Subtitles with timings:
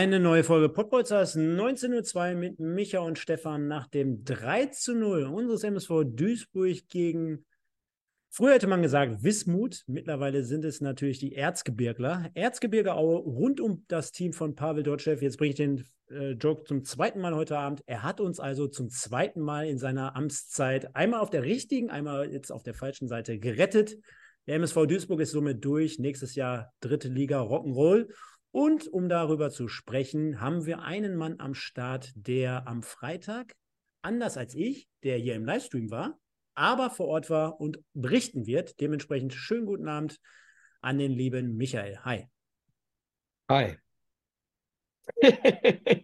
[0.00, 5.24] Eine neue Folge Podbolzers 19.02 Uhr mit Micha und Stefan nach dem 3 zu 0
[5.24, 7.44] unseres MSV Duisburg gegen,
[8.30, 12.30] früher hätte man gesagt Wismut, mittlerweile sind es natürlich die Erzgebirgler.
[12.32, 15.18] Erzgebirge Aue rund um das Team von Pavel Dotschew.
[15.20, 17.82] Jetzt bringe ich den äh, Joke zum zweiten Mal heute Abend.
[17.84, 22.32] Er hat uns also zum zweiten Mal in seiner Amtszeit einmal auf der richtigen, einmal
[22.32, 23.98] jetzt auf der falschen Seite gerettet.
[24.46, 25.98] Der MSV Duisburg ist somit durch.
[25.98, 28.08] Nächstes Jahr dritte Liga Rock'n'Roll.
[28.52, 33.54] Und um darüber zu sprechen, haben wir einen Mann am Start, der am Freitag,
[34.02, 36.18] anders als ich, der hier im Livestream war,
[36.54, 38.80] aber vor Ort war und berichten wird.
[38.80, 40.18] Dementsprechend schönen guten Abend
[40.80, 41.98] an den lieben Michael.
[42.04, 42.26] Hi.
[43.48, 43.76] Hi.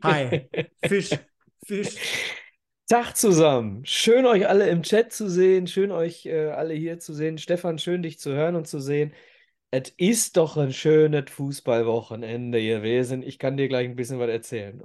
[0.03, 0.49] Hi.
[0.87, 1.11] Fisch.
[1.65, 1.97] Fisch.
[2.89, 3.85] Tag zusammen.
[3.85, 5.67] Schön euch alle im Chat zu sehen.
[5.67, 7.39] Schön euch äh, alle hier zu sehen.
[7.39, 9.13] Stefan, schön dich zu hören und zu sehen.
[9.79, 13.23] Es ist doch ein schönes Fußballwochenende gewesen.
[13.23, 14.83] Ich kann dir gleich ein bisschen was erzählen.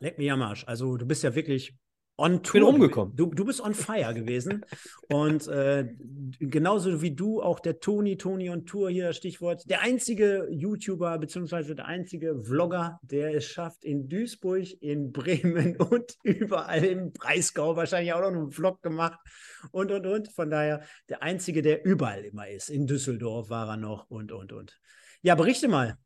[0.00, 0.64] Leck mir am Arsch.
[0.66, 1.74] Also du bist ja wirklich
[2.18, 2.60] on Tour.
[2.60, 3.14] Bin umgekommen.
[3.16, 4.64] Du, du bist on fire gewesen.
[5.08, 5.94] Und äh,
[6.38, 11.74] genauso wie du, auch der Toni, Toni on Tour hier, Stichwort, der einzige YouTuber beziehungsweise
[11.74, 18.12] der einzige Vlogger, der es schafft, in Duisburg, in Bremen und überall im Breisgau wahrscheinlich
[18.12, 19.18] auch noch einen Vlog gemacht
[19.70, 20.32] und, und, und.
[20.32, 22.70] Von daher der einzige, der überall immer ist.
[22.70, 24.78] In Düsseldorf war er noch und, und, und.
[25.22, 25.96] Ja, berichte mal.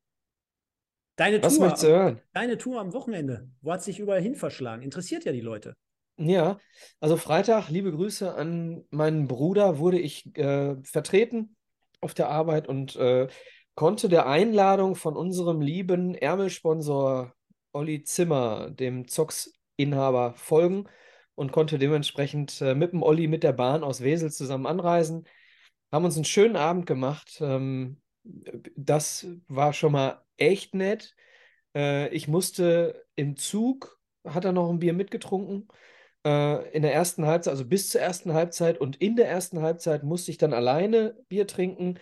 [1.17, 2.21] Deine Was Tour, hören?
[2.33, 3.51] deine Tour am Wochenende.
[3.61, 4.83] Wo hat sich überall hin verschlagen?
[4.83, 5.77] Interessiert ja die Leute.
[6.23, 6.59] Ja,
[7.01, 11.57] also Freitag, liebe Grüße an meinen Bruder, wurde ich äh, vertreten
[12.03, 13.29] auf der Arbeit und äh,
[13.75, 17.33] konnte der Einladung von unserem lieben Ärmelsponsor
[17.73, 20.89] Olli Zimmer, dem Zox-Inhaber, folgen
[21.37, 25.27] und konnte dementsprechend äh, mit dem Olli mit der Bahn aus Wesel zusammen anreisen.
[25.91, 27.39] Haben uns einen schönen Abend gemacht.
[27.41, 27.99] Ähm,
[28.77, 31.15] das war schon mal echt nett.
[31.75, 35.67] Äh, ich musste im Zug, hat er noch ein Bier mitgetrunken
[36.25, 40.03] äh, in der ersten Halbzeit, also bis zur ersten Halbzeit und in der ersten Halbzeit
[40.03, 41.99] musste ich dann alleine Bier trinken,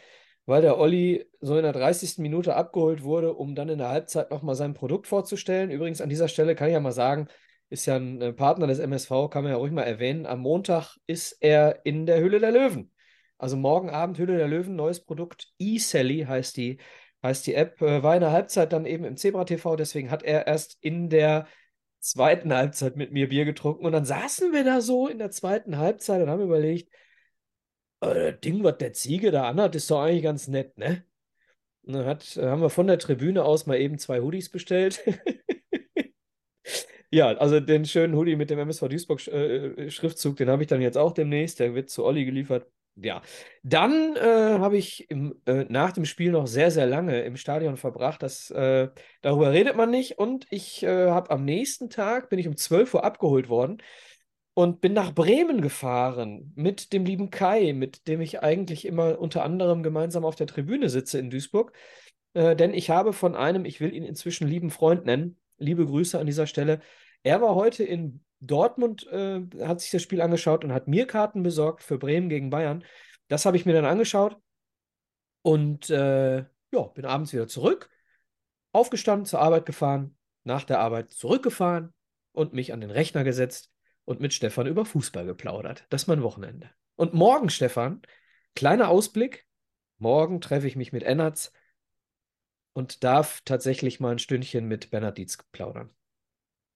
[0.46, 2.18] weil der Olli so in der 30.
[2.18, 5.70] Minute abgeholt wurde, um dann in der Halbzeit nochmal sein Produkt vorzustellen.
[5.70, 7.28] Übrigens an dieser Stelle kann ich ja mal sagen,
[7.70, 10.26] ist ja ein äh, Partner des MSV, kann man ja ruhig mal erwähnen.
[10.26, 12.90] Am Montag ist er in der Hülle der Löwen.
[13.36, 15.48] Also morgen Abend Hülle der Löwen, neues Produkt.
[15.58, 16.78] E-Sally heißt die,
[17.22, 17.80] heißt die App.
[17.82, 21.08] Äh, war in der Halbzeit dann eben im Zebra TV, deswegen hat er erst in
[21.08, 21.46] der
[22.00, 25.78] zweiten Halbzeit mit mir Bier getrunken und dann saßen wir da so in der zweiten
[25.78, 26.92] Halbzeit und haben überlegt,
[28.00, 31.04] oh, das Ding, was der Ziege da anhat, ist doch eigentlich ganz nett, ne?
[31.82, 35.03] Und dann hat, äh, haben wir von der Tribüne aus mal eben zwei Hoodies bestellt.
[37.10, 40.98] ja, also den schönen Hoodie mit dem MSV Duisburg-Schriftzug, äh, den habe ich dann jetzt
[40.98, 41.60] auch demnächst.
[41.60, 42.66] Der wird zu Olli geliefert
[43.00, 43.22] ja,
[43.62, 47.76] dann äh, habe ich im, äh, nach dem Spiel noch sehr, sehr lange im Stadion
[47.76, 48.22] verbracht.
[48.22, 48.88] Das, äh,
[49.22, 50.19] darüber redet man nicht.
[50.19, 53.82] Und ich äh, habe am nächsten Tag, bin ich um 12 Uhr abgeholt worden
[54.54, 59.44] und bin nach Bremen gefahren mit dem lieben Kai, mit dem ich eigentlich immer unter
[59.44, 61.72] anderem gemeinsam auf der Tribüne sitze in Duisburg.
[62.34, 66.19] Äh, denn ich habe von einem, ich will ihn inzwischen lieben Freund nennen, liebe Grüße
[66.19, 66.81] an dieser Stelle.
[67.22, 71.43] Er war heute in Dortmund äh, hat sich das Spiel angeschaut und hat mir Karten
[71.43, 72.84] besorgt für Bremen gegen Bayern.
[73.28, 74.37] Das habe ich mir dann angeschaut
[75.43, 77.91] und äh, ja, bin abends wieder zurück,
[78.72, 81.93] aufgestanden, zur Arbeit gefahren, nach der Arbeit zurückgefahren
[82.32, 83.72] und mich an den Rechner gesetzt
[84.04, 85.87] und mit Stefan über Fußball geplaudert.
[85.91, 86.70] Das ist mein Wochenende.
[86.97, 88.03] Und morgen, Stefan,
[88.55, 89.47] kleiner Ausblick.
[89.99, 91.53] Morgen treffe ich mich mit Ennertz
[92.72, 95.91] und darf tatsächlich mal ein Stündchen mit Bernhard Dietz plaudern.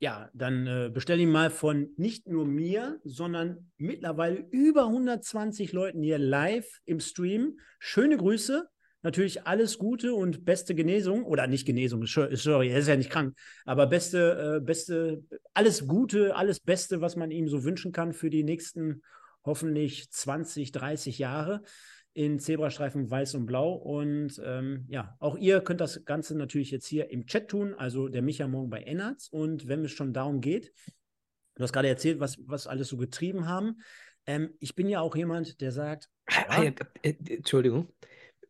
[0.02, 6.02] Ja, dann äh, bestell ihn mal von nicht nur mir, sondern mittlerweile über 120 Leuten
[6.02, 7.60] hier live im Stream.
[7.78, 8.68] Schöne Grüße,
[9.02, 11.24] natürlich alles Gute und beste Genesung.
[11.24, 15.22] Oder nicht Genesung, sorry, er ist ja nicht krank, aber beste, äh, beste,
[15.54, 19.02] alles Gute, alles Beste, was man ihm so wünschen kann für die nächsten
[19.44, 21.62] hoffentlich 20, 30 Jahre
[22.14, 23.72] in Zebrastreifen weiß und blau.
[23.72, 28.08] Und ähm, ja, auch ihr könnt das Ganze natürlich jetzt hier im Chat tun, also
[28.08, 29.28] der Micha morgen bei Ennerts.
[29.28, 30.72] Und wenn es schon darum geht,
[31.54, 33.80] du hast gerade erzählt, was, was alles so getrieben haben.
[34.26, 36.08] Ähm, ich bin ja auch jemand, der sagt.
[36.30, 36.62] Ja,
[37.02, 37.92] äh, Entschuldigung.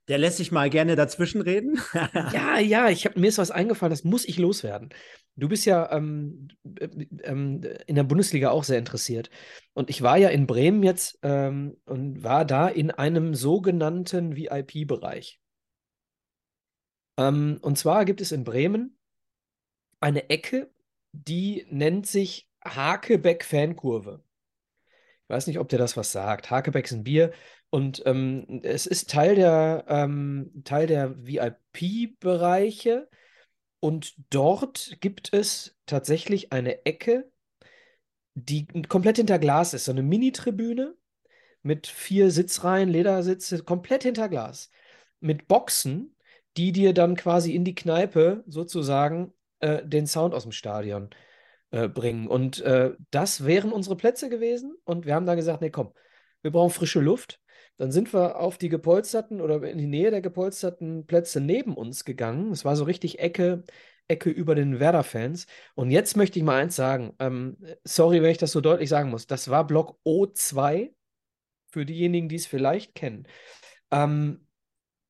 [0.09, 1.81] Der lässt sich mal gerne dazwischenreden.
[2.33, 4.91] Ja, ja, ich hab, mir ist was eingefallen, das muss ich loswerden.
[5.37, 6.89] Du bist ja ähm, äh,
[7.23, 9.31] ähm, in der Bundesliga auch sehr interessiert.
[9.73, 15.41] Und ich war ja in Bremen jetzt ähm, und war da in einem sogenannten VIP-Bereich.
[17.17, 18.99] Ähm, und zwar gibt es in Bremen
[20.01, 20.71] eine Ecke,
[21.13, 24.23] die nennt sich Hakebeck-Fankurve.
[25.23, 26.51] Ich weiß nicht, ob dir das was sagt.
[26.51, 27.33] Hakebeck ist ein Bier
[27.73, 33.09] und ähm, es ist Teil der, ähm, Teil der VIP-Bereiche.
[33.81, 37.33] Und dort gibt es tatsächlich eine Ecke,
[38.35, 39.87] die komplett hinter Glas ist.
[39.87, 40.95] So eine Mini-Tribüne
[41.63, 44.71] mit vier Sitzreihen, Ledersitze, komplett hinter Glas.
[45.21, 46.15] Mit Boxen,
[46.59, 51.09] die dir dann quasi in die Kneipe sozusagen äh, den Sound aus dem Stadion
[51.71, 52.29] äh, bringen.
[52.29, 54.77] Und äh, das wären unsere Plätze gewesen.
[54.85, 55.95] Und wir haben da gesagt, nee, komm,
[56.43, 57.42] wir brauchen frische Luft.
[57.83, 62.05] Dann sind wir auf die gepolsterten oder in die Nähe der gepolsterten Plätze neben uns
[62.05, 62.53] gegangen.
[62.53, 63.65] Es war so richtig Ecke,
[64.07, 65.49] Ecke über den Werder-Fans.
[65.75, 67.17] Und jetzt möchte ich mal eins sagen.
[67.19, 69.27] Ähm, sorry, wenn ich das so deutlich sagen muss.
[69.27, 70.95] Das war Block O2
[71.73, 73.27] für diejenigen, die es vielleicht kennen.
[73.91, 74.47] Ähm,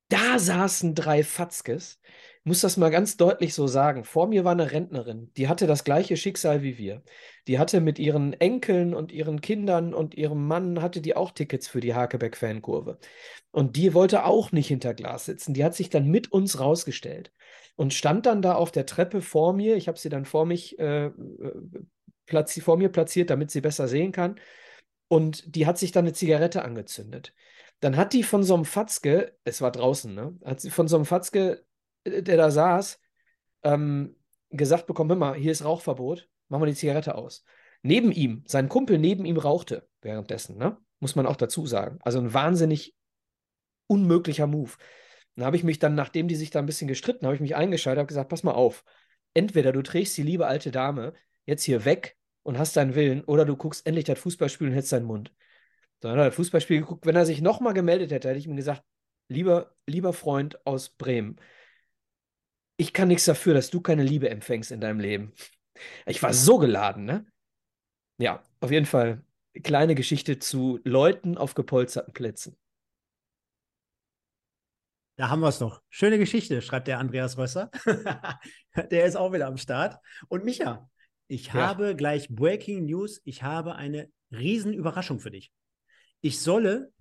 [0.09, 1.99] da saßen drei Fatzkes.
[2.45, 4.03] Muss das mal ganz deutlich so sagen.
[4.03, 7.01] Vor mir war eine Rentnerin, die hatte das gleiche Schicksal wie wir.
[7.47, 11.69] Die hatte mit ihren Enkeln und ihren Kindern und ihrem Mann, hatte die auch Tickets
[11.69, 12.99] für die Hakebeck-Fankurve.
[13.51, 15.53] Und die wollte auch nicht hinter Glas sitzen.
[15.53, 17.31] Die hat sich dann mit uns rausgestellt
[17.75, 19.77] und stand dann da auf der Treppe vor mir.
[19.77, 21.11] Ich habe sie dann vor mich äh, äh
[22.61, 24.39] vor mir platziert, damit sie besser sehen kann.
[25.07, 27.33] Und die hat sich dann eine Zigarette angezündet.
[27.79, 30.37] Dann hat die von so einem Fatzke, es war draußen, ne?
[30.43, 31.63] Hat sie von so einem Fatzke,
[32.05, 32.99] der da saß,
[33.63, 34.15] ähm,
[34.49, 37.43] gesagt bekommen: Hör mal, hier ist Rauchverbot, machen wir die Zigarette aus.
[37.81, 40.77] Neben ihm, sein Kumpel neben ihm rauchte währenddessen, ne?
[40.99, 41.99] Muss man auch dazu sagen.
[42.01, 42.95] Also ein wahnsinnig
[43.87, 44.71] unmöglicher Move.
[45.35, 47.55] Dann habe ich mich dann, nachdem die sich da ein bisschen gestritten, habe ich mich
[47.55, 48.83] eingeschaltet, habe gesagt: Pass mal auf.
[49.33, 51.13] Entweder du trägst die liebe alte Dame
[51.45, 54.91] jetzt hier weg und hast deinen Willen, oder du guckst endlich das Fußballspiel und hältst
[54.91, 55.33] deinen Mund.
[55.99, 57.05] Dann hat das Fußballspiel geguckt.
[57.05, 58.83] Wenn er sich nochmal gemeldet hätte, hätte ich ihm gesagt,
[59.29, 61.37] lieber, lieber Freund aus Bremen,
[62.83, 65.31] ich kann nichts dafür, dass du keine Liebe empfängst in deinem Leben.
[66.05, 67.25] Ich war so geladen, ne?
[68.17, 69.23] Ja, auf jeden Fall
[69.63, 72.57] kleine Geschichte zu Leuten auf gepolsterten Plätzen.
[75.15, 75.81] Da haben wir es doch.
[75.89, 77.71] Schöne Geschichte, schreibt der Andreas Rösser.
[78.91, 79.97] der ist auch wieder am Start.
[80.27, 80.89] Und Micha,
[81.27, 81.53] ich ja.
[81.53, 83.21] habe gleich Breaking News.
[83.23, 85.53] Ich habe eine Riesenüberraschung für dich.
[86.19, 86.91] Ich solle,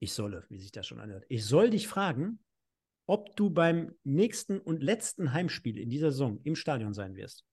[0.00, 2.40] ich solle, wie sich das schon anhört, ich soll dich fragen,
[3.10, 7.44] ob du beim nächsten und letzten Heimspiel in dieser Saison im Stadion sein wirst.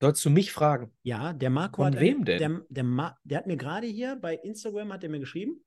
[0.00, 0.92] Sollst du mich fragen?
[1.04, 2.00] Ja, der Marco Von hat.
[2.00, 2.38] wem denn?
[2.40, 5.64] Der, der, Ma, der hat mir gerade hier bei Instagram hat er mir geschrieben,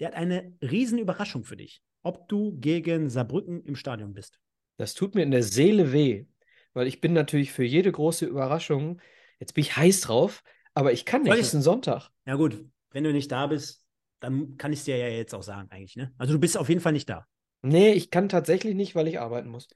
[0.00, 4.40] der hat eine Riesenüberraschung für dich, ob du gegen Saarbrücken im Stadion bist.
[4.78, 6.26] Das tut mir in der Seele weh,
[6.74, 9.00] weil ich bin natürlich für jede große Überraschung,
[9.38, 10.42] jetzt bin ich heiß drauf,
[10.74, 12.10] aber ich kann nicht, es ist ein Sonntag.
[12.26, 13.86] Ja gut, wenn du nicht da bist,
[14.18, 15.94] dann kann ich es dir ja jetzt auch sagen, eigentlich.
[15.94, 16.12] Ne?
[16.18, 17.28] Also du bist auf jeden Fall nicht da.
[17.66, 19.66] Nee, ich kann tatsächlich nicht, weil ich arbeiten muss.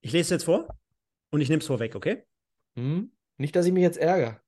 [0.00, 0.66] Ich lese es jetzt vor
[1.30, 2.24] und ich nehme es vorweg, okay?
[2.74, 3.12] Hm?
[3.36, 4.40] Nicht, dass ich mich jetzt ärgere.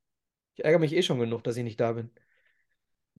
[0.55, 2.11] Ich ärgere mich eh schon genug, dass ich nicht da bin.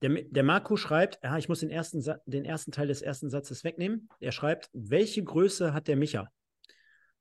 [0.02, 3.64] Der, der Marco schreibt, ja, ich muss den ersten, den ersten Teil des ersten Satzes
[3.64, 4.10] wegnehmen.
[4.20, 6.30] Er schreibt, welche Größe hat der Micha?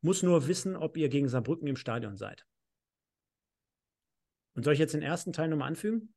[0.02, 2.46] Muss nur wissen, ob ihr gegen Saarbrücken im Stadion seid.
[4.56, 6.14] Und soll ich jetzt den ersten Teil nochmal anfügen?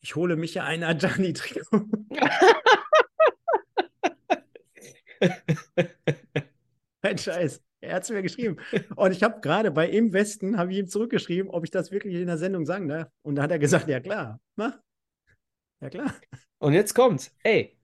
[0.00, 1.86] Ich hole mich ja ein Adjani-Trikot.
[7.02, 7.62] Ein Scheiß.
[7.80, 8.56] Er hat es mir geschrieben.
[8.96, 12.14] Und ich habe gerade bei Im Westen, habe ich ihm zurückgeschrieben, ob ich das wirklich
[12.14, 13.08] in der Sendung sagen darf.
[13.22, 14.78] Und da hat er gesagt, ja klar, mach.
[15.80, 16.14] Ja klar.
[16.58, 17.36] Und jetzt kommt's.
[17.42, 17.78] Ey,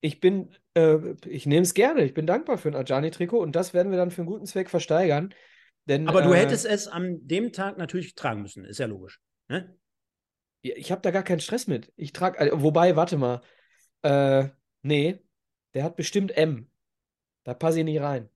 [0.00, 2.04] ich bin, äh, ich nehme es gerne.
[2.04, 4.70] Ich bin dankbar für ein Ajani-Trikot und das werden wir dann für einen guten Zweck
[4.70, 5.34] versteigern.
[5.86, 9.20] Denn, Aber du äh, hättest es an dem Tag natürlich tragen müssen, ist ja logisch.
[9.48, 9.76] Ne?
[10.62, 11.92] Ich habe da gar keinen Stress mit.
[11.96, 13.40] Ich trage, also, wobei, warte mal.
[14.02, 14.48] Äh,
[14.82, 15.18] nee,
[15.74, 16.69] der hat bestimmt M.
[17.50, 18.28] Da passe ich nicht rein.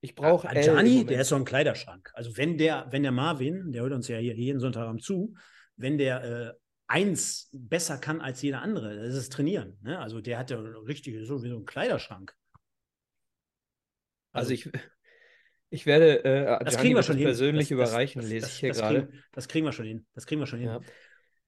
[0.00, 0.46] Ich brauche.
[0.46, 2.12] Gianni, der ist so ein Kleiderschrank.
[2.14, 5.34] Also wenn der, wenn der Marvin, der hört uns ja hier jeden Sonntag zu,
[5.74, 6.52] wenn der äh,
[6.86, 9.76] eins besser kann als jeder andere, das ist Trainieren.
[9.82, 9.98] Ne?
[9.98, 12.32] Also der hat ja richtig so wie so ein Kleiderschrank.
[14.30, 14.70] Also, also ich,
[15.70, 17.76] ich werde äh, das kriegen wir schon persönlich hin.
[17.76, 19.06] überreichen, das, lese das, ich hier das gerade.
[19.06, 20.06] Kriegen, das kriegen wir schon hin.
[20.14, 20.68] Das kriegen wir schon hin.
[20.68, 20.80] Ja.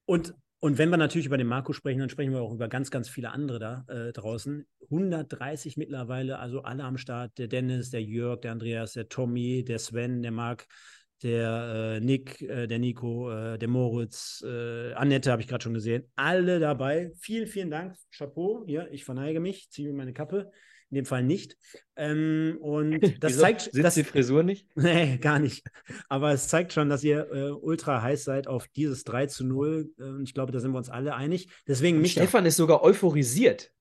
[0.03, 2.89] Und, und wenn wir natürlich über den Marco sprechen, dann sprechen wir auch über ganz,
[2.89, 4.65] ganz viele andere da äh, draußen.
[4.89, 7.37] 130 mittlerweile, also alle am Start.
[7.37, 10.65] Der Dennis, der Jörg, der Andreas, der Tommy, der Sven, der Marc,
[11.21, 15.73] der äh, Nick, äh, der Nico, äh, der Moritz, äh, Annette habe ich gerade schon
[15.73, 16.09] gesehen.
[16.15, 17.11] Alle dabei.
[17.19, 17.95] Vielen, vielen Dank.
[18.11, 18.63] Chapeau.
[18.67, 20.51] Ja, ich verneige mich, ziehe mir meine Kappe.
[20.89, 21.57] In dem Fall nicht.
[21.97, 23.41] Ähm, und das Wieso?
[23.41, 23.61] zeigt.
[23.61, 24.67] Sitzt das, die Frisur nicht?
[24.75, 25.65] Nee, gar nicht.
[26.07, 29.91] Aber es zeigt schon, dass ihr äh, ultra heiß seid auf dieses 3 zu 0.
[29.97, 31.49] Und ich glaube, da sind wir uns alle einig.
[31.67, 32.13] Deswegen mich.
[32.13, 33.71] Stefan ist sogar euphorisiert.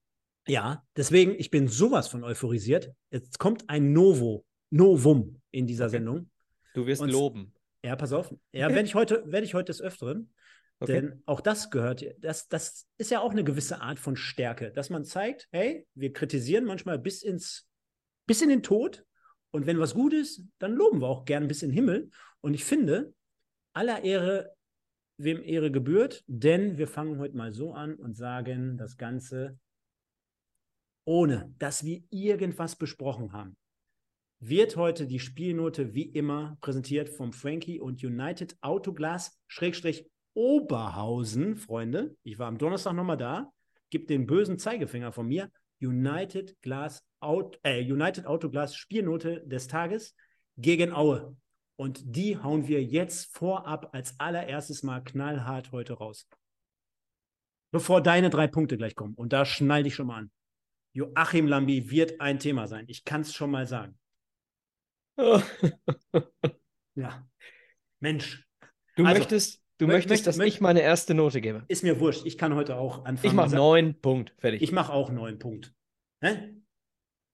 [0.49, 2.93] Ja, deswegen, ich bin sowas von euphorisiert.
[3.11, 5.89] Jetzt kommt ein Novo, Novum in dieser.
[5.89, 6.31] Sendung.
[6.75, 7.53] Du wirst Und- loben.
[7.85, 8.35] Ja, pass auf.
[8.53, 10.33] Ja, werde ich heute, werde ich heute des Öfteren.
[10.79, 10.93] Okay.
[10.93, 14.91] Denn auch das gehört, das, das ist ja auch eine gewisse Art von Stärke, dass
[14.91, 17.67] man zeigt, hey, wir kritisieren manchmal bis ins,
[18.27, 19.05] bis in den Tod.
[19.53, 22.11] Und wenn was gut ist, dann loben wir auch gern bis in den Himmel.
[22.43, 23.15] Und ich finde,
[23.73, 24.55] aller Ehre,
[25.17, 29.59] wem Ehre gebührt, denn wir fangen heute mal so an und sagen das Ganze,
[31.07, 33.57] ohne dass wir irgendwas besprochen haben
[34.39, 40.07] wird heute die Spielnote wie immer präsentiert vom Frankie und United Autoglas Schrägstrich
[40.37, 42.15] Oberhausen, Freunde.
[42.23, 43.51] Ich war am Donnerstag nochmal da.
[43.89, 45.51] Gibt den bösen Zeigefinger von mir.
[45.81, 50.15] United Glas Out, äh, United Autoglas Spielnote des Tages
[50.59, 51.35] gegen Aue.
[51.77, 56.29] Und die hauen wir jetzt vorab als allererstes mal knallhart heute raus.
[57.71, 59.15] Bevor deine drei Punkte gleich kommen.
[59.15, 60.31] Und da schnall dich schon mal an.
[60.93, 62.85] Joachim Lambi wird ein Thema sein.
[62.89, 63.99] Ich kann es schon mal sagen.
[66.95, 67.29] Ja.
[68.01, 68.47] Mensch,
[68.97, 71.65] Du Also, möchtest, du mö- möchtest, möcht- dass möcht- ich meine erste Note gebe.
[71.69, 72.25] ist mir wurscht.
[72.27, 73.29] Ich kann heute auch anfangen.
[73.31, 74.63] Ich mache neun, Punkt, fertig.
[74.63, 75.73] Ich mache auch neun Punkt.
[76.21, 76.55] Hä?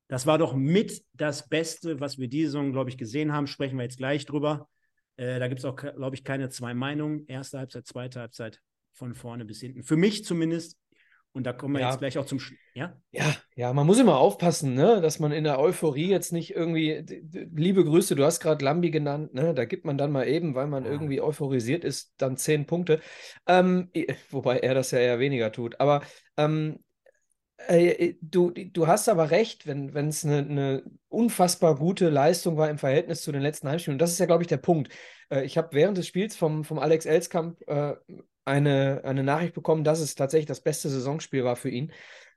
[0.08, 3.46] Das war doch mit das Beste, was wir diese Saison, glaube ich, gesehen haben.
[3.46, 4.68] Sprechen wir jetzt gleich drüber.
[5.16, 7.26] Äh, da gibt es auch, glaube ich, keine zwei Meinungen.
[7.28, 8.60] Erste Halbzeit, zweite Halbzeit,
[8.92, 9.82] von vorne bis hinten.
[9.82, 10.76] Für mich zumindest.
[11.34, 11.90] Und da kommen wir Ja.
[11.90, 12.38] jetzt gleich auch zum.
[12.38, 12.96] Sch ja?
[13.10, 17.04] Ja, ja, man muss immer aufpassen, ne, dass man in der Euphorie jetzt nicht irgendwie,
[17.54, 20.66] liebe Grüße, du hast gerade Lambi genannt, ne, da gibt man dann mal eben, weil
[20.66, 20.90] man Ja.
[20.90, 23.00] irgendwie euphorisiert ist, dann zehn Punkte.
[23.46, 23.90] Ähm,
[24.30, 25.78] wobei er das ja eher weniger tut.
[25.80, 26.02] Aber
[26.38, 26.78] ähm,
[27.68, 32.78] äh, du, du hast aber recht, wenn es eine, eine unfassbar gute Leistung war im
[32.78, 33.94] Verhältnis zu den letzten Heimspielen.
[33.94, 34.92] Und das ist ja, glaube ich, der Punkt.
[35.30, 37.94] Äh, ich habe während des Spiels vom, vom Alex Elskamp äh,
[38.44, 41.92] eine, eine Nachricht bekommen, dass es tatsächlich das beste Saisonspiel war für ihn.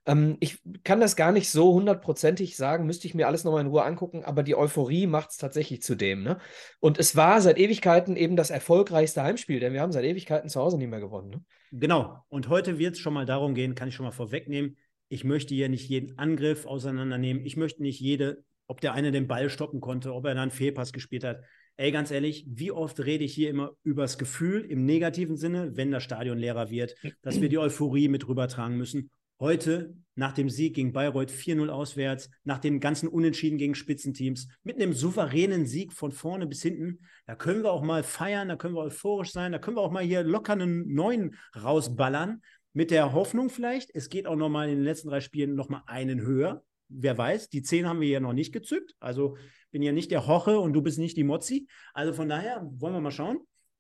[0.06, 3.68] Ähm, ich kann das gar nicht so hundertprozentig sagen, müsste ich mir alles nochmal in
[3.68, 6.24] Ruhe angucken, aber die Euphorie macht es tatsächlich zu dem.
[6.24, 6.38] Ne?
[6.80, 10.62] Und es war seit Ewigkeiten eben das erfolgreichste Heimspiel, denn wir haben seit Ewigkeiten zu
[10.62, 11.30] Hause nicht mehr gewonnen.
[11.30, 11.44] Ne?
[11.72, 12.24] Genau.
[12.30, 14.78] Und heute wird es schon mal darum gehen, kann ich schon mal vorwegnehmen.
[15.10, 17.46] Ich möchte hier nicht jeden Angriff auseinandernehmen.
[17.46, 20.52] Ich möchte nicht jede, ob der eine den Ball stoppen konnte, ob er dann einen
[20.52, 21.42] Fehlpass gespielt hat.
[21.78, 25.92] Ey, ganz ehrlich, wie oft rede ich hier immer übers Gefühl im negativen Sinne, wenn
[25.92, 29.10] das Stadion leerer wird, dass wir die Euphorie mit rübertragen müssen.
[29.42, 34.78] Heute, nach dem Sieg gegen Bayreuth 4-0 auswärts, nach den ganzen Unentschieden gegen Spitzenteams, mit
[34.78, 38.76] einem souveränen Sieg von vorne bis hinten, da können wir auch mal feiern, da können
[38.76, 42.42] wir euphorisch sein, da können wir auch mal hier locker einen neuen rausballern.
[42.72, 46.22] Mit der Hoffnung vielleicht, es geht auch nochmal in den letzten drei Spielen nochmal einen
[46.22, 46.64] höher.
[46.90, 48.96] Wer weiß, die 10 haben wir ja noch nicht gezückt.
[49.00, 49.38] Also
[49.72, 51.68] bin ja nicht der Hoche und du bist nicht die Mozzi.
[51.94, 53.40] Also von daher wollen wir mal schauen.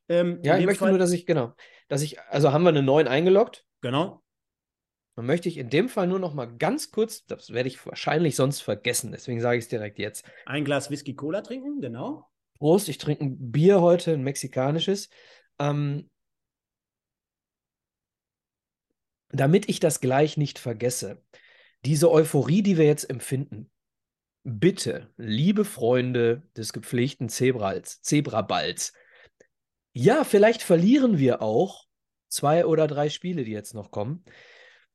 [0.09, 1.53] Ähm, Ja, ich möchte Fall- nur, dass ich, genau,
[1.87, 3.65] dass ich, also haben wir eine 9 eingeloggt.
[3.81, 4.21] Genau.
[5.15, 8.35] Dann möchte ich in dem Fall nur noch mal ganz kurz, das werde ich wahrscheinlich
[8.35, 10.25] sonst vergessen, deswegen sage ich es direkt jetzt.
[10.45, 12.27] Ein Glas Whisky Cola trinken, genau.
[12.57, 15.09] Prost, ich trinke ein Bier heute, ein mexikanisches.
[15.59, 16.09] Ähm,
[19.29, 21.23] damit ich das gleich nicht vergesse,
[21.85, 23.69] diese Euphorie, die wir jetzt empfinden,
[24.43, 28.93] bitte, liebe Freunde des gepflegten Zebrals, Zebraballs,
[29.93, 31.85] ja, vielleicht verlieren wir auch
[32.27, 34.25] zwei oder drei Spiele, die jetzt noch kommen.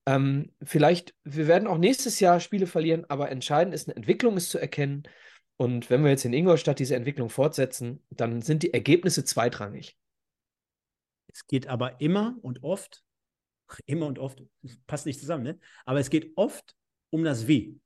[0.07, 4.51] Ähm, vielleicht, wir werden auch nächstes Jahr Spiele verlieren, aber entscheidend ist, eine Entwicklung ist
[4.51, 5.05] zu erkennen.
[5.57, 9.99] Und wenn wir jetzt in Ingolstadt diese Entwicklung fortsetzen, dann sind die Ergebnisse zweitrangig.
[11.33, 13.03] Es geht aber immer und oft,
[13.87, 14.43] immer und oft,
[14.87, 15.61] passt nicht zusammen, ne?
[15.85, 16.77] Aber es geht oft
[17.11, 17.81] um das Wie.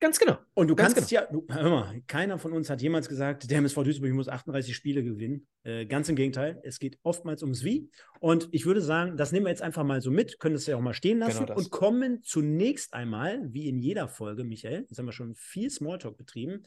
[0.00, 0.38] Ganz genau.
[0.54, 3.58] Und du Ganz kannst ja, du, hör mal, keiner von uns hat jemals gesagt, der
[3.58, 5.48] MSV Duisburg muss 38 Spiele gewinnen.
[5.64, 7.90] Äh, ganz im Gegenteil, es geht oftmals ums Wie.
[8.20, 10.76] Und ich würde sagen, das nehmen wir jetzt einfach mal so mit, können es ja
[10.76, 11.64] auch mal stehen lassen Genau das.
[11.64, 16.16] und kommen zunächst einmal, wie in jeder Folge, Michael, jetzt haben wir schon viel Smalltalk
[16.16, 16.62] betrieben,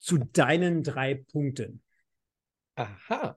[0.00, 1.82] zu deinen drei Punkten.
[2.74, 3.36] Aha.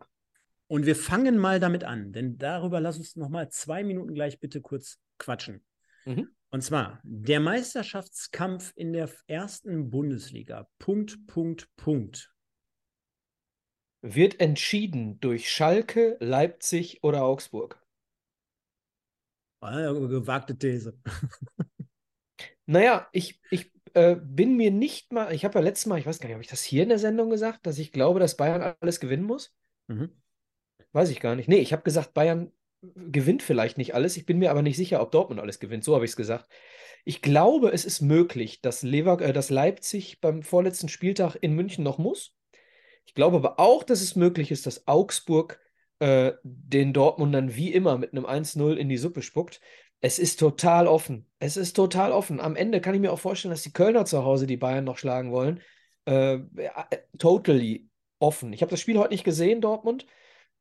[0.66, 4.40] Und wir fangen mal damit an, denn darüber lass uns noch mal zwei Minuten gleich
[4.40, 5.64] bitte kurz quatschen.
[6.06, 6.30] Mhm.
[6.54, 10.70] Und zwar der Meisterschaftskampf in der ersten Bundesliga.
[10.78, 12.32] Punkt, Punkt, Punkt.
[14.04, 17.84] Wird entschieden durch Schalke, Leipzig oder Augsburg.
[19.62, 20.96] Ah, gewagte These.
[22.66, 26.20] Naja, ich, ich, äh, bin mir nicht mal, ich habe ja letztes Mal, ich weiß
[26.20, 28.76] gar nicht, habe ich das hier in der Sendung gesagt, dass ich glaube, dass Bayern
[28.80, 29.54] alles gewinnen muss?
[29.88, 30.12] Mhm.
[30.92, 31.50] Weiß ich gar nicht.
[31.50, 32.54] Nee, ich habe gesagt, Bayern
[32.96, 34.18] gewinnt vielleicht nicht alles.
[34.18, 35.84] Ich bin mir aber nicht sicher, ob Dortmund alles gewinnt.
[35.84, 36.50] So habe ich es gesagt.
[37.06, 41.84] Ich glaube, es ist möglich, dass, Lever äh, dass Leipzig beim vorletzten Spieltag in München
[41.84, 42.36] noch muss.
[43.06, 45.60] Ich glaube aber auch, dass es möglich ist, dass Augsburg
[46.00, 49.60] äh, den Dortmundern wie immer mit einem 1-0 in die Suppe spuckt.
[50.00, 51.30] Es ist total offen.
[51.40, 52.40] Es ist total offen.
[52.40, 54.98] Am Ende kann ich mir auch vorstellen, dass die Kölner zu Hause die Bayern noch
[54.98, 55.62] schlagen wollen.
[56.06, 56.40] Äh,
[57.18, 58.52] totally offen.
[58.54, 60.06] Ich habe das Spiel heute nicht gesehen, Dortmund.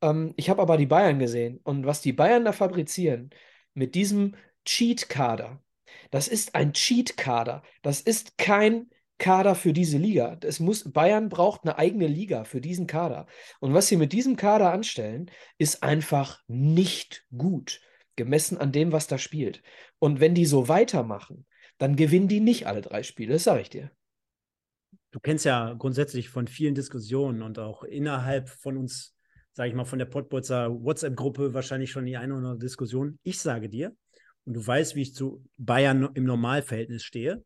[0.03, 1.59] Ähm, ich habe aber die Bayern gesehen.
[1.63, 3.31] Und was die Bayern da fabrizieren
[3.73, 5.63] mit diesem Cheat-Kader,
[6.11, 7.63] das ist ein Cheat-Kader.
[7.81, 10.37] Das ist kein Kader für diese Liga.
[10.43, 13.25] Es muss, Bayern braucht eine eigene Liga für diesen Kader.
[13.61, 17.79] Und was sie mit diesem Kader anstellen, ist einfach nicht gut
[18.15, 19.63] gemessen an dem, was da spielt.
[19.99, 21.45] Und wenn die so weitermachen,
[21.77, 23.91] dann gewinnen die nicht alle drei Spiele, das sage ich dir.
[25.11, 29.15] Du kennst ja grundsätzlich von vielen Diskussionen und auch innerhalb von uns,
[29.53, 33.19] sage ich mal, von der Pottbolzer WhatsApp-Gruppe wahrscheinlich schon die eine oder andere Diskussion.
[33.23, 33.95] Ich sage dir,
[34.45, 37.43] und du weißt, wie ich zu Bayern im Normalverhältnis stehe,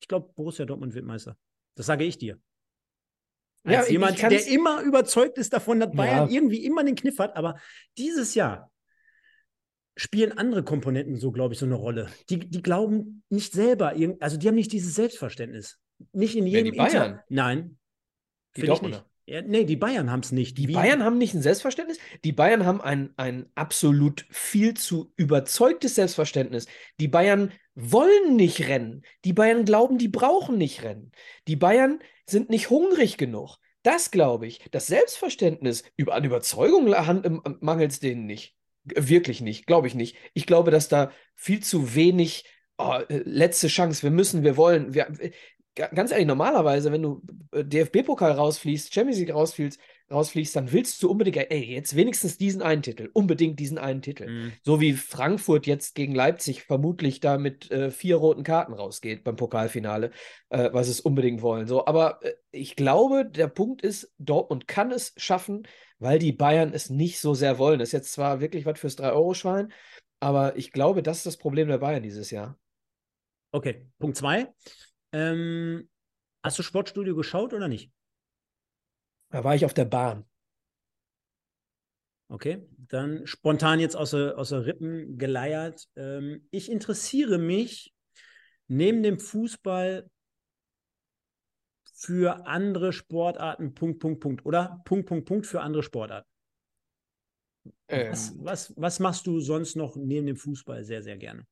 [0.00, 1.36] ich glaube, Borussia Dortmund wird Meister.
[1.74, 2.40] Das sage ich dir.
[3.64, 6.34] Als ja, jemand, der immer überzeugt ist davon, dass Bayern ja.
[6.34, 7.60] irgendwie immer den Kniff hat, aber
[7.98, 8.70] dieses Jahr
[9.96, 12.08] spielen andere Komponenten so, glaube ich, so eine Rolle.
[12.30, 15.78] Die, die glauben nicht selber, also die haben nicht dieses Selbstverständnis.
[16.12, 16.66] Nicht in jedem.
[16.66, 17.10] Ja, die Bayern?
[17.10, 17.78] Inter Nein.
[18.56, 19.07] Die Dortmunder.
[19.28, 20.56] Ja, nee, die Bayern haben es nicht.
[20.56, 20.72] Die Wie?
[20.72, 21.98] Bayern haben nicht ein Selbstverständnis.
[22.24, 26.64] Die Bayern haben ein, ein absolut viel zu überzeugtes Selbstverständnis.
[26.98, 29.02] Die Bayern wollen nicht rennen.
[29.26, 31.12] Die Bayern glauben, die brauchen nicht rennen.
[31.46, 33.58] Die Bayern sind nicht hungrig genug.
[33.82, 34.60] Das glaube ich.
[34.70, 36.88] Das Selbstverständnis über an Überzeugung
[37.60, 38.56] mangelt es denen nicht.
[38.84, 40.16] Wirklich nicht, glaube ich nicht.
[40.32, 42.44] Ich glaube, dass da viel zu wenig
[42.78, 44.94] oh, äh, letzte Chance, wir müssen, wir wollen.
[44.94, 45.12] Wir,
[45.78, 49.80] ganz ehrlich, normalerweise, wenn du äh, DFB-Pokal rausfliegst, Champions League rausfliegst,
[50.10, 54.28] rausfliegst, dann willst du unbedingt, ey, jetzt wenigstens diesen einen Titel, unbedingt diesen einen Titel.
[54.28, 54.52] Mhm.
[54.62, 59.36] So wie Frankfurt jetzt gegen Leipzig vermutlich da mit äh, vier roten Karten rausgeht beim
[59.36, 60.10] Pokalfinale,
[60.48, 61.66] äh, was es unbedingt wollen.
[61.66, 65.66] So, aber äh, ich glaube, der Punkt ist, Dortmund kann es schaffen,
[65.98, 67.78] weil die Bayern es nicht so sehr wollen.
[67.78, 69.72] Das ist jetzt zwar wirklich was fürs 3-Euro-Schwein,
[70.20, 72.58] aber ich glaube, das ist das Problem der Bayern dieses Jahr.
[73.50, 74.52] Okay, Punkt zwei.
[75.12, 75.88] Ähm,
[76.42, 77.92] hast du Sportstudio geschaut oder nicht?
[79.30, 80.24] Da war ich auf der Bahn.
[82.30, 85.88] Okay, dann spontan jetzt aus der, aus der Rippen geleiert.
[85.96, 87.94] Ähm, ich interessiere mich
[88.66, 90.10] neben dem Fußball
[91.94, 94.46] für andere Sportarten, Punkt, Punkt, Punkt.
[94.46, 96.28] Oder Punkt, Punkt, Punkt für andere Sportarten.
[97.88, 101.46] Ähm, was, was, was machst du sonst noch neben dem Fußball sehr, sehr gerne?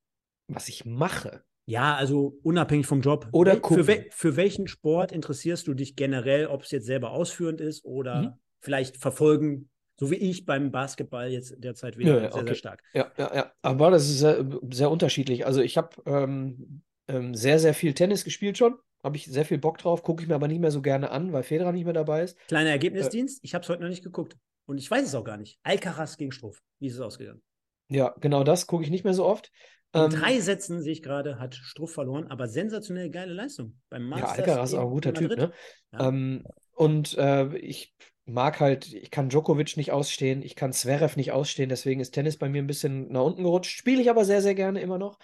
[0.48, 1.42] Was ich mache?
[1.66, 3.28] Ja, also unabhängig vom Job.
[3.32, 7.60] Oder für, für, für, welchen Sport interessierst du dich generell, ob es jetzt selber ausführend
[7.60, 8.32] ist oder mhm.
[8.60, 12.46] vielleicht verfolgen, so wie ich beim Basketball jetzt derzeit wieder ja, sehr, okay.
[12.46, 12.82] sehr stark.
[12.94, 13.52] Ja, ja, ja.
[13.62, 15.44] Aber das ist sehr, sehr unterschiedlich.
[15.44, 18.76] Also ich habe ähm, ähm, sehr, sehr viel Tennis gespielt schon.
[19.02, 21.32] Habe ich sehr viel Bock drauf, gucke ich mir aber nicht mehr so gerne an,
[21.32, 22.38] weil Federer nicht mehr dabei ist.
[22.46, 24.36] Kleiner Ergebnisdienst, äh, ich habe es heute noch nicht geguckt.
[24.66, 25.58] Und ich weiß es auch gar nicht.
[25.62, 26.60] Alcaraz gegen Struff.
[26.78, 27.42] Wie ist es ausgegangen?
[27.88, 29.52] Ja, genau das gucke ich nicht mehr so oft.
[29.96, 33.80] In ähm, drei Sätzen sehe ich gerade, hat Struff verloren, aber sensationell geile Leistung.
[33.88, 35.52] Beim Masters ja, Alcaraz ist auch ein guter Typ, ne?
[35.92, 36.08] Ja.
[36.08, 37.94] Ähm, und äh, ich
[38.26, 42.36] mag halt, ich kann Djokovic nicht ausstehen, ich kann Zverev nicht ausstehen, deswegen ist Tennis
[42.36, 43.70] bei mir ein bisschen nach unten gerutscht.
[43.70, 45.18] Spiele ich aber sehr, sehr gerne immer noch.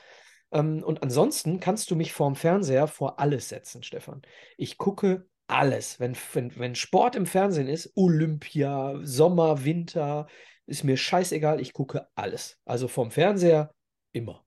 [0.53, 4.23] Ähm, und ansonsten kannst du mich vorm Fernseher vor alles setzen, Stefan.
[4.57, 6.01] Ich gucke alles.
[6.01, 10.29] Wenn, wenn, wenn Sport im Fernsehen ist, Olympia, Sommer, Winter,
[10.67, 12.59] ist mir scheißegal, ich gucke alles.
[12.65, 13.75] Also vom Fernseher
[14.13, 14.42] immer.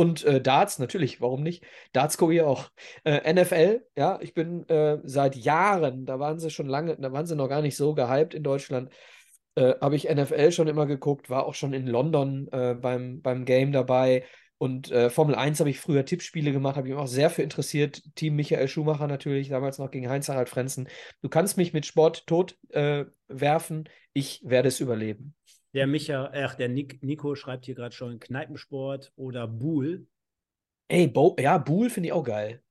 [0.00, 1.62] Und äh, Darts, natürlich, warum nicht?
[1.92, 2.70] Darts gucke ich auch.
[3.04, 7.26] Äh, NFL, ja, ich bin äh, seit Jahren, da waren sie schon lange, da waren
[7.26, 8.90] sie noch gar nicht so gehypt in Deutschland,
[9.56, 13.44] äh, habe ich NFL schon immer geguckt, war auch schon in London äh, beim, beim
[13.44, 14.24] Game dabei.
[14.56, 17.42] Und äh, Formel 1 habe ich früher Tippspiele gemacht, habe ich mich auch sehr für
[17.42, 18.02] interessiert.
[18.14, 20.88] Team Michael Schumacher natürlich, damals noch gegen Heinz-Harald Frenzen.
[21.20, 25.34] Du kannst mich mit Sport tot werfen, ich werde es überleben.
[25.72, 30.06] Der Micha, ach, der Nico schreibt hier gerade schon Kneipensport oder Buhl.
[30.88, 32.62] Ey, Bo ja, Buhl finde ich auch geil.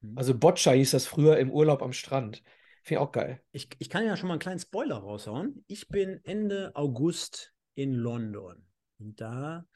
[0.00, 0.16] Hm.
[0.16, 2.42] Also Boccia hieß das früher im Urlaub am Strand.
[2.82, 3.42] Finde ich auch geil.
[3.52, 5.64] Ich, ich kann ja schon mal einen kleinen Spoiler raushauen.
[5.66, 8.66] Ich bin Ende August in London.
[8.98, 9.66] Und da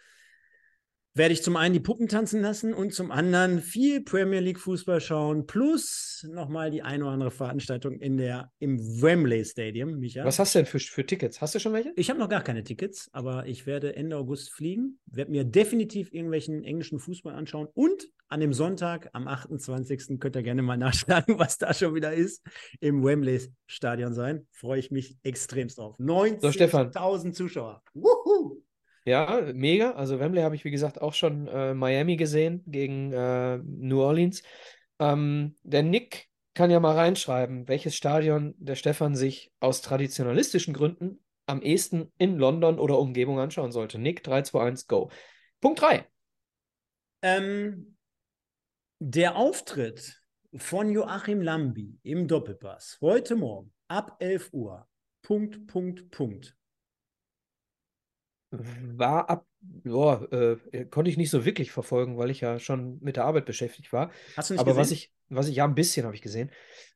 [1.15, 5.01] werde ich zum einen die Puppen tanzen lassen und zum anderen viel Premier League Fußball
[5.01, 10.25] schauen, plus nochmal die eine oder andere Veranstaltung in der, im Wembley Stadium, Micha.
[10.25, 11.41] Was hast du denn für, für Tickets?
[11.41, 11.93] Hast du schon welche?
[11.95, 16.13] Ich habe noch gar keine Tickets, aber ich werde Ende August fliegen, werde mir definitiv
[16.13, 20.19] irgendwelchen englischen Fußball anschauen und an dem Sonntag, am 28.
[20.19, 22.43] könnt ihr gerne mal nachschlagen, was da schon wieder ist,
[22.81, 24.49] im Wembley Stadion sein.
[24.51, 25.97] Freue ich mich extremst drauf.
[26.01, 27.83] 90.000 so, Zuschauer.
[27.93, 28.64] Wuhu!
[29.05, 29.93] Ja, mega.
[29.93, 34.43] Also Wembley habe ich, wie gesagt, auch schon äh, Miami gesehen gegen äh, New Orleans.
[34.99, 41.23] Ähm, der Nick kann ja mal reinschreiben, welches Stadion der Stefan sich aus traditionalistischen Gründen
[41.47, 43.99] am ehesten in London oder Umgebung anschauen sollte.
[43.99, 45.11] Nick, 3, 2, 1, go.
[45.61, 46.07] Punkt 3.
[47.23, 47.97] Ähm,
[49.01, 50.23] der Auftritt
[50.57, 54.89] von Joachim Lambi im Doppelpass heute Morgen ab 11 Uhr.
[55.21, 56.57] Punkt, Punkt, Punkt
[58.97, 63.17] war ab, boah, äh, konnte ich nicht so wirklich verfolgen, weil ich ja schon mit
[63.17, 64.11] der Arbeit beschäftigt war.
[64.37, 64.81] Hast du nicht Aber gesehen?
[64.81, 66.51] was ich, was ich, ja, ein bisschen habe ich gesehen.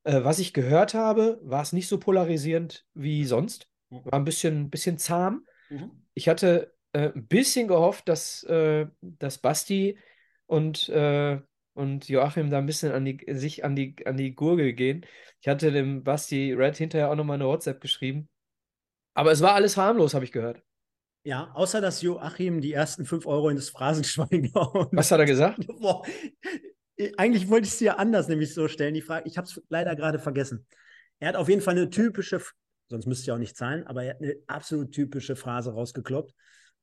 [0.04, 3.68] Äh, was ich gehört habe, war es nicht so polarisierend wie sonst.
[3.90, 4.04] Mhm.
[4.04, 5.46] War ein bisschen, bisschen zahm.
[5.68, 5.90] Mhm.
[6.14, 9.98] Ich hatte äh, ein bisschen gehofft, dass, äh, dass Basti
[10.46, 11.40] und, äh,
[11.74, 15.06] und Joachim da ein bisschen an die, sich an die, an die Gurgel gehen.
[15.40, 18.28] Ich hatte dem Basti Red hinterher auch nochmal eine WhatsApp geschrieben.
[19.14, 20.62] Aber es war alles harmlos, habe ich gehört.
[21.28, 25.26] Ja, außer dass Joachim die ersten 5 Euro in das Phrasenschwein gehauen Was hat er
[25.26, 25.66] gesagt?
[25.78, 26.02] Boah.
[27.18, 29.28] Eigentlich wollte ich es dir anders nämlich so stellen, die Frage.
[29.28, 30.66] Ich habe es leider gerade vergessen.
[31.18, 32.40] Er hat auf jeden Fall eine typische,
[32.88, 36.32] sonst müsste ich auch nicht zahlen, aber er hat eine absolut typische Phrase rausgekloppt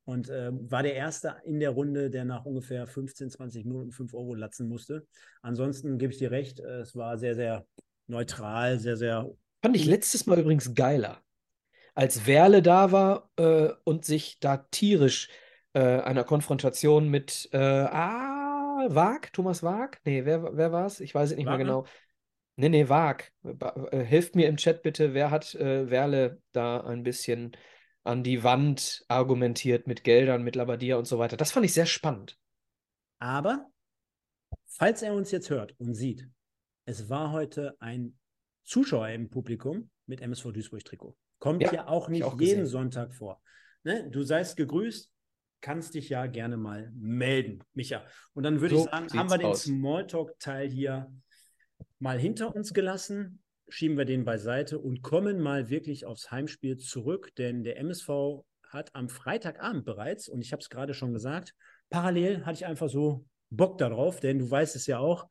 [0.04, 4.14] und äh, war der Erste in der Runde, der nach ungefähr 15, 20 Minuten 5
[4.14, 5.08] Euro latzen musste.
[5.42, 7.66] Ansonsten gebe ich dir recht, äh, es war sehr, sehr
[8.06, 9.28] neutral, sehr, sehr.
[9.60, 11.25] Fand ich letztes Mal übrigens geiler
[11.96, 15.28] als Werle da war äh, und sich da tierisch
[15.72, 19.98] äh, einer Konfrontation mit äh, ah, Wag, Thomas Wag?
[20.04, 21.00] Nee, wer, wer war es?
[21.00, 21.56] Ich weiß es nicht Wagner?
[21.56, 21.86] mehr genau.
[22.56, 23.32] Nee, nee, Wag.
[23.90, 27.56] Äh, hilft mir im Chat bitte, wer hat äh, Werle da ein bisschen
[28.04, 31.36] an die Wand argumentiert mit Geldern, mit Labadia und so weiter.
[31.36, 32.38] Das fand ich sehr spannend.
[33.18, 33.66] Aber,
[34.66, 36.28] falls er uns jetzt hört und sieht,
[36.84, 38.18] es war heute ein
[38.64, 41.16] Zuschauer im Publikum mit MSV Duisburg-Trikot.
[41.46, 42.66] Kommt ja, ja auch nicht auch jeden gesehen.
[42.66, 43.40] Sonntag vor.
[43.84, 44.08] Ne?
[44.10, 45.12] Du seist gegrüßt,
[45.60, 48.04] kannst dich ja gerne mal melden, Micha.
[48.34, 51.12] Und dann würde so ich sagen, haben wir den Smalltalk-Teil hier
[51.98, 57.32] mal hinter uns gelassen, schieben wir den beiseite und kommen mal wirklich aufs Heimspiel zurück,
[57.36, 61.54] denn der MSV hat am Freitagabend bereits, und ich habe es gerade schon gesagt,
[61.90, 65.28] parallel hatte ich einfach so Bock darauf, denn du weißt es ja auch,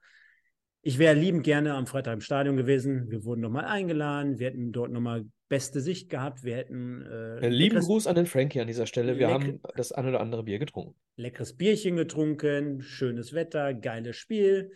[0.82, 3.10] ich wäre liebend gerne am Freitag im Stadion gewesen.
[3.10, 4.38] Wir wurden nochmal eingeladen.
[4.38, 6.44] Wir hätten dort nochmal beste Sicht gehabt.
[6.44, 7.02] Wir hätten.
[7.04, 9.18] Äh, Lieben Gruß an den Frankie an dieser Stelle.
[9.18, 10.96] Wir haben das ein oder andere Bier getrunken.
[11.16, 14.72] Leckeres Bierchen getrunken, schönes Wetter, geiles Spiel.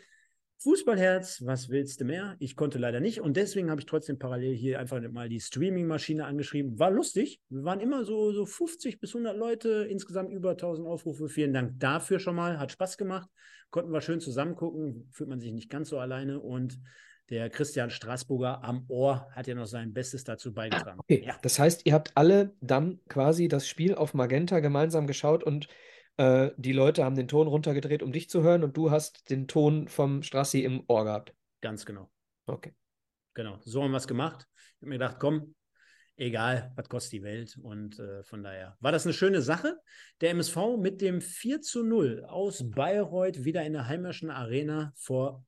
[0.61, 2.35] Fußballherz, was willst du mehr?
[2.39, 6.25] Ich konnte leider nicht und deswegen habe ich trotzdem parallel hier einfach mal die Streaming-Maschine
[6.25, 6.77] angeschrieben.
[6.77, 7.39] War lustig.
[7.47, 11.29] Wir waren immer so, so 50 bis 100 Leute, insgesamt über 1000 Aufrufe.
[11.29, 12.59] Vielen Dank dafür schon mal.
[12.59, 13.29] Hat Spaß gemacht.
[13.69, 15.07] Konnten wir schön zusammen gucken.
[15.11, 16.77] Fühlt man sich nicht ganz so alleine und
[17.29, 20.99] der Christian Straßburger am Ohr hat ja noch sein Bestes dazu beigetragen.
[20.99, 21.23] Ah, okay.
[21.25, 21.37] Ja.
[21.41, 25.67] Das heißt, ihr habt alle dann quasi das Spiel auf Magenta gemeinsam geschaut und
[26.17, 29.47] äh, die Leute haben den Ton runtergedreht, um dich zu hören und du hast den
[29.47, 31.33] Ton vom Strassi im Ohr gehabt.
[31.61, 32.09] Ganz genau.
[32.45, 32.73] Okay.
[33.35, 34.47] Genau, so haben wir es gemacht.
[34.55, 35.55] Ich habe mir gedacht, komm,
[36.17, 37.57] egal, was kostet die Welt.
[37.61, 39.77] Und äh, von daher war das eine schöne Sache.
[40.21, 45.45] Der MSV mit dem 4 zu 0 aus Bayreuth wieder in der heimischen Arena vor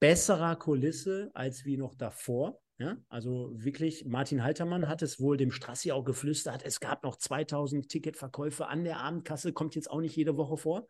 [0.00, 2.60] besserer Kulisse als wie noch davor.
[2.80, 6.64] Ja, also wirklich, Martin Haltermann hat es wohl dem Strassi auch geflüstert.
[6.64, 10.86] Es gab noch 2000 Ticketverkäufe an der Abendkasse, kommt jetzt auch nicht jede Woche vor.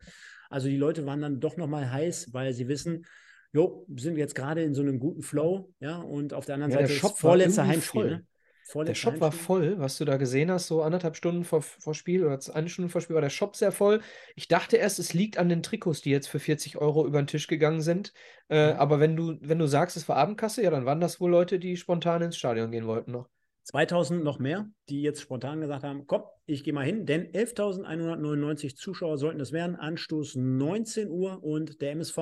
[0.51, 3.07] Also die Leute waren dann doch nochmal heiß, weil sie wissen,
[3.53, 6.77] jo, sind jetzt gerade in so einem guten Flow, ja, und auf der anderen ja,
[6.77, 8.05] Seite der Shop ist vorletzter Heimspiel.
[8.05, 8.27] Ne?
[8.75, 12.25] Der Shop war voll, was du da gesehen hast, so anderthalb Stunden vor, vor Spiel
[12.25, 14.01] oder eine Stunde vor Spiel war der Shop sehr voll.
[14.35, 17.27] Ich dachte erst, es liegt an den Trikots, die jetzt für 40 Euro über den
[17.27, 18.13] Tisch gegangen sind.
[18.49, 18.79] Äh, mhm.
[18.79, 21.59] Aber wenn du, wenn du sagst, es war Abendkasse, ja, dann waren das wohl Leute,
[21.59, 23.27] die spontan ins Stadion gehen wollten noch.
[23.63, 28.75] 2000 noch mehr, die jetzt spontan gesagt haben, komm, ich gehe mal hin, denn 11.199
[28.75, 29.75] Zuschauer sollten es werden.
[29.75, 32.17] Anstoß 19 Uhr und der MSV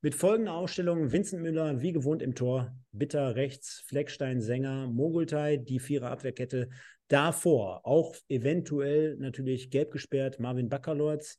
[0.00, 5.80] mit folgender Ausstellung: Vincent Müller, wie gewohnt im Tor, Bitter rechts, Fleckstein, Sänger, Mogultai, die
[5.80, 6.68] Vierer Abwehrkette.
[7.08, 11.38] Davor auch eventuell natürlich gelb gesperrt, Marvin Baccalords,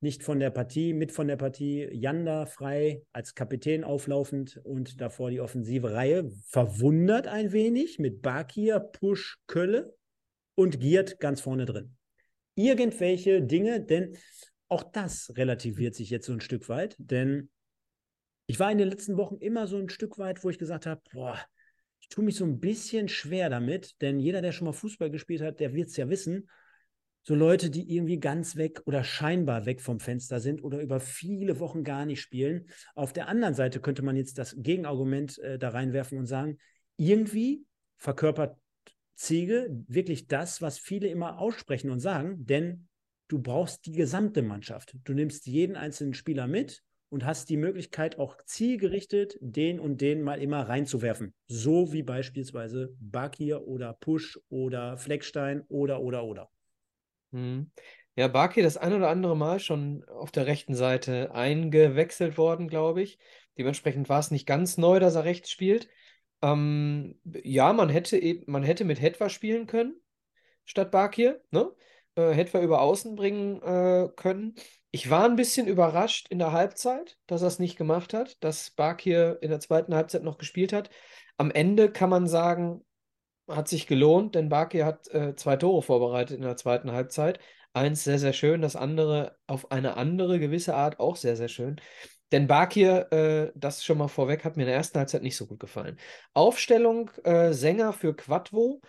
[0.00, 5.30] nicht von der Partie, mit von der Partie, Janda frei als Kapitän auflaufend und davor
[5.30, 6.30] die offensive Reihe.
[6.46, 9.94] Verwundert ein wenig mit Bakir, Push, Kölle
[10.54, 11.96] und Giert ganz vorne drin.
[12.54, 14.16] irgendwelche Dinge, denn
[14.68, 17.50] auch das relativiert sich jetzt so ein Stück weit, denn
[18.50, 21.00] ich war in den letzten Wochen immer so ein Stück weit, wo ich gesagt habe,
[21.12, 21.38] boah,
[22.00, 25.40] ich tue mich so ein bisschen schwer damit, denn jeder, der schon mal Fußball gespielt
[25.40, 26.50] hat, der wird es ja wissen,
[27.22, 31.60] so Leute, die irgendwie ganz weg oder scheinbar weg vom Fenster sind oder über viele
[31.60, 32.68] Wochen gar nicht spielen.
[32.96, 36.58] Auf der anderen Seite könnte man jetzt das Gegenargument äh, da reinwerfen und sagen,
[36.96, 37.64] irgendwie
[37.98, 38.58] verkörpert
[39.14, 42.88] Ziege wirklich das, was viele immer aussprechen und sagen, denn
[43.28, 44.96] du brauchst die gesamte Mannschaft.
[45.04, 50.22] Du nimmst jeden einzelnen Spieler mit und hast die Möglichkeit, auch zielgerichtet den und den
[50.22, 51.34] mal immer reinzuwerfen.
[51.48, 56.50] So wie beispielsweise Bakir oder Push oder Fleckstein oder, oder, oder.
[57.32, 57.70] Mhm.
[58.16, 63.02] Ja, Barkey das ein oder andere Mal schon auf der rechten Seite eingewechselt worden, glaube
[63.02, 63.18] ich.
[63.56, 65.88] Dementsprechend war es nicht ganz neu, dass er rechts spielt.
[66.42, 70.00] Ähm, ja, man hätte eben, man hätte mit Hetwa spielen können,
[70.64, 71.70] statt Bakir, ne?
[72.20, 74.54] Äh, Hetwa über Außen bringen äh, können.
[74.90, 78.70] Ich war ein bisschen überrascht in der Halbzeit, dass er es nicht gemacht hat, dass
[78.70, 80.90] Bakir in der zweiten Halbzeit noch gespielt hat.
[81.38, 82.84] Am Ende kann man sagen,
[83.48, 87.38] hat sich gelohnt, denn Bakir hat äh, zwei Tore vorbereitet in der zweiten Halbzeit.
[87.72, 91.80] Eins sehr, sehr schön, das andere auf eine andere gewisse Art auch sehr, sehr schön.
[92.32, 95.46] Denn Bakir, äh, das schon mal vorweg, hat mir in der ersten Halbzeit nicht so
[95.46, 95.98] gut gefallen.
[96.34, 98.80] Aufstellung äh, Sänger für Quadvo.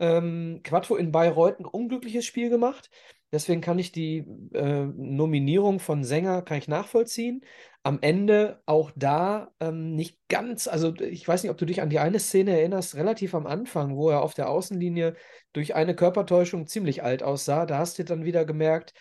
[0.00, 2.90] Ähm, Quadvo in Bayreuth ein unglückliches Spiel gemacht.
[3.32, 7.44] Deswegen kann ich die äh, Nominierung von Sänger kann ich nachvollziehen.
[7.84, 11.90] Am Ende auch da ähm, nicht ganz, also ich weiß nicht, ob du dich an
[11.90, 15.14] die eine Szene erinnerst, relativ am Anfang, wo er auf der Außenlinie
[15.52, 17.66] durch eine Körpertäuschung ziemlich alt aussah.
[17.66, 18.94] Da hast du dann wieder gemerkt,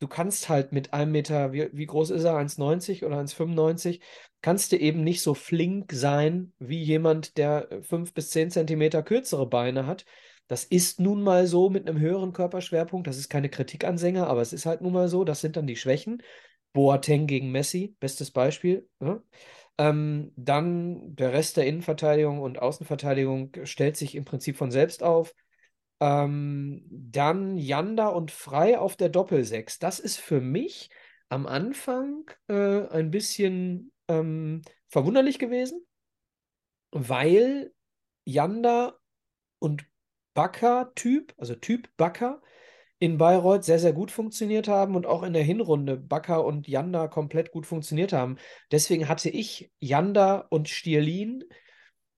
[0.00, 4.00] du kannst halt mit einem Meter, wie, wie groß ist er, 1,90 oder 1,95,
[4.42, 9.46] kannst du eben nicht so flink sein wie jemand, der fünf bis zehn Zentimeter kürzere
[9.48, 10.04] Beine hat.
[10.48, 13.06] Das ist nun mal so mit einem höheren Körperschwerpunkt.
[13.06, 15.24] Das ist keine Kritik an Sänger, aber es ist halt nun mal so.
[15.24, 16.22] Das sind dann die Schwächen.
[16.72, 18.88] Boateng gegen Messi, bestes Beispiel.
[19.00, 19.22] Ja.
[19.78, 25.34] Ähm, dann der Rest der Innenverteidigung und Außenverteidigung stellt sich im Prinzip von selbst auf.
[26.00, 29.78] Ähm, dann Janda und Frei auf der Doppelsechs.
[29.78, 30.90] Das ist für mich
[31.28, 35.84] am Anfang äh, ein bisschen ähm, verwunderlich gewesen,
[36.90, 37.72] weil
[38.24, 38.98] Janda
[39.58, 39.86] und
[40.38, 42.40] Bakker-Typ, also Typ Bakker,
[43.00, 47.08] in Bayreuth sehr, sehr gut funktioniert haben und auch in der Hinrunde Bakker und Janda
[47.08, 48.36] komplett gut funktioniert haben.
[48.70, 51.42] Deswegen hatte ich Janda und Stierlin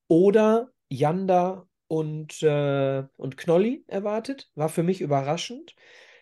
[0.07, 4.51] oder Janda und, äh, und Knolli erwartet.
[4.55, 5.75] War für mich überraschend.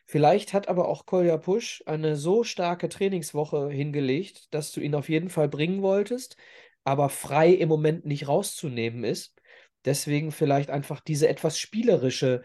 [0.06, 5.08] Vielleicht hat aber auch Kolja Pusch eine so starke Trainingswoche hingelegt, dass du ihn auf
[5.08, 6.36] jeden Fall bringen wolltest,
[6.84, 9.37] aber frei im Moment nicht rauszunehmen ist.
[9.84, 12.42] Deswegen vielleicht einfach diese etwas spielerische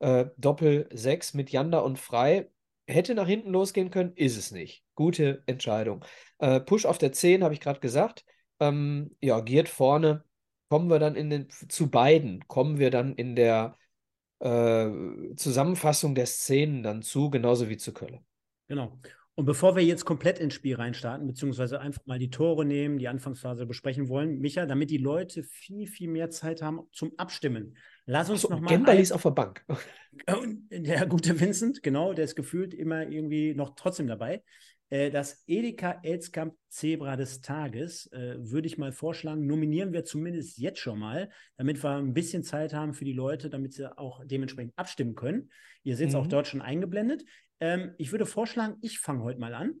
[0.00, 2.50] äh, Doppel-6 mit Janda und Frei.
[2.86, 4.84] Hätte nach hinten losgehen können, ist es nicht.
[4.94, 6.04] Gute Entscheidung.
[6.38, 8.24] Äh, Push auf der 10, habe ich gerade gesagt.
[8.58, 10.24] Ähm, ja, Giert vorne.
[10.68, 13.76] Kommen wir dann in den, zu beiden, kommen wir dann in der
[14.38, 14.88] äh,
[15.36, 18.24] Zusammenfassung der Szenen dann zu, genauso wie zu Köln.
[18.68, 18.98] Genau.
[19.40, 23.08] Und bevor wir jetzt komplett ins Spiel reinstarten, beziehungsweise einfach mal die Tore nehmen, die
[23.08, 27.74] Anfangsphase besprechen wollen, Micha, damit die Leute viel, viel mehr Zeit haben zum Abstimmen,
[28.04, 28.74] lass uns so, nochmal.
[28.74, 29.64] Gemberli ist auf der Bank.
[30.70, 34.42] Der gute Vincent, genau, der ist gefühlt immer irgendwie noch trotzdem dabei.
[34.90, 40.58] Äh, das Edeka Elskamp Zebra des Tages äh, würde ich mal vorschlagen, nominieren wir zumindest
[40.58, 44.22] jetzt schon mal, damit wir ein bisschen Zeit haben für die Leute, damit sie auch
[44.26, 45.50] dementsprechend abstimmen können.
[45.82, 46.20] Ihr seht es mhm.
[46.20, 47.24] auch dort schon eingeblendet.
[47.60, 49.74] Ähm, ich würde vorschlagen, ich fange heute mal an.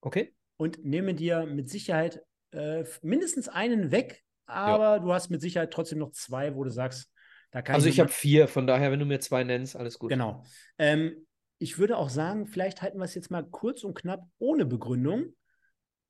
[0.00, 0.34] Okay.
[0.56, 4.98] Und nehme dir mit Sicherheit äh, mindestens einen weg, aber ja.
[5.00, 7.10] du hast mit Sicherheit trotzdem noch zwei, wo du sagst,
[7.50, 9.98] da kann Also ich, ich habe vier, von daher, wenn du mir zwei nennst, alles
[9.98, 10.10] gut.
[10.10, 10.44] Genau.
[10.78, 11.26] Ähm,
[11.58, 15.34] ich würde auch sagen, vielleicht halten wir es jetzt mal kurz und knapp ohne Begründung.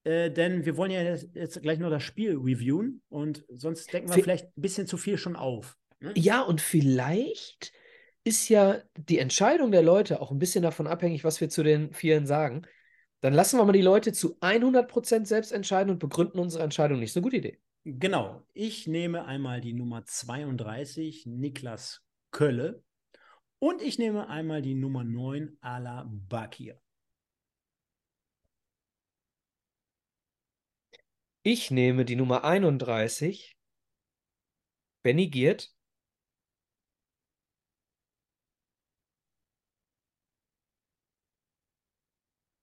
[0.05, 4.09] Äh, denn wir wollen ja jetzt, jetzt, gleich noch das Spiel reviewen und sonst denken
[4.09, 5.77] wir v vielleicht ein bisschen zu viel schon auf.
[6.01, 6.13] Ne?
[6.17, 7.73] Ja, und vielleicht
[8.27, 11.93] ist ja die Entscheidung der Leute auch ein bisschen davon abhängig, was wir zu den
[11.93, 12.67] vielen sagen.
[13.21, 17.13] Dann lassen wir mal die Leute zu 100% selbst entscheiden und begründen unsere Entscheidung nicht.
[17.13, 17.61] So eine gute Idee.
[17.85, 18.43] Genau.
[18.53, 22.83] Ich nehme einmal die Nummer 32, Niklas Kölle.
[23.61, 26.81] Und ich nehme einmal die Nummer 9, Ala Bakir.
[31.45, 33.57] Ich nehme die Nummer 31,
[35.05, 35.76] Benny Giert.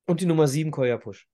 [0.06, 1.28] Und die Nummer 7, Koya Push.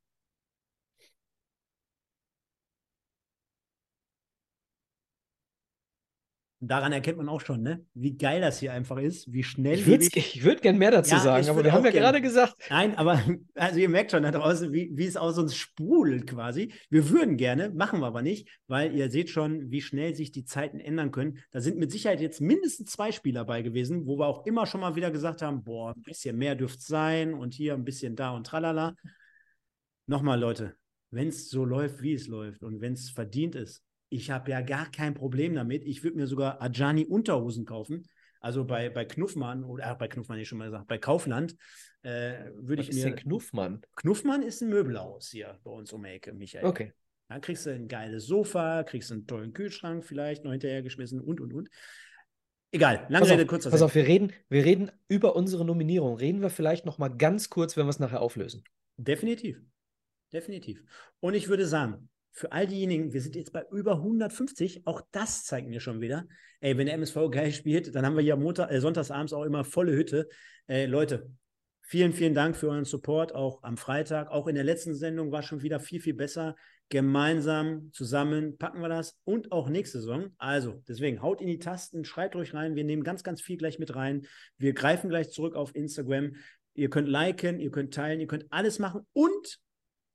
[6.62, 7.86] Daran erkennt man auch schon, ne?
[7.94, 9.76] wie geil das hier einfach ist, wie schnell.
[9.76, 12.04] Ich würde ich würd gern mehr dazu Ja, sagen, aber wir haben ja gern.
[12.04, 13.24] gerade gesagt, Nein, aber
[13.56, 16.74] also ihr merkt schon da draußen, wie, wie es aus uns sprudelt quasi.
[16.90, 20.44] Wir würden gerne, machen wir aber nicht, weil ihr seht schon, wie schnell sich die
[20.44, 21.40] Zeiten ändern können.
[21.52, 24.82] Da sind mit Sicherheit jetzt mindestens zwei Spieler bei gewesen, wo wir auch immer schon
[24.82, 28.18] mal wieder gesagt haben, boah, ein bisschen mehr dürfte es sein und hier ein bisschen
[28.18, 28.96] da und tralala.
[30.08, 30.76] Nochmal, Leute,
[31.12, 34.62] wenn es so läuft, wie es läuft und wenn es verdient ist, ich habe ja
[34.62, 35.84] gar kein Problem damit.
[35.86, 38.08] Ich würde mir sogar Ajani Unterhosen kaufen.
[38.42, 41.56] Also bei, bei Knuffmann oder äh, bei Knuffmann ich schon mal gesagt, bei Kaufland
[42.04, 43.06] äh, würde ich ist mir.
[43.06, 43.82] denn Knuffmann?
[43.96, 46.66] Knuffmann ist ein Möbelhaus hier bei uns um die Ecke, Michael.
[46.66, 46.94] Okay.
[47.28, 51.54] Da kriegst du ein geiles Sofa, kriegst einen tollen Kühlschrank vielleicht noch hinterhergeschmissen und und
[51.54, 51.70] und.
[52.72, 56.16] Egal, lange Pass Rede, auf, kurzer pass auf, wir reden, wir reden über unsere Nominierung.
[56.16, 58.64] Reden wir vielleicht noch mal ganz kurz, wenn wir es nachher auflösen.
[58.98, 59.60] Definitiv.
[60.32, 60.84] Definitiv.
[61.20, 65.44] Und ich würde sagen, für all diejenigen, wir sind jetzt bei über 150, auch das
[65.44, 66.28] zeigt mir schon wieder,
[66.62, 69.64] ey, wenn der MSV geil spielt, dann haben wir ja Montag, äh, sonntagsabends auch immer
[69.64, 70.28] volle Hütte.
[70.68, 71.30] Äh, Leute,
[71.82, 74.30] vielen, vielen Dank für euren Support, auch am Freitag.
[74.30, 76.56] Auch in der letzten Sendung war schon wieder viel, viel besser.
[76.90, 80.32] Gemeinsam, zusammen packen wir das und auch nächste Saison.
[80.38, 82.76] Also, deswegen haut in die Tasten, schreibt euch rein.
[82.76, 84.26] Wir nehmen ganz, ganz viel gleich mit rein.
[84.58, 86.36] Wir greifen gleich zurück auf Instagram.
[86.74, 89.60] Ihr könnt liken, ihr könnt teilen, ihr könnt alles machen und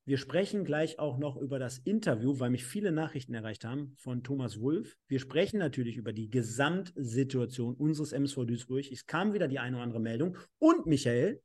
[0.06, 4.22] wir sprechen gleich auch noch über das Interview, weil mich viele Nachrichten erreicht haben von
[4.22, 4.98] Thomas Wulff.
[5.08, 8.90] Wir sprechen natürlich über die Gesamtsituation unseres MSV Duisburg.
[8.92, 10.36] Es kam wieder die eine oder andere Meldung.
[10.58, 11.42] Und Michael,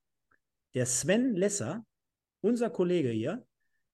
[0.73, 1.85] der Sven Lesser,
[2.41, 3.47] unser Kollege hier,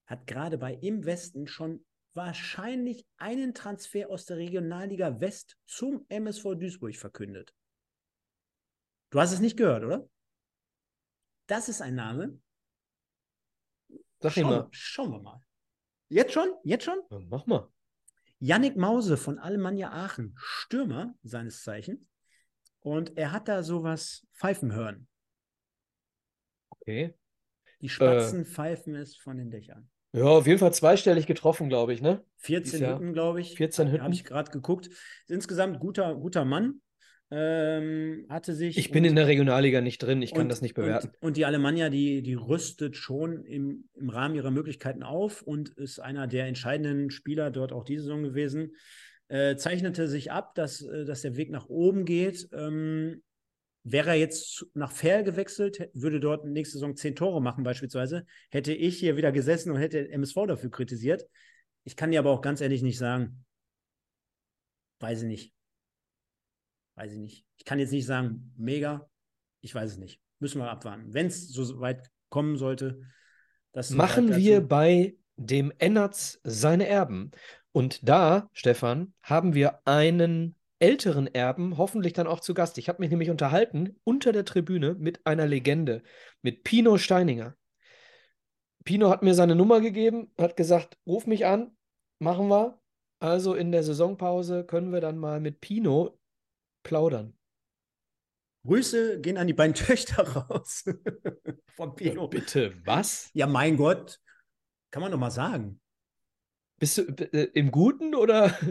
[0.08, 6.56] hat gerade bei Im Westen schon wahrscheinlich einen Transfer aus der Regionalliga West zum MSV
[6.56, 7.54] Duisburg verkündet.
[9.12, 10.10] Du hast es nicht gehört, oder?
[11.47, 12.39] Das ist ein Name,
[14.19, 14.63] Sag Schauen, mal.
[14.63, 15.41] wir- schauen wir mal.
[16.10, 16.49] Jetzt schon?
[16.63, 16.99] Jetzt schon?
[17.10, 17.69] Ja, Mach mal.
[18.39, 22.10] Yannick Mause von Alemannia Aachen, Stürmer seines Zeichens.
[22.82, 25.08] Und er hat da sowas pfeifen hören.
[26.69, 27.15] Okay.
[27.82, 29.89] Die Spatzen pfeifen es von den Dächern.
[30.13, 32.23] Ja, auf jeden Fall zweistellig getroffen, glaube ich, ne?
[32.38, 33.56] 14 Jahr Hütten, glaube ich.
[33.56, 34.13] 14 Habe Hütten.
[34.13, 34.89] ich gerade geguckt.
[35.28, 36.82] Insgesamt guter, guter Mann.
[37.31, 38.77] Ähm, hatte sich.
[38.77, 41.07] Ich bin und- in der Regionalliga nicht drin, ich kann und- das nicht bewerten.
[41.07, 45.69] Und, und die Alemannia, die, die rüstet schon im, im Rahmen ihrer Möglichkeiten auf und
[45.69, 48.75] ist einer der entscheidenden Spieler dort auch diese Saison gewesen.
[49.27, 52.47] Äh, zeichnete sich ab, dass, äh, dass der Weg nach oben geht.
[52.53, 53.23] Ähm,
[53.83, 58.73] wäre er jetzt nach Fair gewechselt, würde dort nächste Saison zehn Tore machen, beispielsweise, hätte
[58.73, 61.25] ich hier wieder gesessen und hätte MSV dafür kritisiert.
[61.83, 63.45] Ich kann dir aber auch ganz ehrlich nicht sagen.
[64.99, 65.55] Weiß ich nicht.
[66.95, 67.45] Weiß ich nicht.
[67.58, 69.10] Ich kann jetzt nicht sagen, mega.
[69.62, 70.19] Ich weiß es nicht.
[70.39, 71.13] Müssen wir abwarten.
[71.13, 73.01] Wenn es so weit kommen sollte,
[73.71, 77.31] das Machen wir bei dem Ennertz seine Erben.
[77.73, 82.77] Und da, Stefan, haben wir einen älteren Erben, hoffentlich dann auch zu Gast.
[82.77, 86.03] Ich habe mich nämlich unterhalten unter der Tribüne mit einer Legende,
[86.41, 87.55] mit Pino Steininger.
[88.86, 91.75] Pino hat mir seine Nummer gegeben, hat gesagt, ruf mich an,
[92.19, 92.79] machen wir.
[93.19, 96.17] Also in der Saisonpause können wir dann mal mit Pino
[96.86, 97.34] plaudern.
[98.65, 100.86] Grüße gehen an die beiden Töchter raus.
[101.76, 102.30] Von Pino.
[102.30, 103.30] Bitte, was?
[103.34, 104.21] Ja, mein Gott.
[104.91, 105.82] Kann man doch mal sagen.
[106.80, 108.58] Bist du äh, im Guten oder?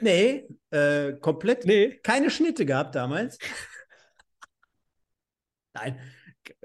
[0.00, 1.98] Nee, äh, komplett nee.
[2.04, 3.38] keine Schnitte gehabt damals.
[5.74, 5.98] Nein,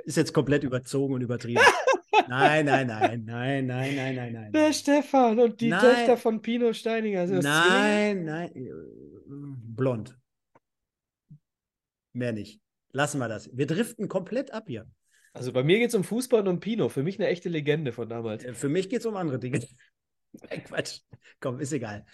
[0.04, 1.64] ist jetzt komplett überzogen und übertrieben.
[2.28, 4.52] Nein, nein, nein, nein, nein, nein, nein, nein.
[4.52, 5.82] Der Stefan und die Nein.
[5.82, 7.26] Töchter von Pino Steininger.
[7.26, 7.44] Zwillinge?
[7.44, 8.72] Nein, nein, äh,
[9.28, 10.16] blond.
[12.16, 12.62] Mehr nicht.
[12.92, 13.50] Lassen wir das.
[13.56, 14.90] Wir driften komplett ab hier.
[15.34, 16.88] Also bei mir geht es um Fußball und um Pino.
[16.88, 18.46] Für mich eine echte Legende von damals.
[18.46, 19.60] Äh, Für mich geht es um andere Dinge.
[20.66, 21.02] Quatsch.
[21.42, 22.06] Komm, ist egal.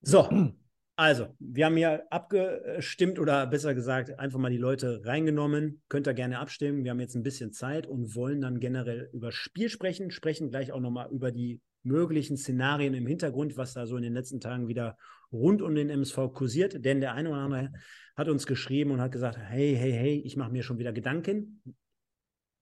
[0.00, 0.54] So,
[0.96, 5.82] also, wir haben hier abgestimmt oder besser gesagt, einfach mal die Leute reingenommen.
[5.88, 6.82] Könnt ihr gerne abstimmen.
[6.82, 10.72] Wir haben jetzt ein bisschen Zeit und wollen dann generell über Spiel sprechen, sprechen gleich
[10.72, 14.68] auch nochmal über die möglichen Szenarien im Hintergrund, was da so in den letzten Tagen
[14.68, 14.96] wieder
[15.32, 16.84] rund um den MSV kursiert.
[16.84, 17.72] Denn der eine oder andere
[18.16, 21.62] hat uns geschrieben und hat gesagt, hey, hey, hey, ich mache mir schon wieder Gedanken.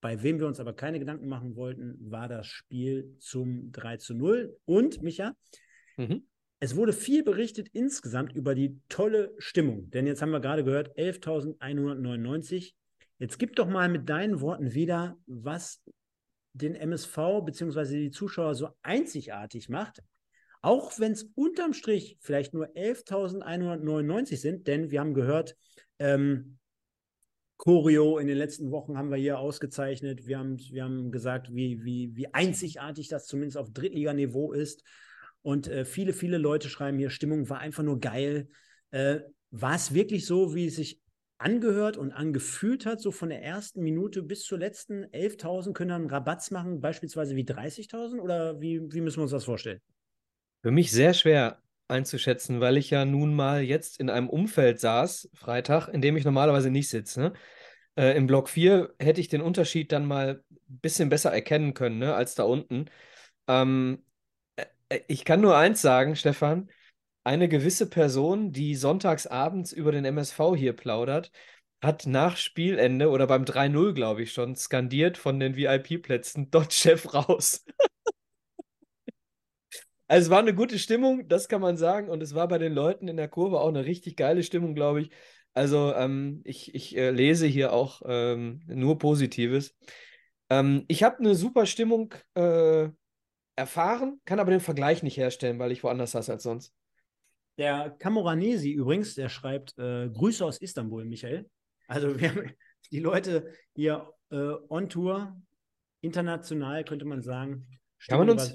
[0.01, 4.15] Bei wem wir uns aber keine Gedanken machen wollten, war das Spiel zum 3 zu
[4.15, 4.57] 0.
[4.65, 5.35] Und, Micha,
[5.97, 6.25] Mhm.
[6.61, 9.91] es wurde viel berichtet insgesamt über die tolle Stimmung.
[9.91, 12.75] Denn jetzt haben wir gerade gehört, 11.199.
[13.19, 15.83] Jetzt gib doch mal mit deinen Worten wieder, was
[16.57, 18.05] den MSV bzw.
[18.05, 20.03] die Zuschauer so einzigartig macht.
[20.63, 25.57] Auch wenn es unterm Strich vielleicht nur 11.199 sind, denn wir haben gehört,
[25.99, 26.59] ähm,
[27.57, 30.27] Choreo in den letzten Wochen haben wir hier ausgezeichnet.
[30.27, 34.83] Wir haben, wir haben gesagt, wie, wie, wie einzigartig das zumindest auf Drittliganiveau ist.
[35.43, 38.49] Und äh, viele, viele Leute schreiben hier, Stimmung war einfach nur geil.
[38.91, 39.21] Äh,
[39.51, 41.01] war es wirklich so, wie es sich
[41.39, 46.07] angehört und angefühlt hat, so von der ersten Minute bis zur letzten 11.000 können dann
[46.07, 49.81] Rabatz machen, beispielsweise wie 30.000 oder wie, wie müssen wir uns das vorstellen?
[50.63, 55.31] Für mich sehr schwer einzuschätzen, weil ich ja nun mal jetzt in einem Umfeld saß,
[55.35, 57.21] Freitag, in dem ich normalerweise nicht sitze.
[57.21, 57.33] Ne?
[57.97, 61.99] Äh, Im Block 4 hätte ich den Unterschied dann mal ein bisschen besser erkennen können,
[61.99, 62.87] ne, als da unten.
[63.47, 64.05] Ähm,
[64.57, 66.69] äh, äh, ich kann nur eins sagen, Stefan,
[67.27, 71.33] eine gewisse Person, die sonntags abends über den MSV hier plaudert,
[71.83, 77.13] hat nach Spielende oder beim 3-0, glaube ich schon, skandiert von den VIP-Plätzen, dort Chef
[77.15, 77.65] raus.
[80.09, 82.09] Also es war eine gute Stimmung, das kann man sagen.
[82.09, 85.01] Und es war bei den Leuten in der Kurve auch eine richtig geile Stimmung, glaube
[85.01, 85.11] ich.
[85.53, 89.75] Also ähm, ich, ich äh, lese hier auch ähm, nur Positives.
[90.49, 92.89] Ähm, ich habe eine super Stimmung äh,
[93.57, 96.73] erfahren, kann aber den Vergleich nicht herstellen, weil ich woanders saß als sonst.
[97.59, 101.49] Der Camoranesi übrigens, der schreibt äh, Grüße aus Istanbul, Michael.
[101.89, 102.51] Also wir haben
[102.91, 105.41] die Leute hier äh, on Tour,
[106.01, 107.67] international könnte man sagen.
[108.07, 108.55] Kann man uns,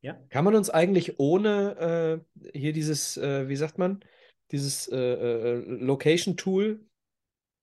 [0.00, 0.14] ja?
[0.30, 4.00] Kann man uns eigentlich ohne äh, hier dieses, äh, wie sagt man,
[4.50, 6.84] dieses äh, äh, Location-Tool?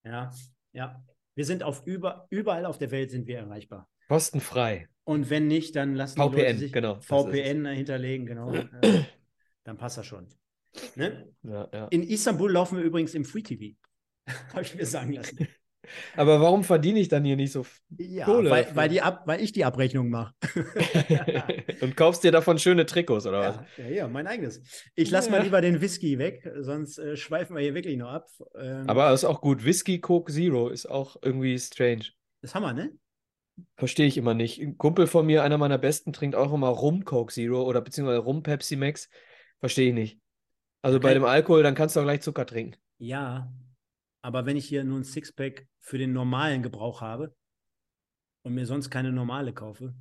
[0.04, 0.30] Ja,
[0.72, 1.04] ja.
[1.34, 3.88] Wir sind auf über, überall auf der Welt sind wir erreichbar.
[4.08, 4.88] Kostenfrei.
[5.04, 8.52] Und wenn nicht, dann lassen VPN, die Leute sich genau, VPN hinterlegen, genau.
[9.64, 10.26] Dann passt das schon.
[10.94, 11.32] Ne?
[11.42, 11.88] Ja, ja.
[11.88, 13.76] In Istanbul laufen wir übrigens im Free TV.
[14.52, 15.48] Habe ich mir sagen lassen.
[16.16, 17.64] Aber warum verdiene ich dann hier nicht so
[17.96, 18.50] ja, Kohle?
[18.50, 20.34] Weil, weil, die Ab, weil ich die Abrechnung mache.
[21.80, 23.66] Und kaufst dir davon schöne Trikots, oder ja, was?
[23.78, 24.62] Ja, ja, mein eigenes.
[24.94, 28.28] Ich lasse mal lieber den Whisky weg, sonst äh, schweifen wir hier wirklich noch ab.
[28.58, 29.64] Ähm, Aber ist auch gut.
[29.64, 32.06] Whisky Coke Zero ist auch irgendwie strange.
[32.42, 32.92] Das haben wir, ne?
[33.76, 34.60] Verstehe ich immer nicht.
[34.60, 38.20] Ein Kumpel von mir, einer meiner besten, trinkt auch immer Rum Coke Zero oder beziehungsweise
[38.20, 39.08] Rum Pepsi Max.
[39.60, 40.20] Verstehe ich nicht.
[40.82, 41.08] Also okay.
[41.08, 42.76] bei dem Alkohol, dann kannst du auch gleich Zucker trinken.
[42.98, 43.52] Ja,
[44.22, 47.34] aber wenn ich hier nur ein Sixpack für den normalen Gebrauch habe
[48.42, 49.94] und mir sonst keine normale kaufe,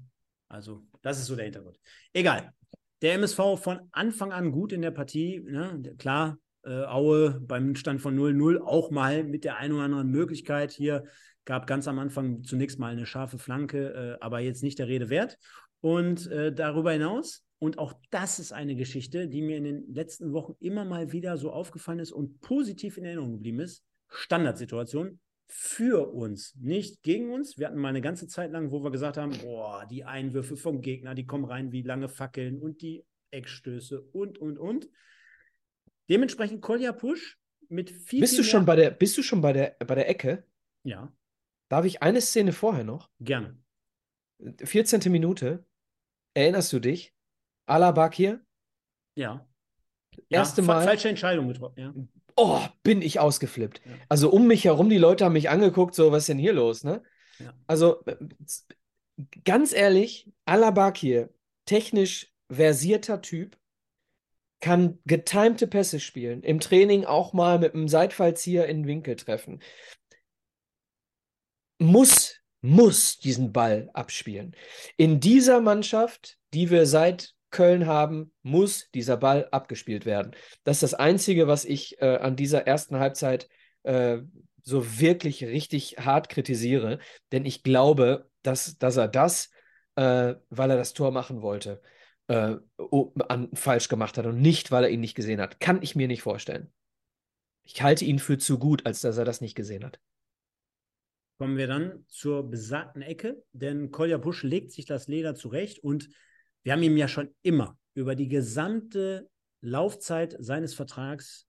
[0.50, 1.80] also das ist so der Hintergrund.
[2.14, 2.54] Egal.
[3.02, 5.42] Der MSV von Anfang an gut in der Partie.
[5.42, 5.82] Ne?
[5.98, 10.72] Klar, äh, Aue beim Stand von 0-0 auch mal mit der einen oder anderen Möglichkeit.
[10.72, 11.04] Hier
[11.46, 15.10] gab ganz am Anfang zunächst mal eine scharfe Flanke, äh, aber jetzt nicht der Rede
[15.10, 15.38] wert.
[15.80, 20.34] Und äh, darüber hinaus, und auch das ist eine Geschichte, die mir in den letzten
[20.34, 26.14] Wochen immer mal wieder so aufgefallen ist und positiv in Erinnerung geblieben ist, Standardsituation für
[26.14, 27.58] uns, nicht gegen uns.
[27.58, 30.82] Wir hatten mal eine ganze Zeit lang, wo wir gesagt haben, boah, die Einwürfe vom
[30.82, 34.90] Gegner, die kommen rein wie lange Fackeln und die Eckstöße und, und, und.
[36.10, 37.40] Dementsprechend Kolja Push
[37.70, 40.10] mit viel, bist viel du schon bei der Bist du schon bei der, bei der
[40.10, 40.46] Ecke?
[40.84, 41.12] Ja.
[41.70, 43.10] Darf ich eine Szene vorher noch?
[43.20, 43.58] Gerne.
[44.64, 45.12] 14.
[45.12, 45.66] Minute.
[46.34, 47.17] Erinnerst du dich?
[47.68, 48.42] Alabak hier?
[49.16, 49.48] Ja.
[50.30, 50.84] Erste ja, Mal.
[50.84, 51.94] Falsche Entscheidung getroffen, ja
[52.38, 53.82] oh, bin ich ausgeflippt.
[53.84, 53.92] Ja.
[54.08, 56.84] Also um mich herum, die Leute haben mich angeguckt, so, was ist denn hier los,
[56.84, 57.04] ne?
[57.40, 57.54] Ja.
[57.68, 58.04] Also,
[59.44, 61.30] ganz ehrlich, Alabakir,
[61.66, 63.58] technisch versierter Typ,
[64.60, 69.62] kann getimte Pässe spielen, im Training auch mal mit einem Seitfallzieher in den Winkel treffen.
[71.80, 74.56] Muss, muss diesen Ball abspielen.
[74.96, 80.36] In dieser Mannschaft, die wir seit Köln haben, muss dieser Ball abgespielt werden.
[80.64, 83.48] Das ist das Einzige, was ich äh, an dieser ersten Halbzeit
[83.84, 84.20] äh,
[84.62, 87.00] so wirklich richtig hart kritisiere.
[87.32, 89.50] Denn ich glaube, dass, dass er das,
[89.96, 91.82] äh, weil er das Tor machen wollte,
[92.28, 92.56] äh,
[93.30, 95.60] an, falsch gemacht hat und nicht, weil er ihn nicht gesehen hat.
[95.60, 96.72] Kann ich mir nicht vorstellen.
[97.64, 100.00] Ich halte ihn für zu gut, als dass er das nicht gesehen hat.
[101.38, 106.10] Kommen wir dann zur besagten Ecke, denn Kolja Busch legt sich das Leder zurecht und
[106.68, 109.30] wir haben ihm ja schon immer über die gesamte
[109.62, 111.48] Laufzeit seines Vertrags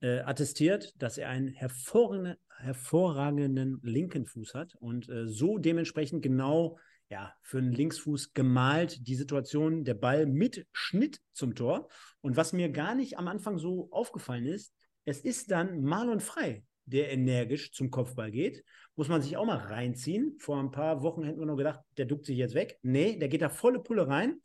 [0.00, 6.80] äh, attestiert, dass er einen hervorragenden, hervorragenden linken Fuß hat und äh, so dementsprechend genau
[7.08, 11.88] ja, für einen Linksfuß gemalt die Situation, der Ball mit Schnitt zum Tor.
[12.20, 14.74] Und was mir gar nicht am Anfang so aufgefallen ist,
[15.04, 18.64] es ist dann Marlon Frei, der energisch zum Kopfball geht.
[18.96, 20.36] Muss man sich auch mal reinziehen.
[20.38, 22.78] Vor ein paar Wochen hätten wir nur gedacht, der duckt sich jetzt weg.
[22.82, 24.40] Nee, der geht da volle Pulle rein.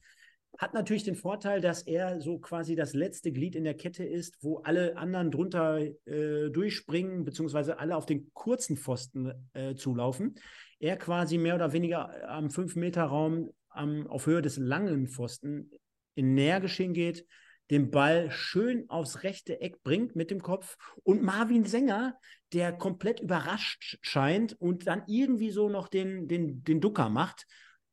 [0.57, 4.37] Hat natürlich den Vorteil, dass er so quasi das letzte Glied in der Kette ist,
[4.41, 10.35] wo alle anderen drunter äh, durchspringen, beziehungsweise alle auf den kurzen Pfosten äh, zulaufen.
[10.79, 15.71] Er quasi mehr oder weniger am 5-Meter-Raum auf Höhe des langen Pfosten
[16.15, 17.25] energisch hingeht,
[17.69, 22.17] den Ball schön aufs rechte Eck bringt mit dem Kopf und Marvin Sänger,
[22.53, 27.45] der komplett überrascht scheint und dann irgendwie so noch den, den, den Ducker macht,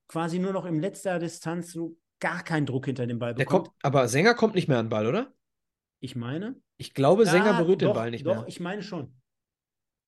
[0.08, 3.66] quasi nur noch in letzter Distanz so gar keinen Druck hinter dem Ball bekommt.
[3.66, 5.34] Der kommt, aber Sänger kommt nicht mehr an den Ball, oder?
[6.00, 6.56] Ich meine.
[6.78, 8.44] Ich glaube, Sänger Ja, berührt den doch, Ball nicht doch, mehr.
[8.48, 9.14] ich meine schon.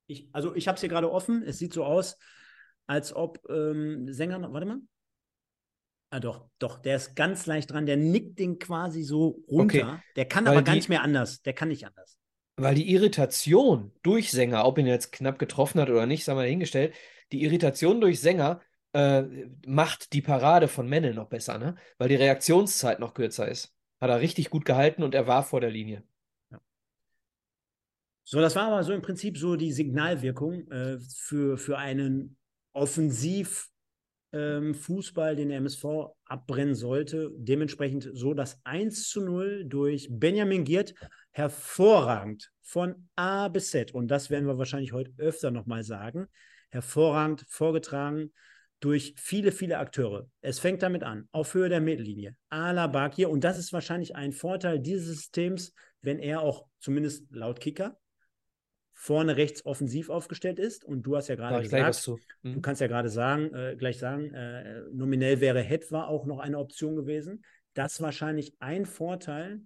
[0.07, 1.43] Ich, also ich habe es hier gerade offen.
[1.43, 2.17] Es sieht so aus,
[2.87, 4.79] als ob ähm, Sänger, noch- warte mal.
[6.11, 7.85] Ah, doch, doch, der ist ganz leicht dran.
[7.85, 10.03] Der nickt den quasi so runter.
[10.17, 11.43] Der kann weil aber gar die- nicht mehr anders.
[11.43, 12.17] Der kann nicht anders.
[12.57, 16.45] Weil die Irritation durch Sänger, ob ihn jetzt knapp getroffen hat oder nicht, sagen wir
[16.45, 16.95] dahingestellt,
[17.31, 18.61] die Irritation durch Sänger
[18.95, 19.23] äh,
[19.67, 21.77] macht die Parade von Mennel noch besser, ne?
[21.99, 23.75] Weil die Reaktionszeit noch kürzer ist.
[24.01, 26.03] Hat er richtig gut gehalten und er war vor der Linie.
[28.25, 32.37] So, das war aber so im Prinzip so die Signalwirkung äh, für, für einen
[32.75, 33.69] Offensiv-
[34.33, 35.85] ähm, Fußball, den der MSV
[36.25, 37.31] abbrennen sollte.
[37.37, 40.95] Dementsprechend so das 1 zu 0 durch Benjamin Giert.
[41.31, 43.93] Hervorragend von A bis Z.
[43.95, 46.27] Und das werden wir wahrscheinlich heute öfter nochmal sagen.
[46.71, 48.33] Hervorragend vorgetragen
[48.81, 50.29] durch viele, viele Akteure.
[50.41, 52.37] Es fängt damit an, auf Höhe der Mittellinie.
[52.49, 53.31] Alaba hier.
[53.31, 57.99] Und das ist wahrscheinlich ein Vorteil dieses Systems, wenn er auch zumindest laut Kicker
[59.01, 60.85] vorne rechts offensiv aufgestellt ist.
[60.85, 62.19] Und du hast ja gerade gesagt, zu.
[62.43, 62.63] Du Mhm.
[62.63, 66.97] kannst ja gerade sagen, äh, gleich sagen, äh, nominell wäre Hetwa auch noch eine Option
[66.97, 67.45] gewesen.
[67.75, 69.61] Das ist wahrscheinlich ein Vorteil,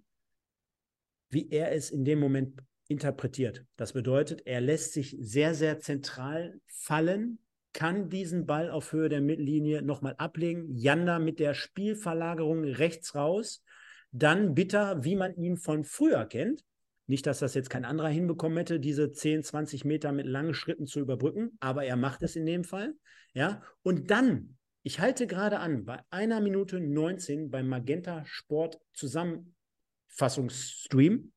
[1.31, 3.65] wie er es in dem Moment interpretiert.
[3.75, 7.39] Das bedeutet, er lässt sich sehr, sehr zentral fallen,
[7.73, 10.75] kann diesen Ball auf Höhe der Mittellinie nochmal ablegen.
[10.75, 13.63] Janda mit der Spielverlagerung rechts raus.
[14.11, 16.63] Dann Bitter, wie man ihn von früher kennt.
[17.05, 20.87] Nicht, dass das jetzt kein anderer hinbekommen hätte, diese 10, 20 Meter mit langen Schritten
[20.87, 22.95] zu überbrücken, aber er macht es in dem Fall.
[23.33, 31.33] Ja, und dann, ich halte gerade an, bei einer Minute 19 beim Magenta Sport Zusammenfassungsstream,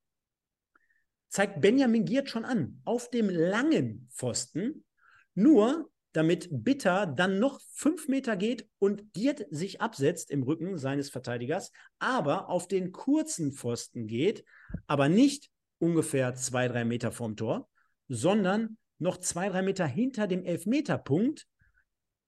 [1.28, 4.84] zeigt Benjamin Giert schon an, auf dem langen Pfosten,
[5.34, 11.10] nur damit Bitter dann noch fünf Meter geht und Giert sich absetzt im Rücken seines
[11.10, 14.44] Verteidigers, aber auf den kurzen Pfosten geht,
[14.86, 17.68] aber nicht ungefähr zwei, drei Meter vom Tor,
[18.08, 21.46] sondern noch zwei, drei Meter hinter dem Elfmeterpunkt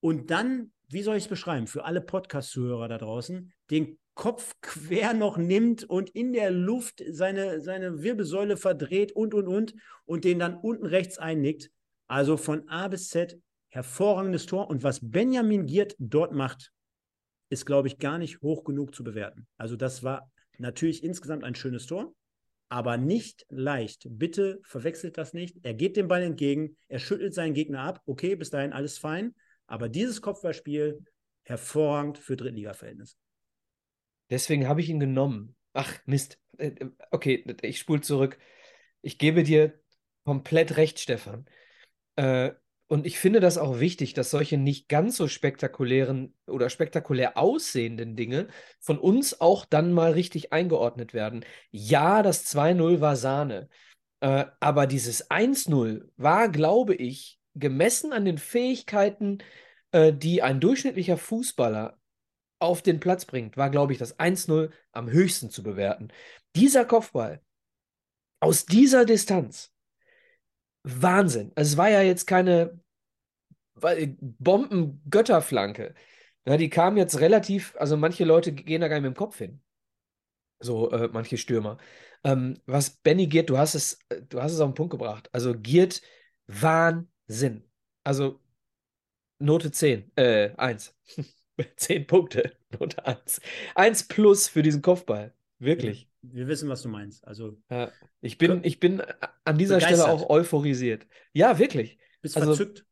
[0.01, 5.14] und dann, wie soll ich es beschreiben, für alle Podcast-Zuhörer da draußen, den Kopf quer
[5.14, 9.74] noch nimmt und in der Luft seine, seine Wirbelsäule verdreht und, und, und
[10.07, 11.70] und den dann unten rechts einnickt.
[12.09, 13.38] Also von A bis Z
[13.68, 14.68] hervorragendes Tor.
[14.68, 16.72] Und was Benjamin Giert dort macht,
[17.49, 19.46] ist, glaube ich, gar nicht hoch genug zu bewerten.
[19.57, 22.12] Also das war natürlich insgesamt ein schönes Tor,
[22.68, 24.06] aber nicht leicht.
[24.08, 25.56] Bitte verwechselt das nicht.
[25.62, 28.02] Er geht dem Ball entgegen, er schüttelt seinen Gegner ab.
[28.06, 29.34] Okay, bis dahin alles fein.
[29.66, 31.04] Aber dieses Kopfballspiel
[31.42, 33.16] hervorragend für Drittliga-Verhältnisse.
[34.30, 35.56] Deswegen habe ich ihn genommen.
[35.72, 36.38] Ach, Mist.
[36.58, 38.38] Äh, äh, Okay, ich spule zurück.
[39.00, 39.78] Ich gebe dir
[40.24, 41.46] komplett recht, Stefan.
[42.16, 42.52] Äh,
[42.89, 48.16] und ich finde das auch wichtig, dass solche nicht ganz so spektakulären oder spektakulär aussehenden
[48.16, 48.49] Dinge
[48.80, 51.45] von uns auch dann mal richtig eingeordnet werden.
[51.70, 53.68] Ja, das 2-0 war Sahne.
[54.20, 59.39] Äh, aber dieses 1-0 war, glaube ich, gemessen an den Fähigkeiten,
[59.93, 61.99] äh, die ein durchschnittlicher Fußballer
[62.59, 66.09] auf den Platz bringt, war, glaube ich, das 1-0 am höchsten zu bewerten.
[66.57, 67.43] Dieser Kopfball
[68.41, 69.72] aus dieser Distanz,
[70.83, 71.53] Wahnsinn.
[71.55, 72.81] Es war ja jetzt keine
[73.81, 75.95] Bomben-Götterflanke.
[76.47, 79.39] Ja, die kam jetzt relativ, also manche Leute gehen da gar nicht mit dem Kopf
[79.39, 79.61] hin.
[80.61, 81.79] So, äh, manche Stürmer.
[82.24, 85.29] Ähm, was Benny Giert, du hast es, äh, du hast es auf den Punkt gebracht.
[85.33, 86.03] Also Giert,
[86.47, 87.64] Wahnsinn.
[88.03, 88.41] Also
[89.39, 90.97] Note 10, äh, 1.
[91.76, 93.41] 10 Punkte, Note 1.
[93.74, 95.33] 1 plus für diesen Kopfball.
[95.59, 96.07] Wirklich.
[96.22, 97.26] Wir wissen, was du meinst.
[97.26, 97.90] Also Ja.
[98.20, 99.00] Ich bin, ich bin
[99.44, 100.00] an dieser Begeistert.
[100.00, 101.06] Stelle auch euphorisiert.
[101.32, 101.98] Ja, wirklich.
[102.20, 102.84] bist Also- verzückt.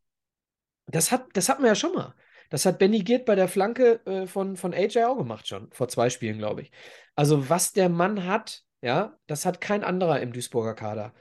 [0.88, 2.14] Das hat, das hatten wir ja schon mal.
[2.48, 5.88] Das hat Benny Giert bei der Flanke äh, von, von AJ auch gemacht schon, vor
[5.88, 6.70] zwei Spielen, glaube ich.
[7.16, 11.12] Also, was der Mann hat, ja, das hat kein anderer im Duisburger Kader.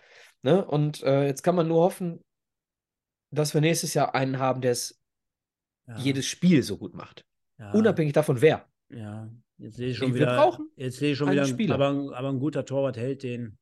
[0.44, 0.64] Ne?
[0.64, 2.24] Und äh, jetzt kann man nur hoffen,
[3.32, 5.02] dass wir nächstes Jahr einen haben, der es
[5.88, 7.26] Ja, jedes Spiel so gut macht.
[7.58, 8.70] ja, Unabhängig davon, wer.
[8.90, 9.28] Ja,
[9.58, 10.36] jetzt sehe ich schon Wir wieder.
[10.36, 11.46] brauchen jetzt sehe ich schon wieder.
[11.46, 11.76] Spieler.
[11.76, 13.58] Aber, aber ein guter Torwart hält den.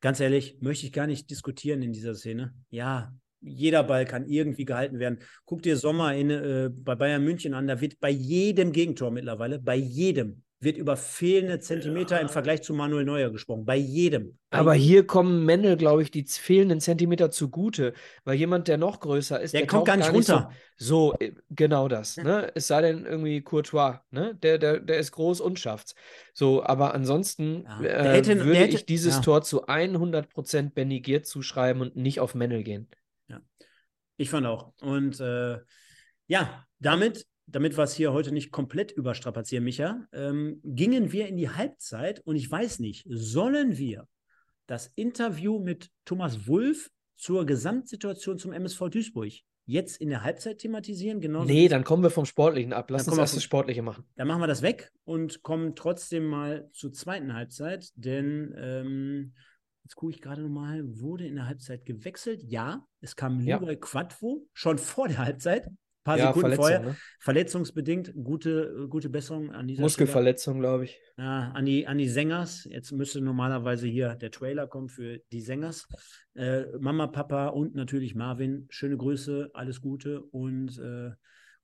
[0.00, 2.54] Ganz ehrlich, möchte ich gar nicht diskutieren in dieser Szene.
[2.70, 5.18] Ja, jeder Ball kann irgendwie gehalten werden.
[5.44, 9.58] Guck dir Sommer in, äh, bei Bayern München an, da wird bei jedem Gegentor mittlerweile,
[9.58, 13.64] bei jedem, wird über fehlende Zentimeter im Vergleich zu Manuel Neuer gesprochen.
[13.64, 14.38] Bei jedem.
[14.50, 14.88] Bei Aber jedem.
[14.88, 17.92] hier kommen Mendel, glaube ich, die fehlenden Zentimeter zugute,
[18.24, 20.50] weil jemand, der noch größer ist, Der der kommt gar nicht runter.
[20.76, 22.16] So, so äh, genau das.
[22.16, 22.50] Ne?
[22.56, 24.34] Es sei denn irgendwie Courtois, ne?
[24.42, 25.94] Der, der, der ist groß und schafft's.
[26.34, 29.20] So, aber ansonsten Ja, äh, hätte- würde hätte- ich dieses ja.
[29.22, 32.88] Tor zu 100% Benny Giert zuschreiben und nicht auf Mendel gehen.
[34.16, 34.72] Ich fand auch.
[34.80, 35.58] Und äh,
[36.26, 41.36] ja, damit, damit wir es hier heute nicht komplett überstrapazieren, Micha, ähm, gingen wir in
[41.36, 44.06] die Halbzeit und ich weiß nicht, sollen wir
[44.66, 49.32] das Interview mit Thomas Wulff zur Gesamtsituation zum MSV Duisburg
[49.64, 51.20] jetzt in der Halbzeit thematisieren?
[51.20, 52.90] Genauso nee, dann kommen wir vom Sportlichen ab.
[52.90, 54.04] Lass Dann uns erst das Sportliche machen.
[54.16, 59.34] Dann machen wir das weg und kommen trotzdem mal zur zweiten Halbzeit, denn ähm,
[59.84, 62.42] jetzt gucke ich gerade nochmal, wurde in der Halbzeit gewechselt?
[62.42, 63.58] Ja, es kam Ja.
[63.58, 65.68] Leroy Quadvo schon vor der Halbzeit,
[66.08, 66.80] paar Ja, Sekunden Verletzung, vorher.
[66.80, 66.96] ne?
[67.20, 69.82] Verletzungsbedingt, gute, gute Besserung an dieser.
[69.82, 70.98] Muskelverletzung, glaube ich.
[71.18, 72.64] Ja, an die, an die Sängers.
[72.64, 75.86] Jetzt müsste normalerweise hier der Trailer kommen für die Sängers.
[76.34, 78.66] Äh, Mama, Papa und natürlich Marvin.
[78.70, 81.10] Schöne Grüße, alles Gute und äh,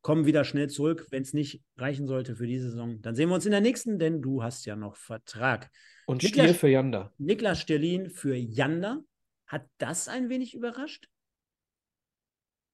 [0.03, 1.07] kommen wieder schnell zurück.
[1.11, 3.99] Wenn es nicht reichen sollte für diese Saison, dann sehen wir uns in der nächsten,
[3.99, 5.71] denn du hast ja noch Vertrag.
[6.07, 7.13] Und Niklas- Stier für Janda.
[7.17, 9.01] Niklas Sterlin für Janda.
[9.47, 11.09] Hat das ein wenig überrascht?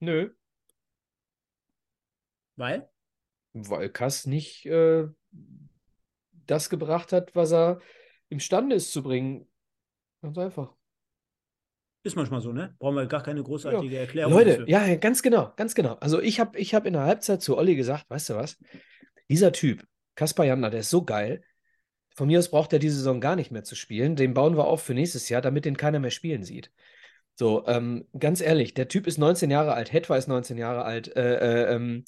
[0.01, 0.31] Nö,
[2.61, 2.89] Weil?
[3.53, 5.07] weil Kass nicht äh,
[6.47, 7.81] das gebracht hat, was er
[8.29, 9.49] imstande ist zu bringen.
[10.23, 10.75] Ganz einfach.
[12.03, 12.75] Ist manchmal so, ne?
[12.79, 14.33] Brauchen wir gar keine großartige Erklärung.
[14.33, 14.69] Leute, dafür.
[14.69, 15.95] ja, ja, ganz genau, ganz genau.
[15.95, 18.59] Also ich habe ich hab in der Halbzeit zu Olli gesagt, weißt du was?
[19.29, 21.43] Dieser Typ, Kaspar Janda, der ist so geil.
[22.15, 24.17] Von mir aus braucht er diese Saison gar nicht mehr zu spielen.
[24.17, 26.73] Den bauen wir auf für nächstes Jahr, damit den keiner mehr spielen sieht.
[27.35, 31.15] So, ähm, ganz ehrlich, der Typ ist 19 Jahre alt, Hetwa ist 19 Jahre alt,
[31.17, 32.05] äh, äh, ähm,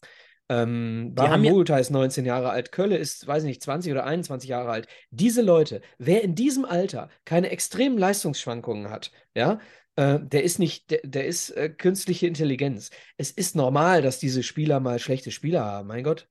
[0.52, 4.04] ähm, Die haben ja- ist 19 Jahre alt, Kölle ist, weiß ich nicht, 20 oder
[4.04, 4.86] 21 Jahre alt.
[5.10, 9.58] Diese Leute, wer in diesem Alter keine extremen Leistungsschwankungen hat, ja,
[9.96, 12.90] äh, der ist nicht, der, der ist äh, künstliche Intelligenz.
[13.16, 16.28] Es ist normal, dass diese Spieler mal schlechte Spieler haben, mein Gott.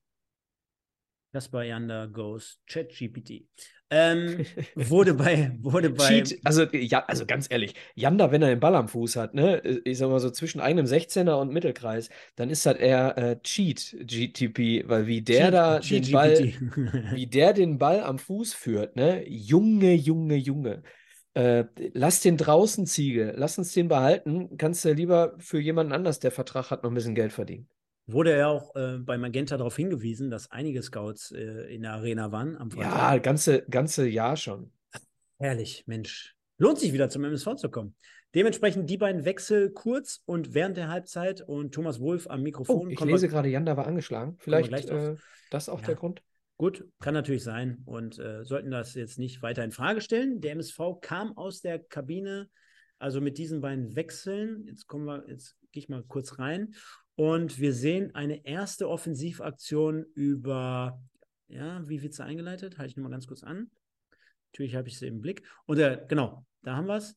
[1.33, 3.47] Kaspar Janda goes ChatGPT.
[3.93, 8.61] Ähm, wurde bei, wurde bei, Cheat, also, ja, also ganz ehrlich, Janda, wenn er den
[8.61, 12.49] Ball am Fuß hat, ne, ich sag mal so zwischen eigenem 16er und Mittelkreis, dann
[12.49, 16.53] ist das eher äh, Cheat GTP, weil wie der Cheat- da Cheat den Ball,
[17.13, 20.83] wie der den Ball am Fuß führt, ne, Junge, Junge, Junge.
[21.33, 26.19] Äh, lass den draußen, Ziege, lass uns den behalten, kannst du lieber für jemanden anders,
[26.19, 27.67] der Vertrag hat, noch ein bisschen Geld verdienen.
[28.11, 32.31] Wurde er auch äh, bei Magenta darauf hingewiesen, dass einige Scouts äh, in der Arena
[32.31, 33.23] waren am Ja, Freitag.
[33.23, 34.71] ganze, ganze Jahr schon.
[35.37, 36.35] Herrlich, Mensch.
[36.57, 37.95] Lohnt sich wieder zum MSV zu kommen.
[38.35, 42.89] Dementsprechend die beiden Wechsel kurz und während der Halbzeit und Thomas Wolf am Oh, Mikrofon.
[42.89, 44.37] ich Kommen lese wir- gerade, Janda war angeschlagen.
[44.39, 45.15] Vielleicht äh,
[45.49, 45.87] das auch Ja.
[45.87, 46.21] der Grund.
[46.57, 50.41] Gut, kann natürlich sein und äh, sollten das jetzt nicht weiter in Frage stellen.
[50.41, 52.49] Der MSV kam aus der Kabine,
[52.99, 54.63] also mit diesen beiden Wechseln.
[54.67, 56.75] Jetzt kommen wir, jetzt gehe ich mal kurz rein
[57.15, 61.01] und wir sehen eine erste Offensivaktion über,
[61.47, 62.77] ja, wie wird sie eingeleitet?
[62.77, 63.69] Halte ich nur mal ganz kurz an.
[64.51, 65.43] Natürlich habe ich sie im Blick.
[65.65, 67.15] Und äh, genau, da haben wir es.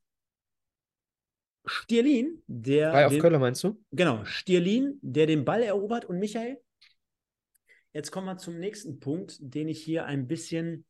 [1.67, 2.91] Stierlin, der.
[2.91, 3.83] Frei auf Köller meinst du?
[3.91, 6.61] Genau, Stierlin, der den Ball erobert und Michael.
[7.93, 10.85] Jetzt kommen wir zum nächsten Punkt, den ich hier ein bisschen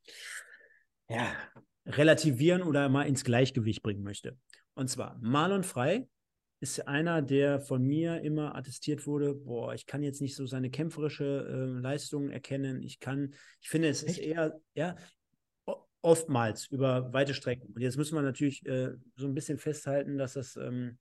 [1.09, 1.33] ja,
[1.87, 4.37] relativieren oder mal ins Gleichgewicht bringen möchte.
[4.75, 6.09] Und zwar, Marlon Frei
[6.65, 10.71] ist einer, der von mir immer attestiert wurde, boah, ich kann jetzt nicht so seine
[10.71, 12.83] kämpferische äh, Leistung erkennen.
[12.83, 14.29] Ich kann, ich finde, es ist Echt?
[14.29, 14.97] eher, ja,
[16.01, 17.71] oftmals über weite Strecken.
[17.75, 20.97] Und jetzt müssen wir natürlich äh, so ein bisschen festhalten, dass das ähm,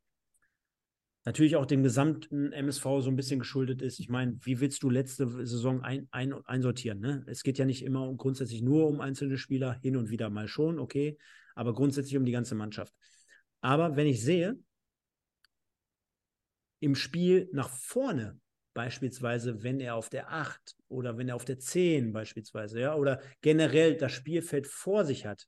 [1.24, 4.02] natürlich auch dem gesamten MSV so ein bisschen geschuldet ist.
[4.02, 7.00] Ich meine, wie willst du letzte Saison ein, ein, einsortieren?
[7.00, 7.24] Ne?
[7.28, 10.78] Es geht ja nicht immer grundsätzlich nur um einzelne Spieler, hin und wieder mal schon,
[10.78, 11.18] okay,
[11.56, 12.94] aber grundsätzlich um die ganze Mannschaft.
[13.62, 14.58] Aber wenn ich sehe,
[16.84, 18.40] im Spiel nach vorne,
[18.74, 23.22] beispielsweise, wenn er auf der 8 oder wenn er auf der 10 beispielsweise, ja, oder
[23.42, 25.48] generell das Spielfeld vor sich hat,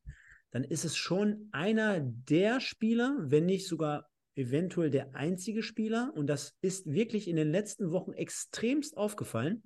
[0.52, 6.28] dann ist es schon einer der Spieler, wenn nicht sogar eventuell der einzige Spieler, und
[6.28, 9.64] das ist wirklich in den letzten Wochen extremst aufgefallen.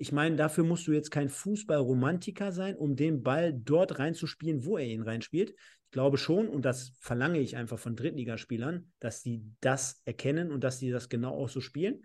[0.00, 4.78] Ich meine, dafür musst du jetzt kein Fußballromantiker sein, um den Ball dort reinzuspielen, wo
[4.78, 5.50] er ihn reinspielt.
[5.50, 10.64] Ich glaube schon, und das verlange ich einfach von Drittligaspielern, dass die das erkennen und
[10.64, 12.02] dass die das genau auch so spielen.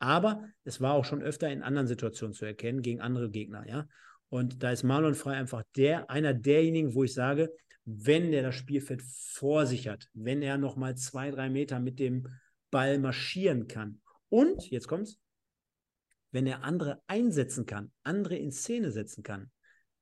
[0.00, 3.86] Aber es war auch schon öfter in anderen Situationen zu erkennen, gegen andere Gegner, ja.
[4.28, 7.52] Und da ist Marlon Frey einfach der, einer derjenigen, wo ich sage,
[7.84, 12.26] wenn der das Spielfeld vor sich hat, wenn er nochmal zwei, drei Meter mit dem
[12.72, 14.00] Ball marschieren kann.
[14.30, 15.20] Und, jetzt kommt's,
[16.36, 19.50] wenn er andere einsetzen kann, andere in Szene setzen kann,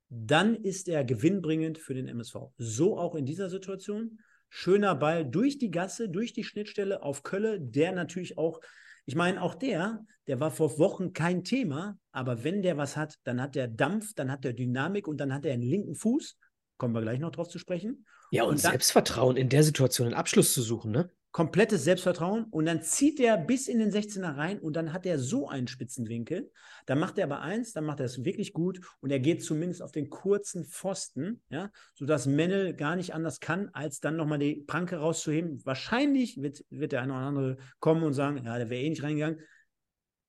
[0.09, 2.49] dann ist er gewinnbringend für den MSV.
[2.59, 4.19] So auch in dieser Situation.
[4.49, 8.61] Schöner Ball durch die Gasse, durch die Schnittstelle auf Kölle, der natürlich auch,
[9.07, 13.15] ich meine, auch der, der war vor Wochen kein Thema, aber wenn der was hat,
[13.23, 16.37] dann hat der Dampf, dann hat der Dynamik und dann hat er einen linken Fuß.
[16.79, 18.07] Kommen wir gleich noch drauf zu sprechen.
[18.33, 21.11] Ja, und, und dann, Selbstvertrauen in der Situation einen Abschluss zu suchen, ne?
[21.35, 25.19] Komplettes Selbstvertrauen und dann zieht er bis in den 16er rein und dann hat er
[25.19, 26.53] so einen Spitzenwinkel.
[26.87, 29.83] Dann macht er aber eins, dann macht er es wirklich gut und er geht zumindest
[29.83, 34.63] auf den kurzen Pfosten, ja, sodass Mennel gar nicht anders kann, als dann nochmal die
[34.65, 35.61] Pranke rauszuheben.
[35.67, 39.03] Wahrscheinlich wird, wird der eine oder andere kommen und sagen, ja, der wäre eh nicht
[39.03, 39.41] reingegangen.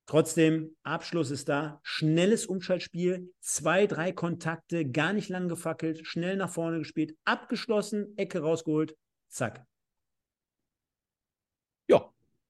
[0.08, 1.82] Trotzdem, Abschluss ist da.
[1.84, 8.40] Schnelles Umschaltspiel, zwei, drei Kontakte, gar nicht lang gefackelt, schnell nach vorne gespielt, abgeschlossen, Ecke
[8.40, 8.96] rausgeholt,
[9.30, 9.68] zack.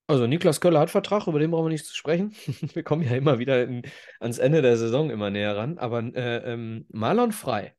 [0.07, 2.35] Also Niklas Köller hat Vertrag, über den brauchen wir nicht zu sprechen.
[2.73, 3.83] wir kommen ja immer wieder in,
[4.19, 5.77] ans Ende der Saison immer näher ran.
[5.77, 7.75] Aber äh, ähm, Marlon Frei.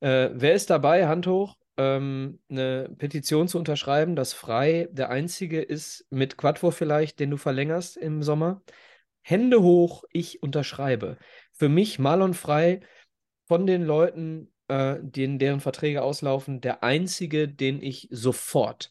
[0.00, 1.06] Äh, wer ist dabei?
[1.06, 7.18] Hand hoch ähm, eine Petition zu unterschreiben, dass Frei der einzige ist, mit Quattro vielleicht,
[7.20, 8.62] den du verlängerst im Sommer.
[9.22, 11.18] Hände hoch, ich unterschreibe.
[11.52, 12.80] Für mich Marlon Frei
[13.46, 18.90] von den Leuten, äh, denen, deren Verträge auslaufen, der einzige, den ich sofort,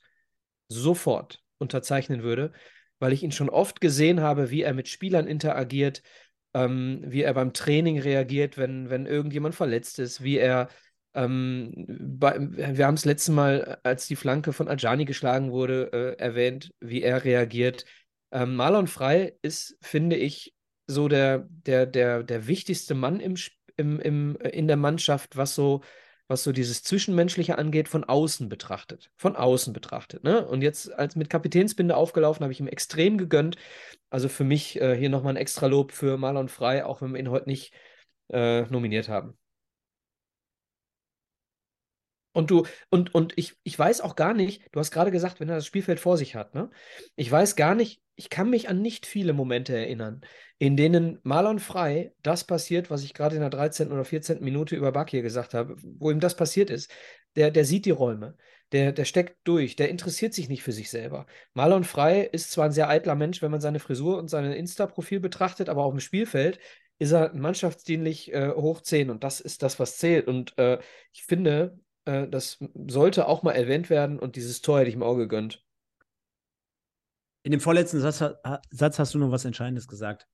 [0.67, 2.51] sofort unterzeichnen würde,
[2.99, 6.03] weil ich ihn schon oft gesehen habe, wie er mit Spielern interagiert,
[6.53, 10.69] ähm, wie er beim Training reagiert, wenn, wenn irgendjemand verletzt ist, wie er
[11.13, 16.21] ähm, bei, wir haben es letztes Mal, als die Flanke von Ajani geschlagen wurde, äh,
[16.21, 17.85] erwähnt, wie er reagiert.
[18.31, 20.53] Ähm, Marlon Frey ist, finde ich,
[20.87, 23.35] so der, der, der, der wichtigste Mann im,
[23.77, 25.81] im, im, in der Mannschaft, was so,
[26.31, 29.11] was so dieses Zwischenmenschliche angeht, von außen betrachtet.
[29.17, 30.23] Von außen betrachtet.
[30.23, 30.47] Ne?
[30.47, 33.57] Und jetzt, als mit Kapitänsbinde aufgelaufen, habe ich ihm extrem gegönnt.
[34.09, 37.19] Also für mich äh, hier nochmal ein extra Lob für Marlon Frey, auch wenn wir
[37.19, 37.73] ihn heute nicht
[38.29, 39.37] äh, nominiert haben.
[42.33, 45.49] Und du, und, und ich, ich weiß auch gar nicht, du hast gerade gesagt, wenn
[45.49, 46.69] er das Spielfeld vor sich hat, ne?
[47.15, 50.21] Ich weiß gar nicht, ich kann mich an nicht viele Momente erinnern,
[50.57, 53.91] in denen Marlon Frei das passiert, was ich gerade in der 13.
[53.91, 54.43] oder 14.
[54.43, 56.91] Minute über Bakir gesagt habe, wo ihm das passiert ist.
[57.35, 58.37] Der, der sieht die Räume,
[58.71, 61.25] der, der steckt durch, der interessiert sich nicht für sich selber.
[61.53, 65.19] Marlon Frei ist zwar ein sehr eitler Mensch, wenn man seine Frisur und sein Insta-Profil
[65.19, 66.59] betrachtet, aber auch im Spielfeld
[66.99, 70.27] ist er mannschaftsdienlich äh, hoch 10 und das ist das, was zählt.
[70.27, 70.77] Und äh,
[71.11, 75.03] ich finde, äh, das sollte auch mal erwähnt werden und dieses Tor hätte ich im
[75.03, 75.63] Auge gegönnt.
[77.43, 78.23] In dem vorletzten Satz,
[78.69, 80.27] Satz, hast du noch was Entscheidendes gesagt.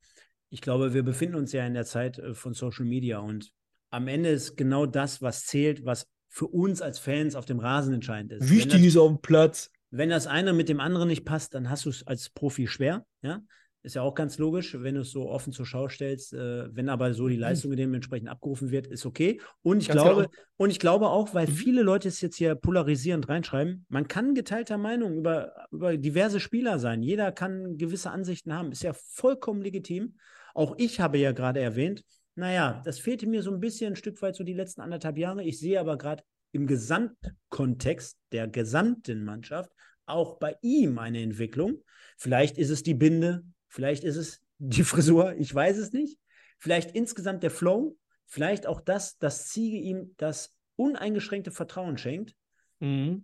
[0.49, 3.51] Ich glaube, wir befinden uns ja in der Zeit äh, von Social Media und
[3.89, 7.93] am Ende ist genau das, was zählt, was für uns als Fans auf dem Rasen
[7.93, 8.49] entscheidend ist.
[8.49, 9.71] Wichtig das, ist auf dem Platz.
[9.89, 13.05] Wenn das eine mit dem anderen nicht passt, dann hast du es als Profi schwer.
[13.21, 13.41] Ja?
[13.87, 16.33] Ist ja auch ganz logisch, wenn du es so offen zur Schau stellst.
[16.33, 17.41] Äh, wenn aber so die mhm.
[17.41, 19.39] Leistung dementsprechend abgerufen wird, ist okay.
[19.61, 21.53] Und ich, glaube, ja und ich glaube auch, weil mhm.
[21.53, 26.79] viele Leute es jetzt hier polarisierend reinschreiben, man kann geteilter Meinung über, über diverse Spieler
[26.79, 27.01] sein.
[27.01, 28.73] Jeder kann gewisse Ansichten haben.
[28.73, 30.17] Ist ja vollkommen legitim.
[30.53, 32.03] Auch ich habe ja gerade erwähnt,
[32.35, 35.45] naja, das fehlte mir so ein bisschen ein Stück weit so die letzten anderthalb Jahre.
[35.45, 39.71] Ich sehe aber gerade im Gesamtkontext der gesamten Mannschaft
[40.05, 41.81] auch bei ihm eine Entwicklung.
[42.17, 43.43] Vielleicht ist es die Binde,
[43.77, 46.17] Vielleicht ist es die Frisur, ich weiß es nicht.
[46.57, 47.95] Vielleicht insgesamt der Flow.
[48.25, 52.33] Vielleicht auch das, dass Ziege ihm das uneingeschränkte Vertrauen schenkt.
[52.79, 53.23] Mhm.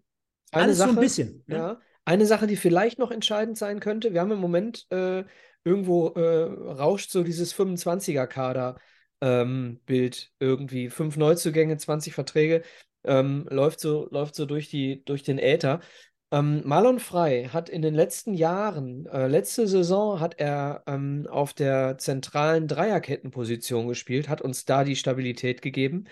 [0.52, 1.44] Alles Sache, so ein bisschen.
[1.48, 1.56] Ne?
[1.56, 4.14] Ja, eine Sache, die vielleicht noch entscheidend sein könnte.
[4.14, 5.24] Wir haben im Moment äh,
[5.64, 8.78] irgendwo äh, rauscht so dieses 25er-Kader.
[9.22, 10.92] Ähm, Bild irgendwie.
[10.92, 12.62] Fünf Neuzugänge, 20 Verträge.
[13.04, 15.82] Ähm, läuft so, läuft so durch, die, durch den Äther.
[16.34, 21.54] Ähm, Marlon Frey hat in den letzten Jahren, äh, letzte Saison hat er ähm, auf
[21.54, 26.06] der zentralen Dreierkettenposition gespielt, hat uns da die Stabilität gegeben.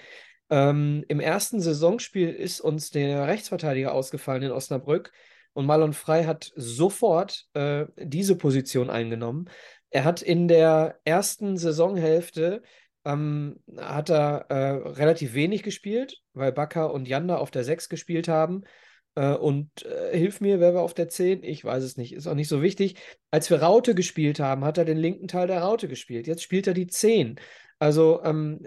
[0.51, 5.11] Ähm, Im ersten Saisonspiel ist uns der Rechtsverteidiger ausgefallen in Osnabrück
[5.53, 9.49] und Marlon Frey hat sofort äh, diese Position eingenommen.
[9.89, 12.61] Er hat in der ersten Saisonhälfte
[13.05, 18.27] ähm, hat er äh, relativ wenig gespielt, weil Bakker und Janda auf der 6 gespielt
[18.27, 18.65] haben.
[19.15, 21.43] Äh, und äh, hilf mir, wer war auf der 10?
[21.43, 22.95] Ich weiß es nicht, ist auch nicht so wichtig.
[23.31, 26.27] Als wir Raute gespielt haben, hat er den linken Teil der Raute gespielt.
[26.27, 27.39] Jetzt spielt er die 10.
[27.79, 28.65] Also, ähm,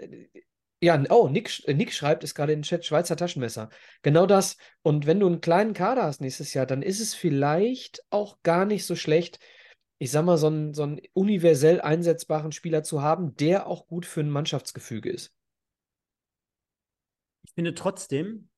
[0.81, 3.69] ja, oh, Nick, Nick schreibt, ist gerade in den Chat, Schweizer Taschenmesser.
[4.03, 4.57] Genau das.
[4.83, 8.65] Und wenn du einen kleinen Kader hast nächstes Jahr, dann ist es vielleicht auch gar
[8.65, 9.39] nicht so schlecht,
[9.97, 14.05] ich sag mal, so einen, so einen universell einsetzbaren Spieler zu haben, der auch gut
[14.05, 15.33] für ein Mannschaftsgefüge ist.
[17.43, 18.49] Ich finde trotzdem,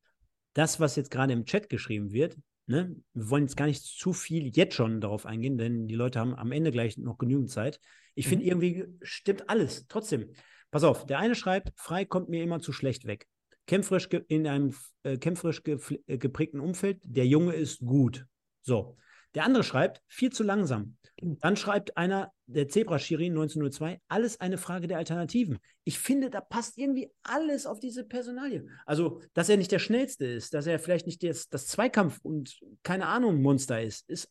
[0.58, 2.36] das, was jetzt gerade im Chat geschrieben wird,
[2.66, 6.20] ne, wir wollen jetzt gar nicht zu viel jetzt schon darauf eingehen, denn die Leute
[6.20, 7.80] haben am Ende gleich noch genügend Zeit.
[8.16, 8.30] Ich mhm.
[8.30, 9.86] finde, irgendwie stimmt alles.
[9.88, 10.32] Trotzdem,
[10.72, 13.28] pass auf, der eine schreibt, frei kommt mir immer zu schlecht weg.
[13.68, 18.26] Kämpferisch in einem äh, kämpferisch äh, geprägten Umfeld, der Junge ist gut.
[18.62, 18.98] So.
[19.36, 20.98] Der andere schreibt, viel zu langsam.
[21.22, 25.58] Dann schreibt einer, der Zebra-Schiri 1902, alles eine Frage der Alternativen.
[25.84, 28.68] Ich finde, da passt irgendwie alles auf diese Personalie.
[28.86, 32.60] Also, dass er nicht der Schnellste ist, dass er vielleicht nicht das, das Zweikampf und
[32.84, 34.30] keine Ahnung Monster ist, ist,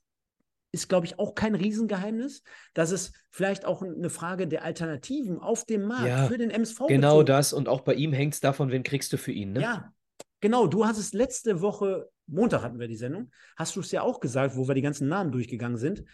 [0.72, 2.42] ist glaube ich, auch kein Riesengeheimnis.
[2.74, 6.86] Dass es vielleicht auch eine Frage der Alternativen auf dem Markt Ja, für den MSV
[6.86, 7.26] Genau bezogen.
[7.26, 7.52] das.
[7.52, 9.60] Und auch bei ihm hängt es davon, wen kriegst du für ihn, ne?
[9.60, 9.92] Ja,
[10.40, 10.66] genau.
[10.68, 14.20] Du hast es letzte Woche, Montag hatten wir die Sendung, hast du es ja auch
[14.20, 16.04] gesagt, wo wir die ganzen Namen durchgegangen sind.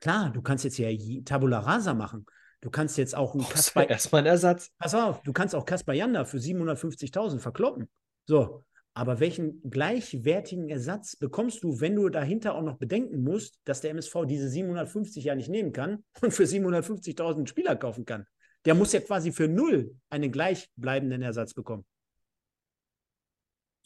[0.00, 0.88] Klar, du kannst jetzt ja
[1.24, 2.26] Tabula Rasa machen.
[2.60, 4.70] Du kannst jetzt auch einen du Kaspar, erstmal einen Ersatz.
[4.78, 7.88] pass auf, du kannst auch Kaspar Janda für 750.000 verkloppen.
[8.26, 13.82] So, aber welchen gleichwertigen Ersatz bekommst du, wenn du dahinter auch noch bedenken musst, dass
[13.82, 18.26] der MSV diese 750 ja nicht nehmen kann und für 750.000 einen Spieler kaufen kann?
[18.64, 21.84] Der muss ja quasi für null einen gleichbleibenden Ersatz bekommen.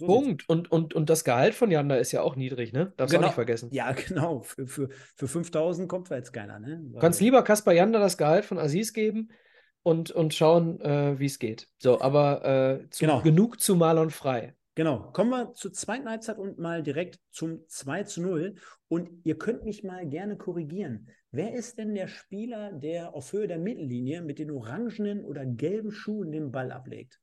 [0.00, 0.48] So Punkt.
[0.48, 2.92] Und, und, und das Gehalt von Janda ist ja auch niedrig, ne?
[2.96, 3.28] Darfst du Genau.
[3.28, 3.68] nicht vergessen.
[3.72, 4.40] Ja, genau.
[4.40, 6.80] Für, für, für 5000 kommt zwar jetzt keiner, ne?
[6.82, 9.28] Du kannst lieber Kaspar Janda das Gehalt von Aziz geben
[9.82, 11.68] und, und schauen, äh, wie es geht.
[11.78, 12.44] So, aber
[12.82, 13.22] äh, zu, Genau.
[13.22, 14.54] genug zu Marlon frei.
[14.74, 15.10] Genau.
[15.12, 18.54] Kommen wir zur zweiten Halbzeit und mal direkt zum 2 zu 0.
[18.88, 21.08] Und ihr könnt mich mal gerne korrigieren.
[21.32, 25.90] Wer ist denn der Spieler, der auf Höhe der Mittellinie mit den orangenen oder gelben
[25.92, 27.20] Schuhen den Ball ablegt?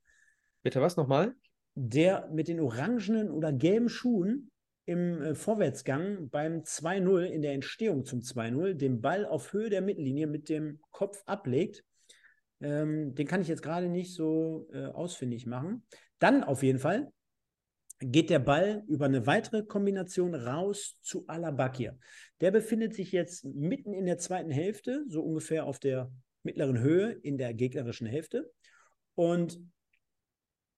[0.61, 1.35] Bitte was nochmal?
[1.79, 4.49] Der mit den orangenen oder gelben Schuhen
[4.85, 9.83] im äh, Vorwärtsgang beim 2-0 in der Entstehung zum 2-0 den Ball auf Höhe der
[9.83, 11.83] Mittellinie mit dem Kopf ablegt.
[12.61, 15.85] Ähm, den kann ich jetzt gerade nicht so äh, ausfindig machen.
[16.17, 17.11] Dann auf jeden Fall
[17.99, 21.99] geht der Ball über eine weitere Kombination raus zu Alabakir.
[22.41, 26.11] Der befindet sich jetzt mitten in der zweiten Hälfte, so ungefähr auf der
[26.41, 28.51] mittleren Höhe in der gegnerischen Hälfte.
[29.13, 29.59] Und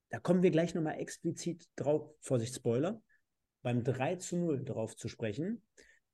[0.10, 3.02] da kommen wir gleich nochmal explizit drauf, Vorsicht, Spoiler,
[3.62, 5.64] beim 3 zu 0 drauf zu sprechen.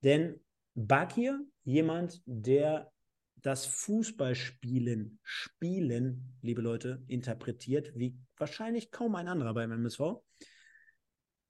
[0.04, 0.43] Denn
[0.74, 2.91] Bakir, jemand, der
[3.36, 10.22] das Fußballspielen, Spielen, liebe Leute, interpretiert, wie wahrscheinlich kaum ein anderer beim MSV,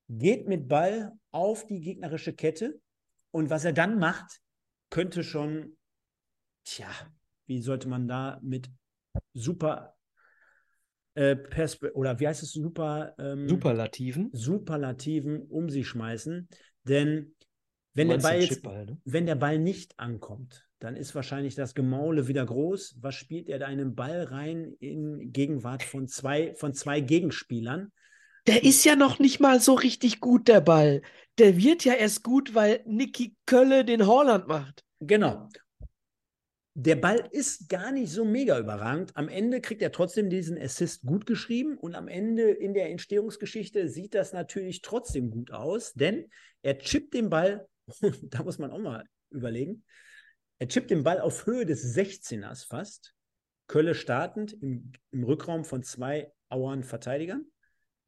[0.09, 2.79] geht mit Ball auf die gegnerische Kette
[3.31, 4.41] und was er dann macht,
[4.89, 5.77] könnte schon,
[6.63, 6.89] tja,
[7.47, 8.69] wie sollte man da mit
[9.33, 9.94] super
[11.15, 14.29] äh, Perspe oder wie heißt es, super ähm, Superlativen.
[14.33, 16.47] Superlativen um sich schmeißen.
[16.83, 17.35] Denn
[17.93, 18.97] wenn der, Ball jetzt, Chipball, ne?
[19.05, 22.97] wenn der Ball nicht ankommt, dann ist wahrscheinlich das Gemaule wieder groß.
[22.99, 27.91] Was spielt er da einen Ball rein in Gegenwart von zwei, von zwei Gegenspielern?
[28.47, 31.01] Der ist ja noch nicht mal so richtig gut, der Ball.
[31.39, 34.83] Der wird ja erst gut, weil Niki Kölle den Holland macht.
[34.99, 35.49] Genau.
[36.77, 39.15] Der Ball ist gar nicht so mega überragend.
[39.15, 43.87] Am Ende kriegt er trotzdem diesen Assist gut geschrieben und am Ende in der Entstehungsgeschichte
[43.87, 46.29] sieht das natürlich trotzdem gut aus, denn
[46.63, 47.65] er chippt den Ball,
[48.23, 49.85] da muss man auch mal überlegen,
[50.59, 53.15] er chippt den Ball auf Höhe des 16ers fast.
[53.67, 57.45] Kölle startend im, im Rückraum von zwei Auern Verteidigern,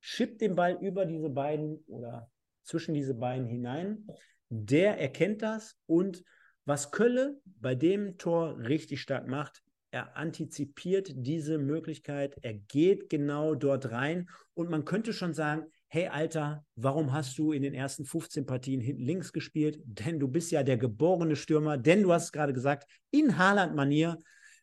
[0.02, 2.30] chippt den Ball über diese beiden oder
[2.64, 4.06] zwischen diese beiden hinein.
[4.50, 6.26] Der erkennt das und
[6.68, 13.56] was Kölle bei dem Tor richtig stark macht, er antizipiert diese Möglichkeit, er geht genau
[13.56, 14.30] dort rein.
[14.54, 18.82] Und man könnte schon sagen, hey Alter, warum hast du in den ersten 15 Partien
[18.82, 19.80] hinten links gespielt?
[19.86, 24.18] Denn du bist ja der geborene Stürmer, denn du hast es gerade gesagt, in Haaland-Manier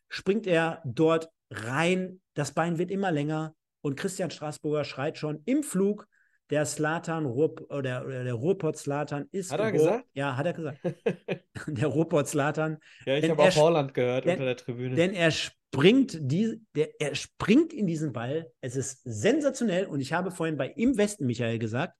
[0.07, 3.55] springt er dort rein, das Bein wird immer länger.
[3.81, 6.07] Und Christian Straßburger schreit schon im Flug,
[6.49, 10.05] der Slatan Ruhr, oder, oder der Ruhrpott Slatan ist Hat er gesagt?
[10.13, 10.79] Ja, hat er gesagt.
[11.67, 14.95] der Ruhrpott Slatan Ja, ich habe auch Holland gehört denn- unter der Tribüne.
[14.95, 18.51] denn er springt, die, der, er springt in diesen Ball.
[18.61, 21.95] Es ist sensationell und ich habe vorhin bei Im Westen, Michael, gesagt,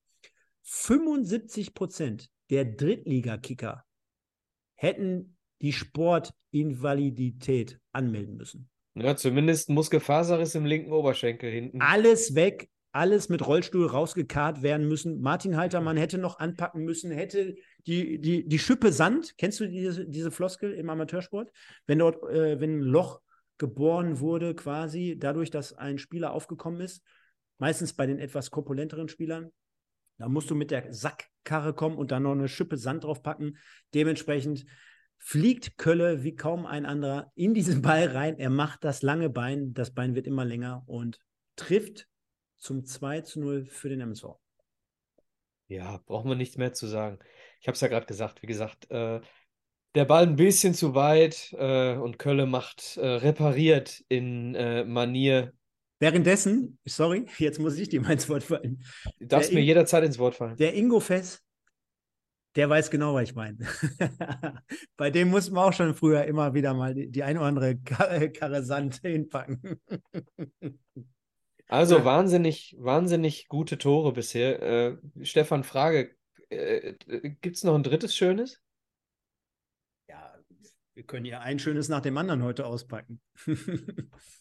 [0.64, 3.84] 75 Prozent der Drittligakicker
[4.76, 8.70] hätten die Sportinvalidität anmelden müssen.
[8.96, 11.82] ja, zumindest Muskelfaserriss im linken Oberschenkel hinten.
[11.82, 15.20] Alles weg, alles mit Rollstuhl rausgekarrt werden müssen.
[15.20, 20.08] Martin Haltermann hätte noch anpacken müssen, hätte die, die, die Schippe Sand, kennst du diese,
[20.08, 21.52] diese Floskel im Amateursport?
[21.88, 23.20] Wenn dort, äh, wenn ein Loch
[23.58, 27.04] geboren wurde, quasi dadurch, dass ein Spieler aufgekommen ist,
[27.58, 29.52] meistens bei den etwas korpulenteren Spielern,
[30.18, 33.58] da musst du mit der Sackkarre kommen und dann noch eine Schippe Sand draufpacken.
[33.94, 34.66] Dementsprechend
[35.18, 38.40] fliegt Kölle wie kaum ein anderer in diesen Ball rein.
[38.40, 41.20] Er macht das lange Bein, das Bein wird immer länger und
[41.58, 42.08] trifft
[42.66, 44.26] zum 2 zu 0 für den MSV.
[45.68, 47.20] Ja, brauchen wir nichts mehr zu sagen.
[47.62, 49.22] Ich habe es ja gerade gesagt, wie gesagt, äh,
[49.94, 55.54] der Ball ein bisschen zu weit äh, und Kölle macht äh, repariert in äh, Manier.
[56.00, 58.84] Währenddessen, sorry, jetzt muss ich dir mal ins Wort fallen.
[59.20, 60.58] Du darfst Der mir In- jederzeit ins Wort fallen.
[60.58, 61.42] Der Ingo Fess,
[62.56, 63.58] der weiß genau, was ich meine.
[64.98, 67.78] Bei dem muss man auch schon früher immer wieder mal die, die ein oder andere
[67.78, 69.80] Karre, Karre Sand hinpacken.
[71.68, 74.62] Also wahnsinnig, wahnsinnig gute Tore bisher.
[74.62, 76.16] Äh, Stefan, Frage:
[76.50, 76.94] äh,
[77.42, 78.62] Gibt es noch ein drittes schönes?
[80.08, 80.36] Ja,
[80.94, 83.20] wir können ja ein schönes nach dem anderen heute auspacken.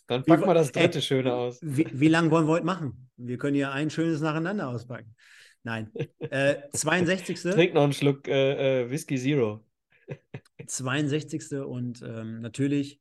[0.07, 1.59] Dann packen wir das dritte äh, Schöne aus.
[1.62, 3.11] Wie, wie lange wollen wir heute machen?
[3.16, 5.14] Wir können ja ein schönes nacheinander auspacken.
[5.62, 5.91] Nein.
[6.18, 7.41] Äh, 62.
[7.41, 9.64] Trink noch einen Schluck äh, äh Whisky Zero.
[10.66, 11.53] 62.
[11.53, 13.01] Und ähm, natürlich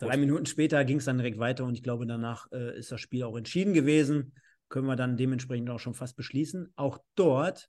[0.00, 3.02] Drei Minuten später ging es dann direkt weiter und ich glaube, danach äh, ist das
[3.02, 4.32] Spiel auch entschieden gewesen.
[4.70, 6.72] Können wir dann dementsprechend auch schon fast beschließen.
[6.74, 7.68] Auch dort,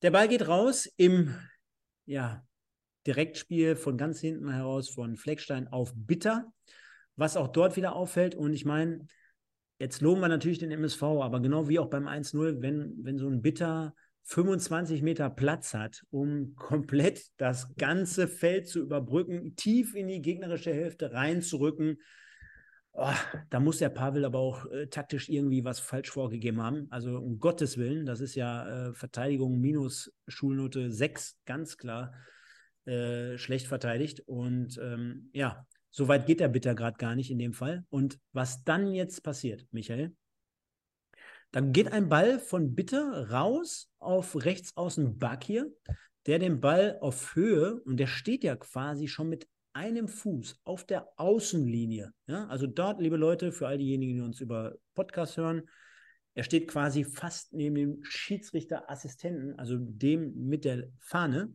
[0.00, 1.34] der Ball geht raus im
[2.06, 2.42] ja,
[3.06, 6.50] Direktspiel von ganz hinten heraus von Fleckstein auf Bitter,
[7.16, 8.34] was auch dort wieder auffällt.
[8.34, 9.06] Und ich meine,
[9.78, 13.28] jetzt loben wir natürlich den MSV, aber genau wie auch beim 1-0, wenn, wenn so
[13.28, 13.94] ein Bitter
[14.30, 20.72] 25 Meter Platz hat, um komplett das ganze Feld zu überbrücken, tief in die gegnerische
[20.72, 21.98] Hälfte reinzurücken.
[22.92, 23.10] Oh,
[23.50, 26.86] da muss der Pavel aber auch äh, taktisch irgendwie was falsch vorgegeben haben.
[26.90, 32.14] Also um Gottes Willen, das ist ja äh, Verteidigung minus Schulnote 6, ganz klar
[32.84, 34.20] äh, schlecht verteidigt.
[34.26, 37.84] Und ähm, ja, so weit geht der Bitter gerade gar nicht in dem Fall.
[37.90, 40.14] Und was dann jetzt passiert, Michael,
[41.52, 45.70] dann geht ein Ball von Bitter raus auf rechts außen Bakir,
[46.26, 50.84] der den Ball auf Höhe, und der steht ja quasi schon mit einem Fuß auf
[50.84, 52.12] der Außenlinie.
[52.26, 52.46] Ja?
[52.48, 55.62] Also dort, liebe Leute, für all diejenigen, die uns über Podcast hören,
[56.34, 61.54] er steht quasi fast neben dem Schiedsrichterassistenten, also dem mit der Fahne,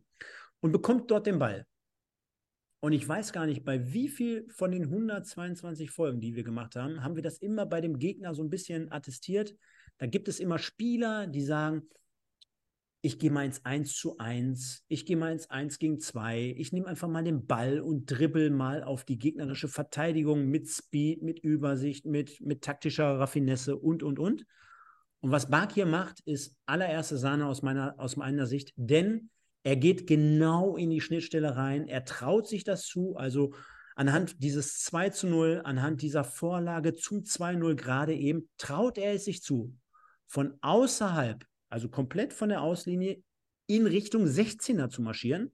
[0.60, 1.66] und bekommt dort den Ball.
[2.82, 6.76] Und ich weiß gar nicht, bei wie viel von den 122 Folgen, die wir gemacht
[6.76, 9.56] haben, haben wir das immer bei dem Gegner so ein bisschen attestiert.
[9.98, 11.84] Da gibt es immer Spieler, die sagen,
[13.06, 16.72] ich gehe mal ins 1 zu 1, ich gehe mal ins 1 gegen 2, ich
[16.74, 21.38] nehme einfach mal den Ball und dribbel mal auf die gegnerische Verteidigung mit Speed, mit
[21.38, 24.48] Übersicht, mit, mit taktischer Raffinesse und, und, und.
[25.20, 29.30] Und was Bark hier macht, ist allererste Sahne aus meiner, aus meiner Sicht, denn
[29.62, 33.54] er geht genau in die Schnittstelle rein, er traut sich das zu, also
[33.96, 39.26] anhand dieses 2 zu 0, anhand dieser Vorlage zum 2-0 gerade eben, traut er es
[39.26, 39.76] sich zu,
[40.28, 43.22] von außerhalb, also komplett von der Auslinie,
[43.68, 45.52] in Richtung 16er zu marschieren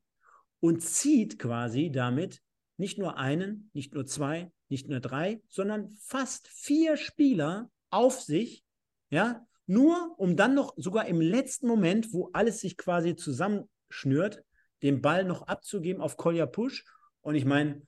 [0.59, 2.41] und zieht quasi damit
[2.78, 8.63] nicht nur einen, nicht nur zwei, nicht nur drei, sondern fast vier Spieler auf sich,
[9.09, 14.43] ja, nur um dann noch sogar im letzten Moment, wo alles sich quasi zusammenschnürt,
[14.82, 16.86] den Ball noch abzugeben auf Kolja Push.
[17.22, 17.82] Und ich meine,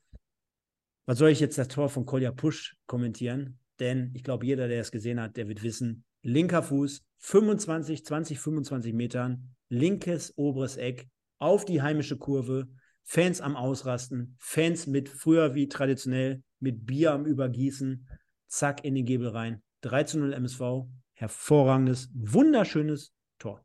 [1.06, 3.60] was soll ich jetzt das Tor von Kolja Push kommentieren?
[3.80, 8.40] Denn ich glaube, jeder, der es gesehen hat, der wird wissen, linker Fuß, 25, 20,
[8.40, 11.08] 25 Metern, linkes oberes Eck
[11.38, 12.68] auf die heimische Kurve,
[13.04, 18.08] Fans am Ausrasten, Fans mit früher wie traditionell mit Bier am Übergießen,
[18.48, 19.62] zack in den Gebel rein.
[19.82, 23.62] 3 zu 0 MSV, hervorragendes, wunderschönes Tor.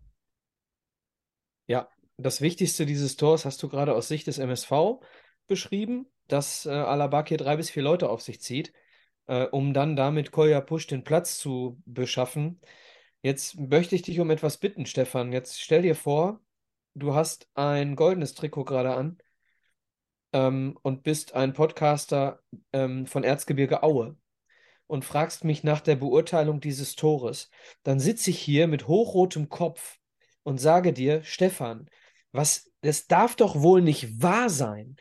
[1.69, 5.01] Ja, das Wichtigste dieses Tors hast du gerade aus Sicht des MSV
[5.47, 8.73] beschrieben, dass äh, Alabak hier drei bis vier Leute auf sich zieht
[9.29, 12.61] äh, um dann damit Kolja Push den Platz zu beschaffen.
[13.23, 15.33] Jetzt möchte ich dich um etwas bitten, Stefan.
[15.33, 16.41] Jetzt stell dir vor,
[16.95, 19.19] du hast ein goldenes Trikot gerade an
[20.33, 24.17] ähm, und bist ein Podcaster ähm, von Erzgebirge Aue
[24.87, 27.51] und fragst mich nach der Beurteilung dieses Tores.
[27.83, 29.99] Dann sitze ich hier mit hochrotem Kopf
[30.43, 31.89] und sage dir, Stefan,
[32.33, 34.97] was, das darf doch wohl nicht wahr sein,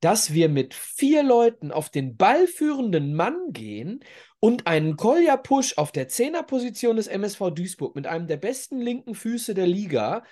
[0.00, 4.00] dass wir mit vier Leuten auf den ballführenden Mann gehen
[4.40, 9.54] und einen Kolja-Push auf der Zehnerposition des MSV Duisburg mit einem der besten linken Füße
[9.54, 10.24] der Liga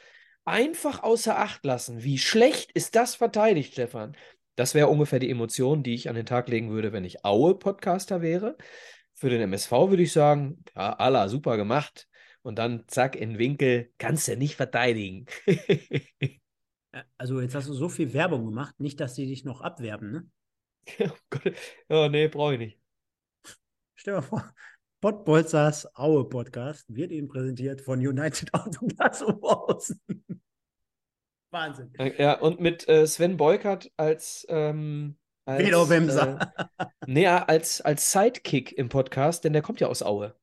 [0.45, 2.03] einfach außer Acht lassen.
[2.03, 4.17] Wie schlecht ist das verteidigt, Stefan?
[4.57, 8.23] Das wäre ungefähr die Emotion, die ich an den Tag legen würde, wenn ich Aue-Podcaster
[8.23, 8.57] wäre.
[9.15, 12.09] Für den MSV würde ich sagen, ja, Allah, super gemacht.
[12.43, 15.27] Und dann zack, in Winkel, kannst du nicht verteidigen.
[17.17, 20.31] Also jetzt hast du so viel Werbung gemacht, nicht, dass sie dich noch abwerben, ne?
[21.01, 21.55] oh Gott.
[21.89, 22.81] Oh, nee, brauche ich nicht.
[23.95, 24.55] Stell dir mal vor,
[25.01, 30.01] Pottbolzers Aue Podcast wird Ihnen präsentiert von United Autoglas Oberhausen.
[31.51, 31.93] Wahnsinn.
[32.19, 35.17] Ja, und mit äh, Sven Beukert als, ähm,
[35.47, 36.47] als Äh,
[37.07, 40.35] nee, als, als Sidekick im Podcast, denn der kommt ja aus Aue.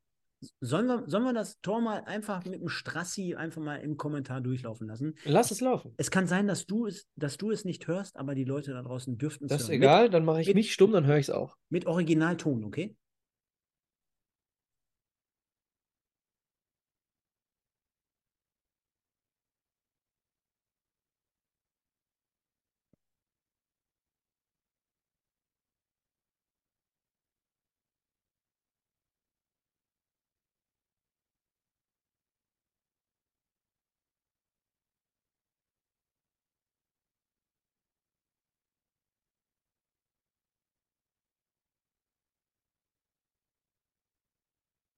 [0.59, 4.41] Sollen wir, sollen wir das Tor mal einfach mit dem Strassi einfach mal im Kommentar
[4.41, 5.15] durchlaufen lassen?
[5.23, 5.93] Lass es laufen.
[5.97, 8.81] Es kann sein, dass du es, dass du es nicht hörst, aber die Leute da
[8.81, 9.59] draußen dürften es hören.
[9.59, 11.55] Das ist egal, mit, dann mache ich mit, mich stumm, dann höre ich es auch.
[11.69, 12.95] Mit Originalton, okay?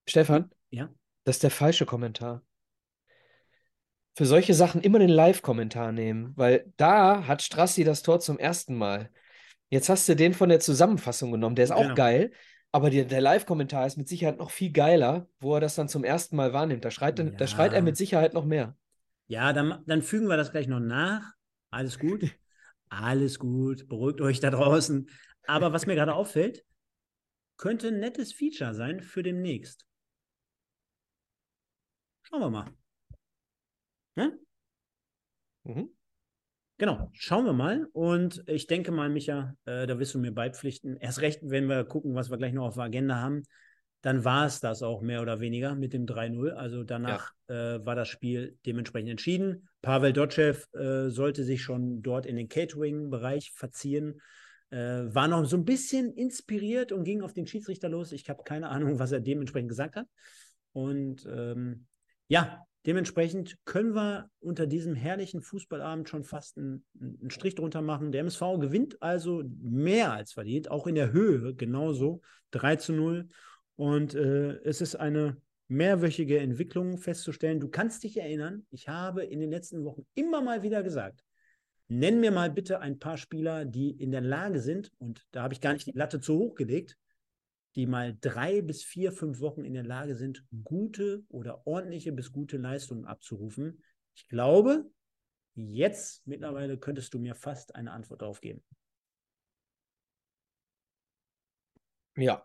[0.07, 0.89] Stefan, Ja.
[1.23, 2.43] das ist der falsche Kommentar.
[4.15, 8.75] Für solche Sachen immer den Live-Kommentar nehmen, weil da hat Strassi das Tor zum ersten
[8.75, 9.11] Mal.
[9.69, 11.95] Jetzt hast du den von der Zusammenfassung genommen, der ist auch Genau.
[11.95, 12.31] geil,
[12.71, 16.03] aber die, der Live-Kommentar ist mit Sicherheit noch viel geiler, wo er das dann zum
[16.03, 16.83] ersten Mal wahrnimmt.
[16.83, 17.83] Da schreit, dann- da schreit er Ja.
[17.83, 18.75] mit Sicherheit noch mehr.
[19.27, 21.33] Ja, dann, dann fügen wir das gleich noch nach.
[21.69, 22.23] Alles gut.
[22.89, 23.87] Alles gut.
[23.89, 25.09] Beruhigt euch da draußen.
[25.45, 26.63] Aber was mir gerade auffällt,
[27.57, 29.85] könnte ein nettes Feature sein für demnächst.
[32.29, 32.65] Schauen wir mal.
[34.15, 34.37] Ne?
[35.63, 35.89] Mhm.
[36.77, 37.87] Genau, schauen wir mal.
[37.93, 40.97] Und ich denke mal, Micha, äh, da wirst du mir beipflichten.
[40.97, 43.43] Erst recht, wenn wir gucken, was wir gleich noch auf der Agenda haben,
[44.01, 46.51] dann war es das auch mehr oder weniger mit dem 3-0.
[46.51, 47.53] Also danach äh,
[47.85, 49.69] war das Spiel dementsprechend entschieden.
[49.81, 54.21] Pavel Dotschew äh, sollte sich schon dort in den Catering-Bereich verziehen.
[54.69, 58.11] Äh, war noch so ein bisschen inspiriert und ging auf den Schiedsrichter los.
[58.11, 60.07] Ich habe keine Ahnung, was er dementsprechend gesagt hat.
[60.73, 61.87] Und ähm,
[62.27, 68.11] ja, dementsprechend können wir unter diesem herrlichen Fußballabend schon fast einen, einen Strich drunter machen.
[68.11, 72.21] Der MSV gewinnt also mehr als verdient, auch in der Höhe genauso.
[72.51, 73.29] 3 zu 0.
[73.75, 77.59] Und äh, es ist eine mehrwöchige Entwicklung festzustellen.
[77.59, 81.23] Du kannst dich erinnern, ich habe in den letzten Wochen immer mal wieder gesagt,
[81.89, 85.53] nenn mir mal bitte ein paar Spieler, die in der Lage sind, und da habe
[85.53, 86.97] ich gar nicht die Latte zu hoch gelegt,
[87.77, 92.31] die mal drei bis vier, fünf Wochen in der Lage sind, gute oder ordentliche bis
[92.31, 93.83] gute Leistungen abzurufen.
[94.15, 94.89] Ich glaube,
[95.53, 98.63] jetzt mittlerweile könntest du mir fast eine Antwort darauf geben.
[102.15, 102.43] Ja,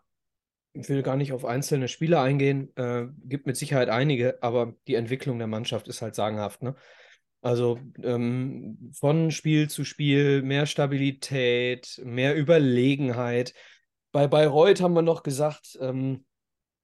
[0.73, 4.93] ich will gar nicht auf einzelne Spieler eingehen, äh, gibt mit Sicherheit einige, aber die
[4.93, 6.75] Entwicklung der Mannschaft ist halt sagenhaft, ne?
[7.41, 13.53] Also ähm, von Spiel zu Spiel mehr Stabilität, mehr Überlegenheit.
[14.13, 16.23] Bei Bayreuth haben wir noch gesagt, ähm,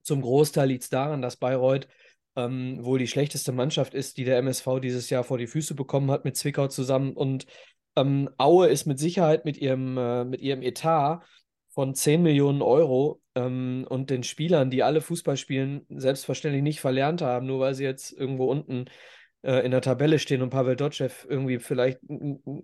[0.02, 1.88] zum Großteil liegt es daran, dass Bayreuth
[2.36, 6.10] ähm, wohl die schlechteste Mannschaft ist, die der MSV dieses Jahr vor die Füße bekommen
[6.10, 7.14] hat mit Zwickau zusammen.
[7.14, 7.46] Und
[7.96, 11.22] ähm, Aue ist mit Sicherheit mit ihrem, äh, mit ihrem Etat
[11.70, 17.22] von 10 Millionen Euro ähm, und den Spielern, die alle Fußball spielen, selbstverständlich nicht verlernt
[17.22, 18.86] haben, nur weil sie jetzt irgendwo unten
[19.44, 22.00] äh, in der Tabelle stehen und Pavel Dotschew irgendwie vielleicht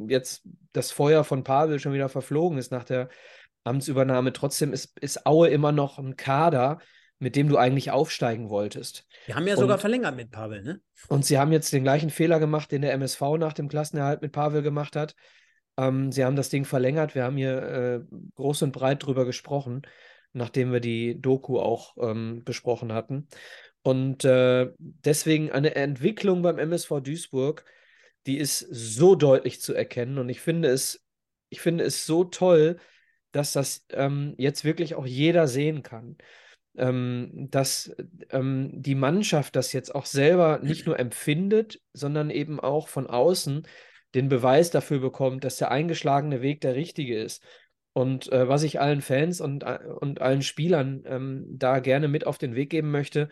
[0.08, 0.42] jetzt
[0.74, 3.10] das Feuer von Pavel schon wieder verflogen ist nach der
[3.66, 4.34] Amtsübernahme.
[4.34, 6.80] Trotzdem ist, ist Aue immer noch ein Kader,
[7.20, 9.06] mit dem du eigentlich aufsteigen wolltest.
[9.26, 10.82] Wir haben ja sogar Und- verlängert mit Pavel, ne?
[11.08, 14.32] Und sie haben jetzt den gleichen Fehler gemacht, den der MSV nach dem Klassenerhalt mit
[14.32, 15.16] Pavel gemacht hat.
[15.78, 17.16] Ähm, sie haben das Ding verlängert.
[17.16, 19.82] Wir haben hier äh, groß und breit drüber gesprochen,
[20.34, 23.28] nachdem wir die Doku auch ähm, besprochen hatten.
[23.82, 27.66] Und äh, deswegen eine Entwicklung beim MSV Duisburg,
[28.26, 30.18] die ist so deutlich zu erkennen.
[30.18, 31.06] Und ich finde es,
[31.50, 32.78] ich finde es so toll,
[33.36, 36.18] dass das ähm, jetzt wirklich auch jeder sehen kann.
[36.78, 37.96] Ähm, dass
[38.32, 43.66] ähm, die Mannschaft das jetzt auch selber nicht nur empfindet, sondern eben auch von außen
[44.14, 47.44] den Beweis dafür bekommt, dass der eingeschlagene Weg der richtige ist.
[47.94, 52.28] Und äh, was ich allen Fans und, äh, und allen Spielern ähm, da gerne mit
[52.28, 53.30] auf den Weg geben möchte,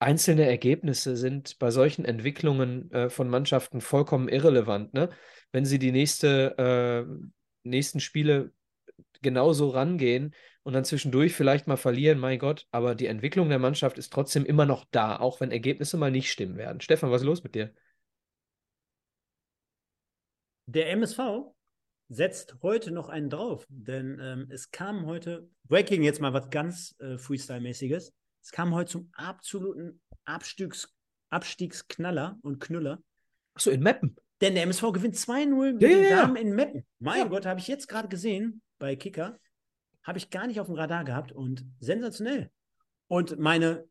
[0.00, 4.92] einzelne Ergebnisse sind bei solchen Entwicklungen äh, von Mannschaften vollkommen irrelevant.
[4.92, 5.10] Ne?
[5.52, 7.28] Wenn sie die nächste, äh,
[7.62, 8.52] nächsten Spiele
[9.22, 13.98] genauso rangehen und dann zwischendurch vielleicht mal verlieren, mein Gott, aber die Entwicklung der Mannschaft
[13.98, 16.80] ist trotzdem immer noch da, auch wenn Ergebnisse mal nicht stimmen werden.
[16.80, 17.72] Stefan, was ist los mit dir?
[20.66, 21.20] Der MSV
[22.08, 26.94] setzt heute noch einen drauf, denn ähm, es kam heute, Breaking jetzt mal was ganz
[27.00, 28.12] äh, Freestyle-mäßiges,
[28.42, 30.92] es kam heute zum absoluten Abstiegs,
[31.30, 33.02] Abstiegsknaller und Knüller,
[33.54, 34.16] Achso, in Meppen.
[34.40, 36.16] denn der MSV gewinnt 2-0 mit Ja, den ja.
[36.22, 36.86] Damen in Meppen.
[36.98, 37.24] Mein Ja.
[37.26, 39.38] Gott, habe ich jetzt gerade gesehen bei Kicker,
[40.02, 42.50] habe ich gar nicht auf dem Radar gehabt und sensationell.
[43.06, 43.86] Und meine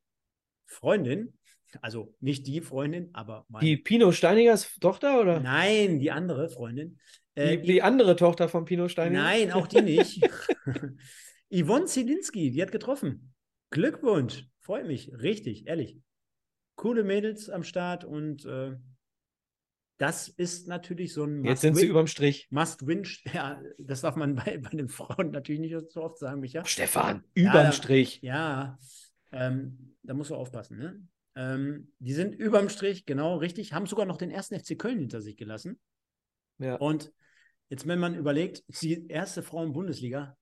[0.66, 1.38] Freundin,
[1.82, 5.40] also nicht die Freundin, aber meine, Die Pino Steinigers Tochter oder?
[5.40, 7.00] nein, die andere Freundin,
[7.36, 9.24] äh, Die, die andere Tochter von Pino Steiniger?
[9.24, 10.22] Nein, auch die nicht.
[11.50, 13.34] Yvonne Zielinski, die hat getroffen.
[13.70, 14.46] Glückwunsch.
[14.60, 15.10] Freut mich.
[15.14, 15.98] Richtig, ehrlich.
[16.76, 18.76] Coole Mädels am Start und äh,
[20.02, 21.90] das ist natürlich so ein Jetzt sind sie Must-Win.
[21.92, 22.48] überm Strich.
[22.50, 23.04] Must-Win.
[23.34, 26.66] Ja, das darf man bei, bei den Frauen natürlich nicht so oft sagen, Micha.
[26.66, 28.20] Stefan, Ja, überm da- Strich.
[28.24, 28.80] Ja,
[29.32, 30.78] ähm, da musst du aufpassen.
[30.80, 31.08] Ne?
[31.36, 33.74] Ähm, die sind überm Strich, genau, richtig.
[33.74, 35.80] Haben sogar noch den ersten FC Köln hinter sich gelassen.
[36.58, 36.76] Ja.
[36.76, 37.14] Und
[37.70, 40.36] jetzt, wenn man überlegt, die erste Frauen-Bundesliga,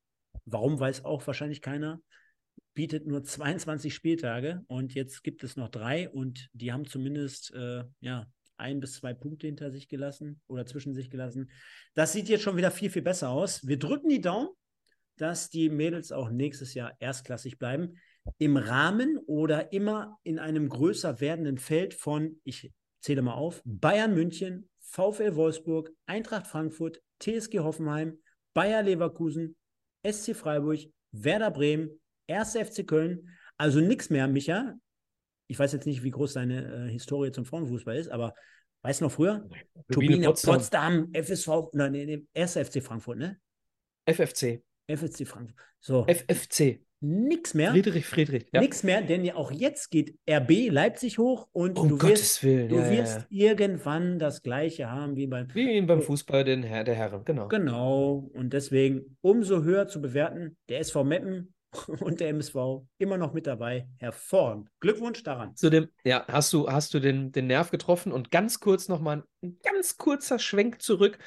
[0.46, 2.00] warum weiß auch wahrscheinlich keiner,
[2.74, 7.84] bietet nur 22 Spieltage und jetzt gibt es noch drei und die haben zumindest äh,
[8.00, 8.26] ja,
[8.60, 11.50] ein bis zwei Punkte hinter sich gelassen oder zwischen sich gelassen.
[11.94, 13.66] Das sieht jetzt schon wieder viel, viel besser aus.
[13.66, 14.48] Wir drücken die Daumen,
[15.16, 17.96] dass die Mädels auch nächstes Jahr erstklassig bleiben.
[18.38, 22.70] im Rahmen oder immer in einem größer werdenden Feld von, ich
[23.00, 28.18] zähle mal auf, Bayern München, VfL Wolfsburg, Eintracht Frankfurt, TSG Hoffenheim,
[28.54, 29.56] Bayer Leverkusen,
[30.06, 30.80] SC Freiburg,
[31.12, 32.56] Werder Bremen, 1.
[32.56, 33.28] FC Köln.
[33.56, 34.74] Also nichts mehr, Micha.
[35.50, 38.34] Ich weiß jetzt nicht, wie groß deine äh, Historie zum Frauenfußball ist, aber
[38.82, 39.48] weißt du noch früher?
[39.90, 40.54] Turbine Potsdam.
[40.54, 42.56] Potsdam, FSV, nein, nee, 1.
[42.56, 43.36] FC Frankfurt, ne?
[44.06, 44.62] FFC.
[44.86, 45.58] FFC Frankfurt.
[45.80, 46.06] So.
[46.06, 46.80] FFC.
[47.00, 47.72] Nix mehr.
[47.72, 48.46] Friedrich, Friedrich.
[48.52, 48.60] Ja.
[48.60, 52.44] Nix mehr, denn ja auch jetzt geht RB Leipzig hoch und um du Gottes wirst,
[52.44, 52.68] Willen.
[52.68, 53.50] du ja, wirst ja.
[53.50, 55.48] irgendwann das Gleiche haben wie beim.
[55.52, 57.48] Wie beim Fußball den Herr, der Herren, genau.
[57.48, 58.30] Genau.
[58.34, 61.54] Und deswegen umso höher zu bewerten, der SV Meppen
[62.00, 63.86] und der MSV immer noch mit dabei.
[63.98, 64.68] Hervorragend.
[64.80, 65.54] Glückwunsch daran.
[65.56, 69.24] Zu dem, ja, hast du, hast du den, den Nerv getroffen und ganz kurz nochmal
[69.42, 71.18] ein ganz kurzer Schwenk zurück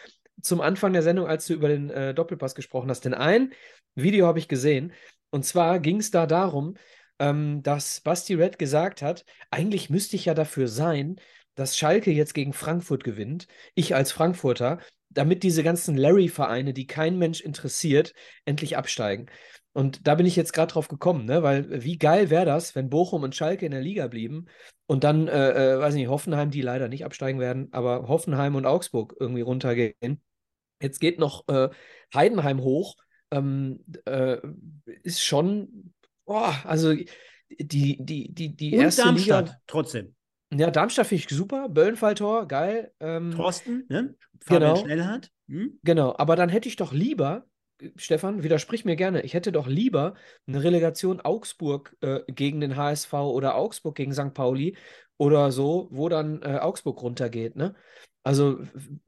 [0.42, 3.06] zum Anfang der Sendung, als du über den äh, Doppelpass gesprochen hast.
[3.06, 3.54] Denn ein
[3.96, 4.94] Video habe ich gesehen
[5.34, 6.76] und zwar ging es da darum,
[7.18, 11.20] ähm, dass Basti Red gesagt hat, eigentlich müsste ich ja dafür sein,
[11.56, 14.80] dass Schalke jetzt gegen Frankfurt gewinnt, ich als Frankfurter,
[15.10, 18.14] damit diese ganzen Larry-Vereine, die kein Mensch interessiert,
[18.46, 19.28] endlich absteigen.
[19.74, 21.42] Und da bin ich jetzt gerade drauf gekommen, ne?
[21.42, 24.46] weil wie geil wäre das, wenn Bochum und Schalke in der Liga blieben
[24.86, 28.68] und dann, äh, äh, weiß nicht, Hoffenheim, die leider nicht absteigen werden, aber Hoffenheim und
[28.68, 30.22] Augsburg irgendwie runtergehen.
[30.80, 31.70] Jetzt geht noch äh,
[32.14, 32.96] Heidenheim hoch
[33.34, 34.38] ähm, äh,
[35.02, 35.94] ist schon,
[36.26, 37.08] boah, also die,
[37.50, 39.62] die, die, die Und erste Darmstadt Liga.
[39.68, 40.16] trotzdem.
[40.54, 41.68] Ja, Darmstadt finde ich super.
[41.68, 42.92] Böllenfalltor, geil.
[43.00, 44.16] Ähm, Thorsten, ne?
[44.40, 44.86] Fabian genau.
[44.86, 45.32] Schnellhardt.
[45.48, 45.80] Hm?
[45.84, 47.46] Genau, aber dann hätte ich doch lieber,
[47.96, 50.16] Stefan, widersprich mir gerne, ich hätte doch lieber
[50.48, 54.34] eine Relegation Augsburg äh, gegen den HSV oder Augsburg gegen St.
[54.34, 54.78] Pauli
[55.18, 57.76] oder so, wo dann äh, Augsburg runtergeht, ne?
[58.26, 58.60] Also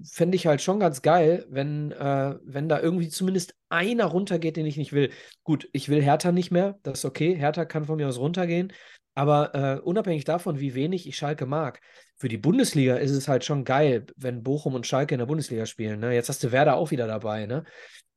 [0.03, 4.65] fände ich halt schon ganz geil, wenn, äh, wenn da irgendwie zumindest einer runtergeht, den
[4.65, 5.09] ich nicht will.
[5.43, 7.33] Gut, ich will Hertha nicht mehr, das ist okay.
[7.33, 8.73] Hertha kann von mir aus runtergehen.
[9.13, 11.79] Aber äh, unabhängig davon, wie wenig ich Schalke mag,
[12.17, 15.65] für die Bundesliga ist es halt schon geil, wenn Bochum und Schalke in der Bundesliga
[15.65, 16.01] spielen.
[16.01, 16.13] Ne?
[16.13, 17.45] Jetzt hast du Werder auch wieder dabei.
[17.45, 17.63] Ne?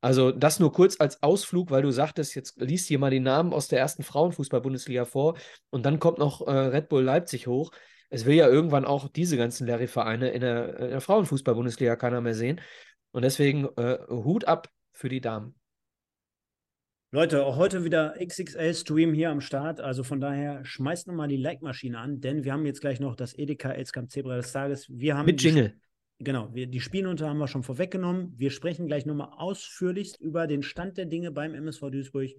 [0.01, 3.53] Also das nur kurz als Ausflug, weil du sagtest, jetzt liest hier mal die Namen
[3.53, 5.37] aus der ersten Frauenfußball-Bundesliga vor
[5.69, 7.71] und dann kommt noch äh, Red Bull Leipzig hoch
[8.09, 12.59] es will ja irgendwann auch diese ganzen Larry-Vereine in der, der Frauenfußball-Bundesliga keiner mehr sehen.
[13.11, 15.55] Und deswegen äh, Hut ab für die Damen.
[17.11, 19.79] Leute, auch heute wieder XXL-Stream hier am Start.
[19.79, 23.35] Also von daher schmeißt nochmal die Like-Maschine an, denn wir haben jetzt gleich noch das
[23.37, 24.87] Edeka Elskamp Zebra des Tages.
[24.89, 25.75] Wir haben Mit Jingle.
[26.19, 28.33] Genau, wir, die Spielnote haben wir schon vorweggenommen.
[28.37, 32.31] Wir sprechen gleich nochmal ausführlichst über den Stand der Dinge beim MSV Duisburg.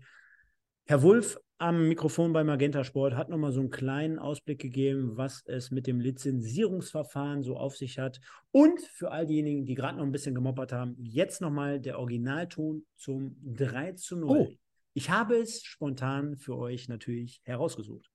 [0.87, 5.43] Herr Wulff am Mikrofon bei Magenta Sport hat nochmal so einen kleinen Ausblick gegeben, was
[5.47, 8.21] es mit dem Lizenzierungsverfahren so auf sich hat.
[8.51, 12.85] Und für all diejenigen, die gerade noch ein bisschen gemoppert haben, jetzt nochmal der Originalton
[12.97, 14.29] zum 3 zu 0.
[14.29, 14.49] Oh.
[14.93, 18.10] Ich habe es spontan für euch natürlich herausgesucht.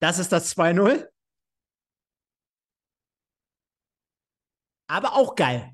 [0.00, 1.08] Das ist das 2-0.
[4.88, 5.72] Aber auch geil.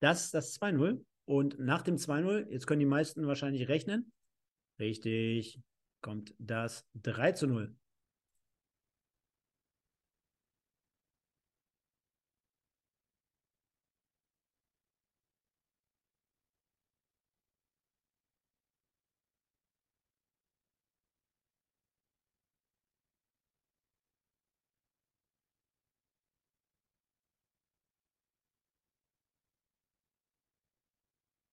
[0.00, 1.04] Das ist das 2-0.
[1.26, 4.12] Und nach dem 2-0, jetzt können die meisten wahrscheinlich rechnen.
[4.78, 5.60] Richtig,
[6.00, 7.76] kommt das 3 zu 0.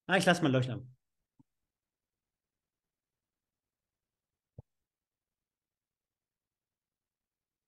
[0.08, 0.96] Ah, ich lasse mal leuchten.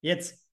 [0.02, 0.45] Jetzt.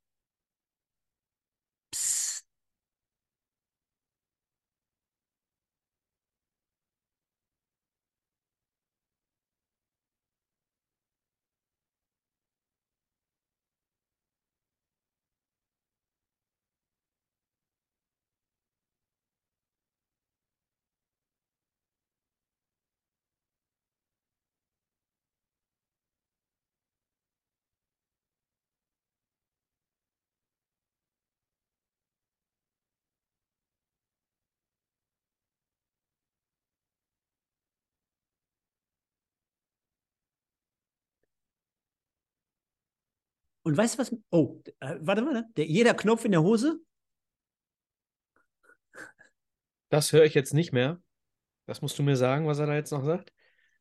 [43.62, 44.16] Und weißt du was?
[44.30, 46.80] Oh, äh, warte mal, der, jeder Knopf in der Hose
[49.92, 51.02] Das höre ich jetzt nicht mehr.
[51.66, 53.32] Das musst du mir sagen, was er da jetzt noch sagt.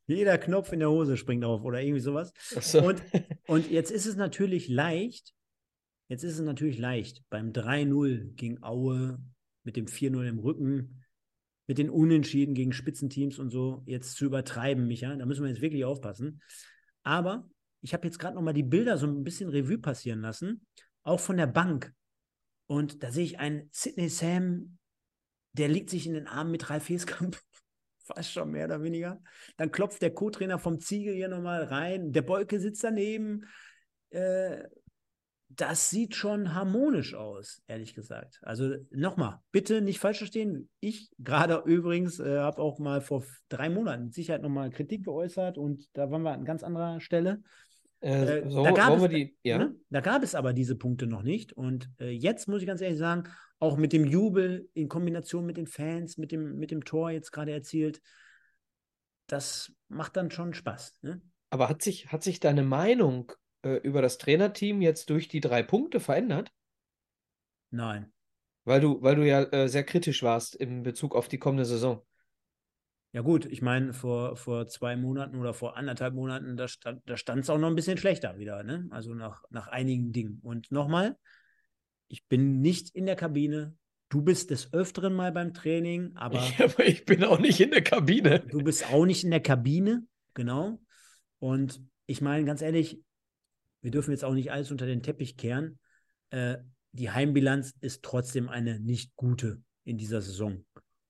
[0.08, 2.34] Jeder Knopf in der Hose springt auf oder irgendwie sowas.
[2.60, 2.84] So.
[2.84, 3.02] Und,
[3.48, 5.34] und jetzt ist es natürlich leicht,
[6.10, 9.20] jetzt ist es natürlich leicht, beim 3-0 gegen Aue,
[9.64, 11.06] mit dem 4-0 im Rücken,
[11.68, 15.16] mit den Unentschieden gegen Spitzenteams und so, jetzt zu übertreiben, Micha.
[15.16, 16.42] Da müssen wir jetzt wirklich aufpassen.
[17.04, 17.50] Aber
[17.82, 20.66] ich habe jetzt gerade noch mal die Bilder so ein bisschen Revue passieren lassen,
[21.04, 21.94] auch von der Bank.
[22.68, 24.78] Und da sehe ich einen Sidney Sam,
[25.54, 27.38] der liegt sich in den Armen mit Ralf Heskamp.
[28.04, 29.22] Fast schon mehr oder weniger.
[29.58, 32.12] Dann klopft der Co-Trainer vom Ziegel hier nochmal rein.
[32.14, 33.46] Der Bolke sitzt daneben.
[34.10, 34.64] Äh,
[35.56, 38.40] das sieht schon harmonisch aus, ehrlich gesagt.
[38.42, 40.70] Also nochmal, bitte nicht falsch verstehen.
[40.80, 45.58] Ich gerade übrigens äh, habe auch mal vor drei Monaten mit Sicherheit nochmal Kritik geäußert
[45.58, 47.44] und da waren wir an ganz anderer Stelle.
[48.02, 49.60] Äh, Äh, so, da, gab es, die, ja?
[49.60, 49.76] ne?
[49.90, 51.54] da gab es aber diese Punkte noch nicht.
[51.54, 53.30] Und äh, jetzt muss ich ganz ehrlich sagen,
[53.60, 57.32] auch mit dem Jubel in Kombination mit den Fans, mit dem, mit dem Tor jetzt
[57.32, 58.02] gerade erzielt,
[59.28, 60.98] das macht dann schon Spaß.
[61.02, 61.22] Ne?
[61.52, 65.62] Aber hat sich, hat sich deine Meinung äh, über das Trainerteam jetzt durch die drei
[65.62, 66.52] Punkte verändert?
[67.70, 68.12] Nein.
[68.64, 72.04] Weil du, weil du ja äh, sehr kritisch warst in Bezug auf die kommende Saison.
[73.14, 77.14] Ja gut, ich meine, vor, vor zwei Monaten oder vor anderthalb Monaten, da stand da
[77.14, 78.88] es auch noch ein bisschen schlechter wieder, ne?
[78.90, 80.40] Also nach, nach einigen Dingen.
[80.44, 81.18] Und nochmal,
[82.08, 83.76] ich bin nicht in der Kabine.
[84.08, 87.72] Du bist des Öfteren mal beim Training, aber Ich, aber ich bin auch nicht in
[87.72, 88.40] der Kabine.
[88.40, 90.82] du bist auch nicht in der Kabine, genau.
[91.40, 93.02] Und ich meine, ganz ehrlich,
[93.82, 95.80] wir dürfen jetzt auch nicht alles unter den Teppich kehren.
[96.30, 96.58] Äh,
[96.94, 100.66] die Heimbilanz ist trotzdem eine nicht gute in dieser Saison.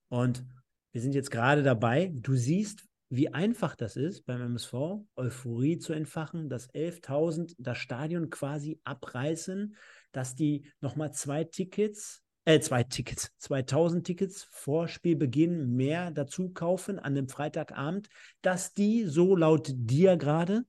[0.09, 0.45] Und
[0.91, 2.11] wir sind jetzt gerade dabei.
[2.13, 4.73] Du siehst, wie einfach das ist beim MSV,
[5.15, 9.75] Euphorie zu entfachen, dass 11.000 das Stadion quasi abreißen,
[10.11, 16.99] dass die nochmal zwei Tickets, äh, zwei Tickets, 2.000 Tickets vor Spielbeginn mehr dazu kaufen
[16.99, 18.09] an dem Freitagabend,
[18.41, 20.63] dass die so laut dir gerade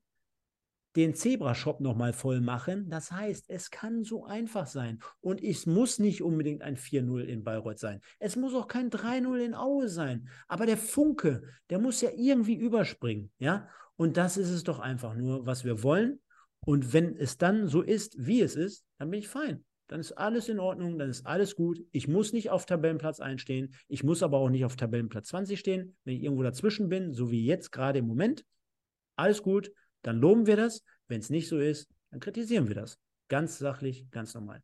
[0.97, 2.89] den Zebra-Shop nochmal voll machen.
[2.89, 4.99] Das heißt, es kann so einfach sein.
[5.21, 8.01] Und es muss nicht unbedingt ein 4-0 in Bayreuth sein.
[8.19, 10.29] Es muss auch kein 3-0 in Aue sein.
[10.49, 13.31] Aber der Funke, der muss ja irgendwie überspringen.
[13.39, 13.69] Ja?
[13.97, 16.21] Und das ist es doch einfach nur, was wir wollen.
[16.65, 19.65] Und wenn es dann so ist, wie es ist, dann bin ich fein.
[19.89, 21.81] Dann ist alles in Ordnung, dann ist alles gut.
[21.91, 23.75] Ich muss nicht auf Tabellenplatz einstehen.
[23.89, 25.97] Ich muss aber auch nicht auf Tabellenplatz 20 stehen.
[26.05, 28.45] Wenn ich irgendwo dazwischen bin, so wie jetzt gerade im Moment,
[29.17, 29.71] alles gut,
[30.03, 30.85] dann loben wir das.
[31.09, 32.99] Wenn es nicht so ist, dann kritisieren wir das.
[33.29, 34.63] Ganz sachlich, ganz normal.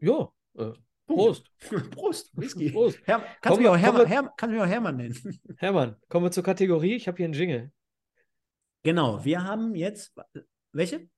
[0.00, 0.72] Ja, äh,
[1.06, 1.50] Prost.
[1.90, 2.70] Prost, Whisky.
[2.70, 2.98] Prost.
[3.06, 5.40] Her kannst, Kommen du mich auch Hermann, Hermann, kannst mich auch Hermann nennen.
[5.58, 6.94] Hermann, kommen wir zur Kategorie.
[6.94, 7.72] Ich habe hier einen Jingle.
[8.82, 10.14] genau, wir haben jetzt.
[10.72, 11.08] Welche?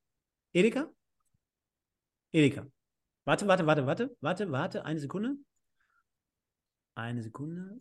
[0.55, 0.91] Edeka?
[2.33, 2.67] Edeka.
[3.25, 5.37] Warte, warte, warte, warte, warte, warte, eine Sekunde.
[6.95, 7.79] Eine Sekunde.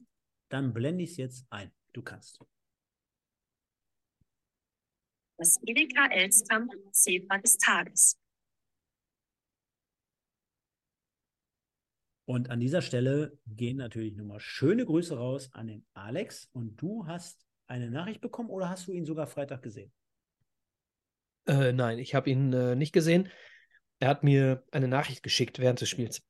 [0.49, 1.71] Dann blende ich es jetzt ein.
[1.93, 2.39] Du kannst.
[5.41, 8.15] Das Edeka Elskamp Zebra des Tages.
[12.25, 16.47] Und an dieser Stelle gehen natürlich nochmal schöne Grüße raus an den Alex.
[16.51, 19.91] Und du hast eine Nachricht bekommen oder hast du ihn sogar Freitag gesehen?
[21.47, 23.27] Äh, nein, ich habe ihn äh, nicht gesehen.
[23.97, 26.21] Er hat mir eine Nachricht geschickt während des Spiels.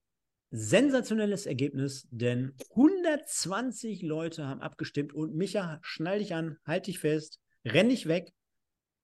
[0.52, 7.42] Sensationelles Ergebnis, denn 120 Leute haben abgestimmt und Micha, schnall dich an, halt dich fest,
[7.66, 8.32] renn nicht weg.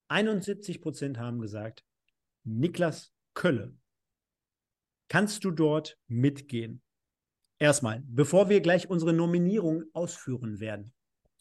[0.09, 1.83] 71 Prozent haben gesagt,
[2.43, 3.75] Niklas Kölle.
[5.09, 6.81] Kannst du dort mitgehen?
[7.59, 10.93] Erstmal, bevor wir gleich unsere Nominierung ausführen werden,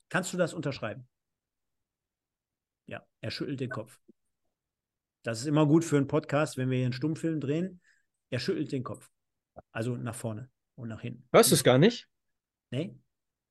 [0.08, 1.06] kannst du das unterschreiben?
[2.86, 4.00] Ja, er schüttelt den Kopf.
[5.22, 7.80] Das ist immer gut für einen Podcast, wenn wir hier einen Stummfilm drehen.
[8.30, 9.10] Er schüttelt den Kopf.
[9.72, 11.28] Also nach vorne und nach hinten.
[11.32, 12.08] Hörst du es gar nicht?
[12.70, 12.96] Nee?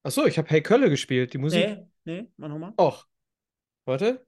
[0.03, 1.65] Achso, ich habe Hey Kölle gespielt, die Musik.
[1.65, 2.73] Nee, nee, mach nochmal.
[2.79, 3.07] Och.
[3.85, 4.25] Warte.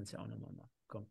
[0.00, 0.70] Kannst ja auch nochmal machen.
[0.86, 1.10] Komm.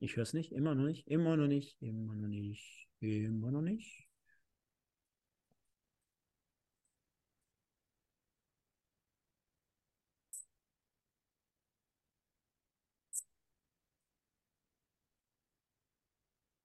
[0.00, 3.62] Ich höre es nicht, immer noch nicht, immer noch nicht, immer noch nicht, immer noch
[3.62, 4.08] nicht.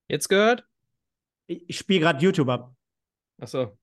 [0.08, 0.66] Jetzt gehört?
[1.46, 2.74] Ich, ich spiele gerade YouTube ab.
[3.38, 3.78] Achso.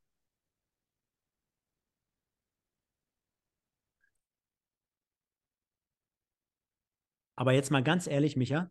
[7.40, 8.70] Aber jetzt mal ganz ehrlich, Micha,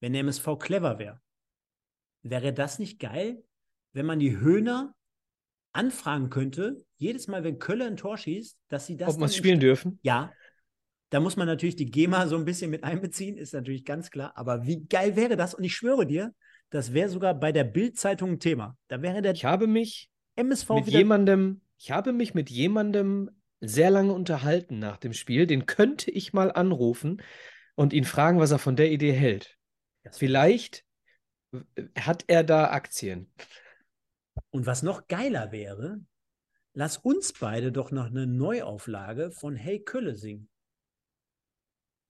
[0.00, 1.18] wenn der MSV clever wäre,
[2.20, 3.42] wäre das nicht geil,
[3.94, 4.94] wenn man die Höhner
[5.72, 9.38] anfragen könnte, jedes Mal, wenn Kölle ein Tor schießt, dass sie das Ob es im
[9.38, 9.98] spielen dürfen?
[10.02, 10.30] Ja.
[11.08, 14.32] Da muss man natürlich die GEMA so ein bisschen mit einbeziehen, ist natürlich ganz klar.
[14.34, 15.54] Aber wie geil wäre das?
[15.54, 16.34] Und ich schwöre dir,
[16.68, 18.76] das wäre sogar bei der Bild-Zeitung ein Thema.
[18.88, 23.30] Da wäre der Ich habe mich MSV mit jemandem, ich habe mich mit jemandem
[23.62, 25.46] sehr lange unterhalten nach dem Spiel.
[25.46, 27.22] Den könnte ich mal anrufen
[27.74, 29.58] und ihn fragen, was er von der Idee hält.
[30.12, 30.84] Vielleicht
[31.98, 33.32] hat er da Aktien.
[34.50, 36.00] Und was noch geiler wäre,
[36.74, 40.48] lass uns beide doch noch eine Neuauflage von Hey Kölle singen.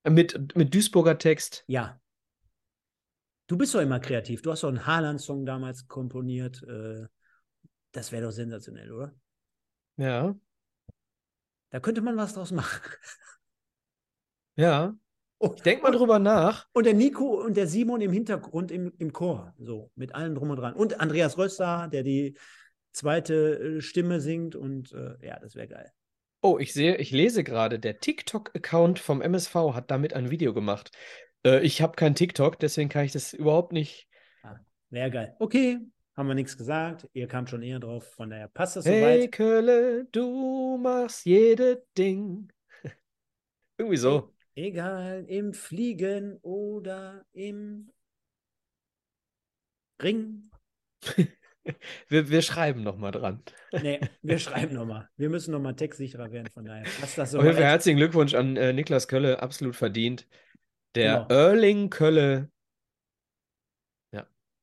[0.07, 1.63] Mit, mit Duisburger Text.
[1.67, 1.99] Ja.
[3.47, 4.41] Du bist doch immer kreativ.
[4.41, 6.63] Du hast doch einen Haaland-Song damals komponiert.
[6.63, 7.05] Äh,
[7.91, 9.13] das wäre doch sensationell, oder?
[9.97, 10.35] Ja,
[11.69, 12.81] Da könnte man was draus machen.
[14.55, 14.95] ja.
[15.43, 16.67] Oh, Ich denke mal drüber nach.
[16.71, 19.55] Und der Nico und der Simon im Hintergrund im, im Chor.
[19.57, 20.75] So, mit allem drum und dran.
[20.75, 22.37] Und Andreas Röster, der die
[22.91, 24.55] zweite äh, Stimme singt.
[24.55, 25.91] Und äh, ja, das wäre geil.
[26.43, 30.91] Oh, ich sehe, ich lese gerade, der TikTok-Account vom MSV hat damit ein Video gemacht.
[31.43, 34.07] Äh, ich habe kein TikTok, deswegen kann ich das überhaupt nicht.
[34.91, 35.35] Wäre geil.
[35.39, 35.79] Okay,
[36.15, 37.07] haben wir nichts gesagt.
[37.13, 38.11] Ihr kamt schon eher drauf.
[38.13, 39.31] Von daher passt das Hey soweit.
[39.31, 42.51] Kölle, du machst jedes Ding.
[43.77, 44.31] Irgendwie so.
[44.55, 47.91] Egal, im Fliegen oder im
[50.01, 50.49] Ring.
[52.07, 53.43] Wir, wir schreiben nochmal dran.
[53.71, 55.07] Nee, wir schreiben nochmal.
[55.15, 57.69] Wir müssen nochmal textsicherer werden, von daher passt das Auf jeden Fall soweit.
[57.69, 60.27] herzlichen Glückwunsch an äh, Niklas Kölle, absolut verdient.
[60.95, 61.27] Der Genau.
[61.29, 62.49] Erling Kölle.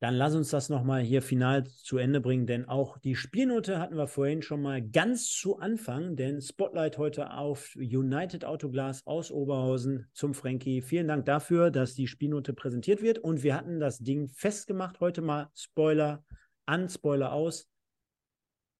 [0.01, 3.97] Dann lass uns das nochmal hier final zu Ende bringen, denn auch die Spielnote hatten
[3.97, 10.07] wir vorhin schon mal ganz zu Anfang, denn Spotlight heute auf United Autoglas aus Oberhausen
[10.13, 10.83] zum Frankie.
[10.83, 15.01] Vielen Dank dafür, dass die Spielnote präsentiert wird und wir hatten das Ding festgemacht.
[15.01, 16.25] Heute mal Spoiler
[16.65, 17.69] an, Spoiler aus.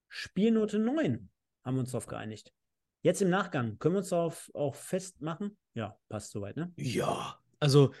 [0.07, 1.29] Spielnote 9
[1.65, 2.53] haben wir uns darauf geeinigt.
[3.01, 5.57] Jetzt im Nachgang, können wir uns darauf auch festmachen?
[5.73, 6.71] Ja, passt soweit, ne?
[6.77, 7.93] Ja, also,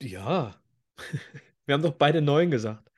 [0.00, 0.58] ja.
[1.66, 2.90] Wir haben doch beide neun gesagt.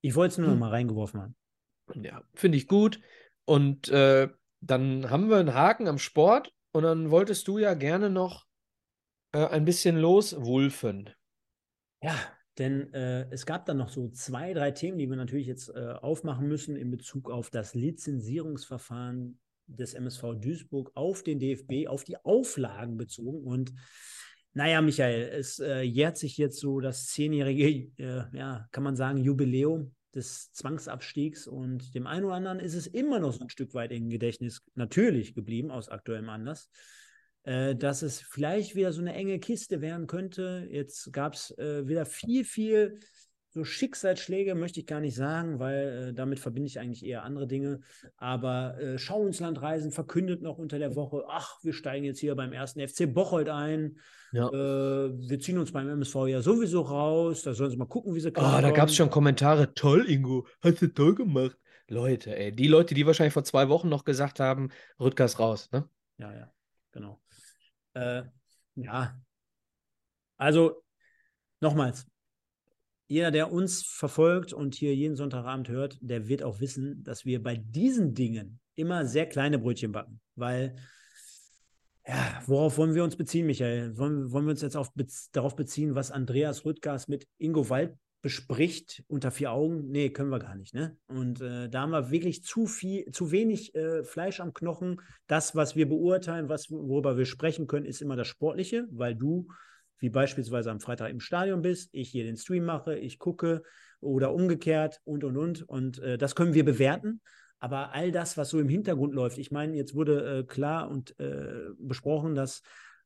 [0.00, 0.54] Ich wollte es nur Hm.
[0.54, 1.36] noch mal reingeworfen haben.
[1.94, 3.00] Ja, finde ich gut.
[3.44, 4.28] Und äh,
[4.60, 8.46] dann haben wir einen Haken am Sport und dann wolltest du ja gerne noch
[9.32, 11.10] äh, ein bisschen loswulfen.
[12.02, 12.14] Ja,
[12.58, 15.94] denn äh, es gab dann noch so zwei, drei Themen, die wir natürlich jetzt äh,
[16.00, 22.16] aufmachen müssen in Bezug auf das Lizenzierungsverfahren des MSV Duisburg auf den DFB, auf die
[22.24, 23.44] Auflagen bezogen.
[23.44, 23.72] Und
[24.58, 29.18] naja, Michael, es äh, jährt sich jetzt so das zehnjährige, äh, ja, kann man sagen,
[29.18, 33.72] Jubiläum des Zwangsabstiegs und dem einen oder anderen ist es immer noch so ein Stück
[33.74, 36.68] weit im Gedächtnis natürlich geblieben, aus aktuellem Anlass
[37.44, 40.66] äh, dass es vielleicht wieder so eine enge Kiste werden könnte.
[40.72, 42.98] Jetzt gab es äh, wieder viel, viel
[43.58, 47.46] so Schicksalsschläge, möchte ich gar nicht sagen, weil äh, damit verbinde ich eigentlich eher andere
[47.46, 47.80] Dinge.
[48.16, 52.20] Aber äh, Schau ins Land reisen verkündet noch unter der Woche, ach, wir steigen jetzt
[52.20, 53.98] hier beim ersten FC Bocholt ein.
[54.32, 54.48] Ja.
[54.48, 57.42] Äh, wir ziehen uns beim MSV ja sowieso raus.
[57.42, 59.74] Da sollen sie mal gucken, wie sie Ah, da gab es schon Kommentare.
[59.74, 61.56] Toll, Ingo, hast du toll gemacht.
[61.88, 64.68] Leute, ey, die Leute, die wahrscheinlich vor zwei Wochen noch gesagt haben,
[65.00, 65.88] Rüttgers raus, ne?
[66.18, 66.52] Ja, ja,
[66.92, 67.20] genau.
[67.94, 68.22] Äh,
[68.74, 69.18] ja.
[70.36, 70.84] Also,
[71.60, 72.06] nochmals,
[73.08, 77.42] jeder, der uns verfolgt und hier jeden Sonntagabend hört, der wird auch wissen, dass wir
[77.42, 80.20] bei diesen Dingen immer sehr kleine Brötchen backen.
[80.36, 80.76] Weil,
[82.06, 83.96] ja, worauf wollen wir uns beziehen, Michael?
[83.96, 84.92] Wollen, wollen wir uns jetzt auf,
[85.32, 89.88] darauf beziehen, was Andreas Rüttgers mit Ingo Wald bespricht unter vier Augen?
[89.88, 90.98] Nee, können wir gar nicht, ne?
[91.06, 95.00] Und äh, da haben wir wirklich zu viel, zu wenig äh, Fleisch am Knochen.
[95.26, 99.48] Das, was wir beurteilen, was, worüber wir sprechen können, ist immer das Sportliche, weil du,
[99.98, 103.62] wie beispielsweise am Freitag im Stadion bist, ich hier den Stream mache, ich gucke
[104.00, 105.62] oder umgekehrt und und und.
[105.68, 107.20] Und äh, das können wir bewerten.
[107.60, 111.18] Aber all das, was so im Hintergrund läuft, ich meine, jetzt wurde äh, klar und
[111.18, 112.62] äh, besprochen, dass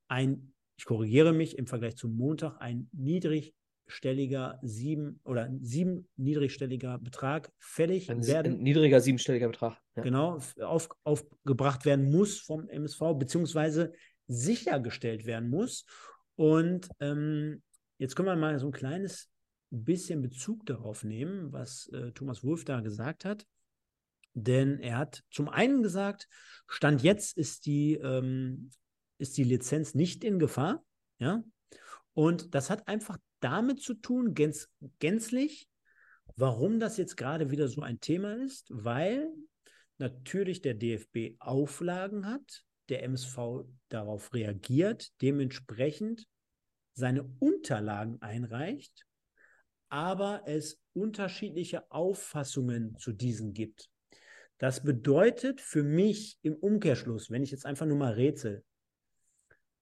[0.08, 7.50] ein, ich korrigiere mich, im Vergleich zum Montag ein niedrigstelliger sieben oder sieben niedrigstelliger Betrag
[7.58, 9.78] fällig Ein, werden ein niedriger siebenstelliger Betrag.
[9.96, 10.02] Ja.
[10.02, 13.94] genau, auf, aufgebracht werden muss vom MSV, beziehungsweise
[14.26, 15.86] sichergestellt werden muss.
[16.42, 17.62] Und ähm,
[17.98, 19.30] jetzt können wir mal so ein kleines
[19.70, 23.46] bisschen Bezug darauf nehmen, was äh, Thomas Wolf da gesagt hat.
[24.34, 26.26] Denn er hat zum einen gesagt,
[26.66, 28.72] Stand jetzt ist die, ähm,
[29.18, 30.84] ist die Lizenz nicht in Gefahr.
[31.20, 31.44] Ja?
[32.12, 35.68] Und das hat einfach damit zu tun, gänz, gänzlich,
[36.34, 39.32] warum das jetzt gerade wieder so ein Thema ist, weil
[39.98, 46.26] natürlich der DFB Auflagen hat, der MSV darauf reagiert, dementsprechend
[46.94, 49.06] seine Unterlagen einreicht,
[49.88, 53.90] aber es unterschiedliche Auffassungen zu diesen gibt.
[54.58, 58.64] Das bedeutet für mich im Umkehrschluss, wenn ich jetzt einfach nur mal rätsel,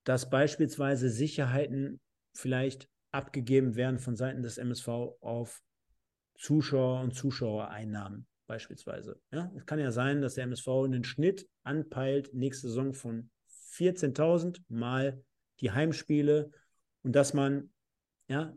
[0.05, 2.01] dass beispielsweise Sicherheiten
[2.35, 4.89] vielleicht abgegeben werden von Seiten des MSV
[5.21, 5.63] auf
[6.39, 9.21] Zuschauer und Zuschauereinnahmen beispielsweise.
[9.31, 13.31] Ja, es kann ja sein, dass der MSV einen Schnitt anpeilt nächste Saison von
[13.75, 15.23] 14.000 mal
[15.61, 16.51] die Heimspiele
[17.03, 17.71] und dass man,
[18.29, 18.55] ja,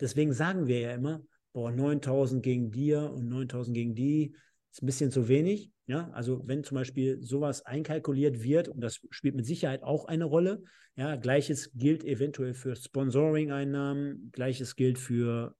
[0.00, 1.22] deswegen sagen wir ja immer,
[1.52, 4.34] boah, 9.000 gegen dir und 9.000 gegen die
[4.70, 5.70] ist ein bisschen zu wenig.
[5.86, 10.24] Ja, also wenn zum Beispiel sowas einkalkuliert wird, und das spielt mit Sicherheit auch eine
[10.24, 10.62] Rolle,
[10.96, 15.54] ja, gleiches gilt eventuell für Sponsoring-Einnahmen, gleiches gilt für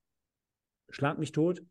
[0.89, 1.63] Schlag mich tot,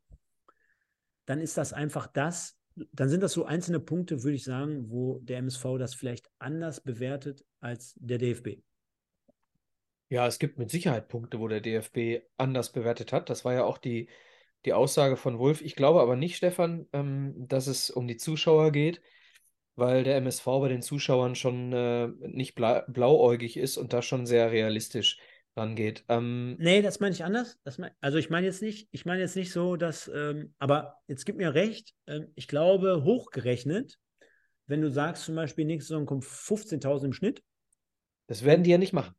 [1.25, 2.55] dann ist das einfach das,
[2.91, 6.81] dann sind das so einzelne Punkte, würde ich sagen, wo der MSV das vielleicht anders
[6.81, 8.61] bewertet als der DFB.
[10.13, 13.31] Ja, es gibt mit Sicherheit Punkte, wo der DFB anders bewertet hat.
[13.31, 14.09] Das war ja auch die,
[14.63, 15.63] die Aussage von Wolf.
[15.63, 19.01] Ich glaube aber nicht, Stefan, ähm, dass es um die Zuschauer geht,
[19.75, 24.27] weil der MSV bei den Zuschauern schon äh, nicht bla blauäugig ist und da schon
[24.27, 25.17] sehr realistisch
[25.55, 26.05] rangeht.
[26.09, 27.57] Ähm, nee, das meine ich anders.
[27.79, 31.25] Mein, also ich meine jetzt nicht, ich meine jetzt nicht so, dass, ähm, aber jetzt
[31.25, 33.97] gib mir recht, ähm, ich glaube, hochgerechnet,
[34.67, 37.41] wenn du sagst zum Beispiel, nächste Saison kommt 15.000 im Schnitt.
[38.27, 39.15] Das werden die ja nicht machen.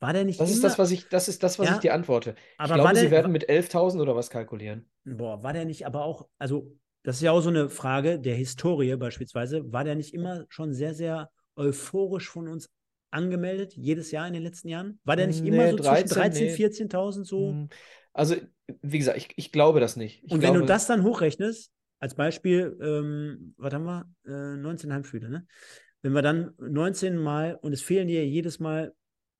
[0.00, 1.80] War der nicht Das ist immer, das, was ich, das ist das, was Ja, ich
[1.80, 2.34] dir antworte.
[2.58, 4.88] Ich glaube, war sie der- werden mit 11.000 oder was kalkulieren.
[5.04, 8.34] Boah, war der nicht aber auch, also das ist ja auch so eine Frage der
[8.34, 12.68] Historie beispielsweise, war der nicht immer schon sehr, sehr euphorisch von uns
[13.10, 14.98] angemeldet, jedes Jahr in den letzten Jahren?
[15.04, 16.54] War der nicht Nee, immer so 13, zwischen 13.000, nee.
[16.56, 17.50] 14.000 so?
[17.50, 17.68] Hm,
[18.12, 18.34] Also,
[18.82, 20.24] wie gesagt, ich, ich glaube das nicht.
[20.24, 21.70] Ich Und wenn du glaube, das dann hochrechnest,
[22.00, 24.04] als Beispiel, ähm, was haben wir?
[24.26, 25.46] Äh, 19 Heimspiele, ne?
[26.02, 28.92] Wenn wir dann 19 Mal, und es fehlen dir jedes Mal,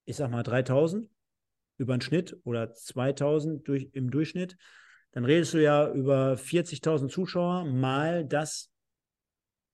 [0.06, 1.10] ich sag mal 3000
[1.76, 4.56] über den Schnitt oder 2000 durch, im Durchschnitt,
[5.12, 8.70] dann redest du ja über 40.000 Zuschauer mal das,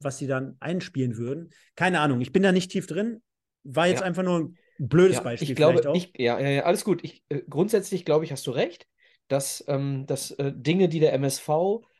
[0.01, 1.51] was sie dann einspielen würden.
[1.77, 3.23] Keine Ahnung, ich bin da nicht tief drin.
[3.63, 4.07] War jetzt Ja.
[4.07, 5.97] einfach nur ein blödes Ja, Beispiel ich glaube, vielleicht auch.
[5.97, 7.05] ich, ja, ja, ja, alles gut.
[7.05, 8.89] Ich, äh, grundsätzlich glaube ich, hast du recht,
[9.29, 11.49] dass, ähm, dass äh, Dinge, die der MSV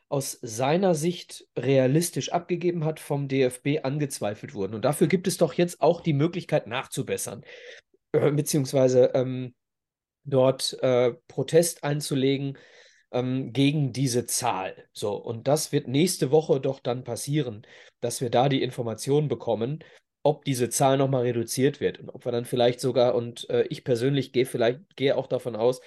[0.09, 4.75] aus seiner Sicht realistisch abgegeben hat, vom DFB angezweifelt wurden.
[4.75, 7.43] Und dafür gibt es doch jetzt auch die Möglichkeit nachzubessern,
[8.13, 9.53] äh, beziehungsweise ähm,
[10.23, 12.57] dort äh, Protest einzulegen
[13.11, 14.87] ähm, gegen diese Zahl.
[14.93, 17.65] So, und das wird nächste Woche doch dann passieren,
[18.01, 19.83] dass wir da die Information bekommen,
[20.23, 23.83] ob diese Zahl nochmal reduziert wird und ob wir dann vielleicht sogar, und äh, ich
[23.83, 25.81] persönlich gehe vielleicht, gehe auch davon aus,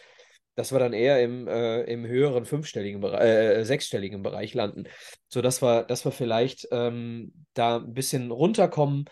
[0.57, 4.85] dass wir dann eher im, äh, im höheren fünfstelligen Bereich, äh, sechsstelligen Bereich landen,
[5.29, 9.07] sodass wir, dass wir vielleicht ähm, da ein bisschen runterkommen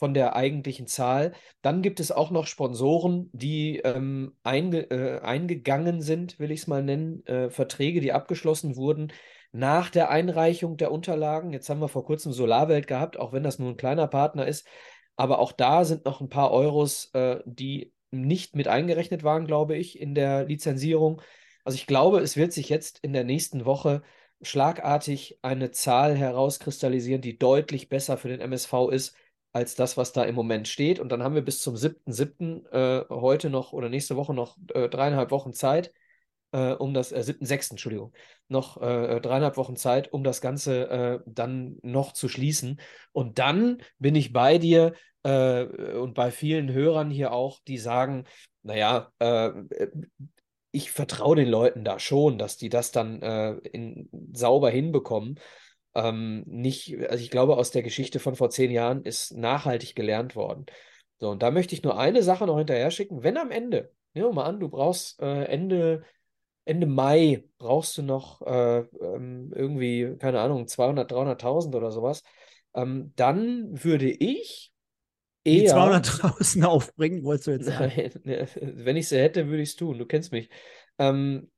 [0.00, 1.32] von der eigentlichen Zahl.
[1.60, 6.66] Dann gibt es auch noch Sponsoren, die ähm, einge äh, eingegangen sind, will ich es
[6.66, 9.12] mal nennen, äh, Verträge, die abgeschlossen wurden
[9.52, 11.52] nach der Einreichung der Unterlagen.
[11.52, 14.66] Jetzt haben wir vor kurzem Solarwelt gehabt, auch wenn das nur ein kleiner Partner ist.
[15.16, 19.76] Aber auch da sind noch ein paar Euros, äh, die nicht mit eingerechnet waren, glaube
[19.76, 21.20] ich, in der Lizenzierung.
[21.62, 24.02] Also ich glaube, es wird sich jetzt in der nächsten Woche
[24.40, 29.14] schlagartig eine Zahl herauskristallisieren, die deutlich besser für den MSV ist
[29.52, 31.00] als das, was da im Moment steht.
[31.00, 32.66] Und dann haben wir bis zum 7.7.
[32.72, 35.92] Äh, heute noch oder nächste Woche noch äh, dreieinhalb Wochen Zeit,
[36.52, 38.12] äh, um das, äh, 7.6., Entschuldigung,
[38.48, 42.80] noch äh, dreieinhalb Wochen Zeit, um das Ganze äh, dann noch zu schließen.
[43.12, 48.24] Und dann bin ich bei dir äh, und bei vielen Hörern hier auch, die sagen,
[48.62, 49.50] naja, äh,
[50.72, 55.40] ich vertraue den Leuten da schon, dass die das dann äh, in, sauber hinbekommen.
[55.94, 60.36] Ähm, nicht, also ich glaube, aus der Geschichte von vor zehn Jahren ist nachhaltig gelernt
[60.36, 60.66] worden.
[61.18, 63.22] So, und da möchte ich nur eine Sache noch hinterher schicken.
[63.22, 66.02] Wenn am Ende, nehmen wir mal an, du brauchst äh, Ende,
[66.64, 72.22] Ende Mai, brauchst du noch äh, ähm, irgendwie, keine Ahnung, 200, 300.000 oder sowas,
[72.74, 74.72] ähm, dann würde ich
[75.44, 75.74] Die eher.
[75.74, 77.92] 200.000 aufbringen, wolltest du jetzt sagen?
[77.96, 78.48] Nein, ne,
[78.84, 79.98] wenn ich sie hätte, würde ich es tun.
[79.98, 80.48] Du kennst mich.
[80.98, 81.50] Ähm,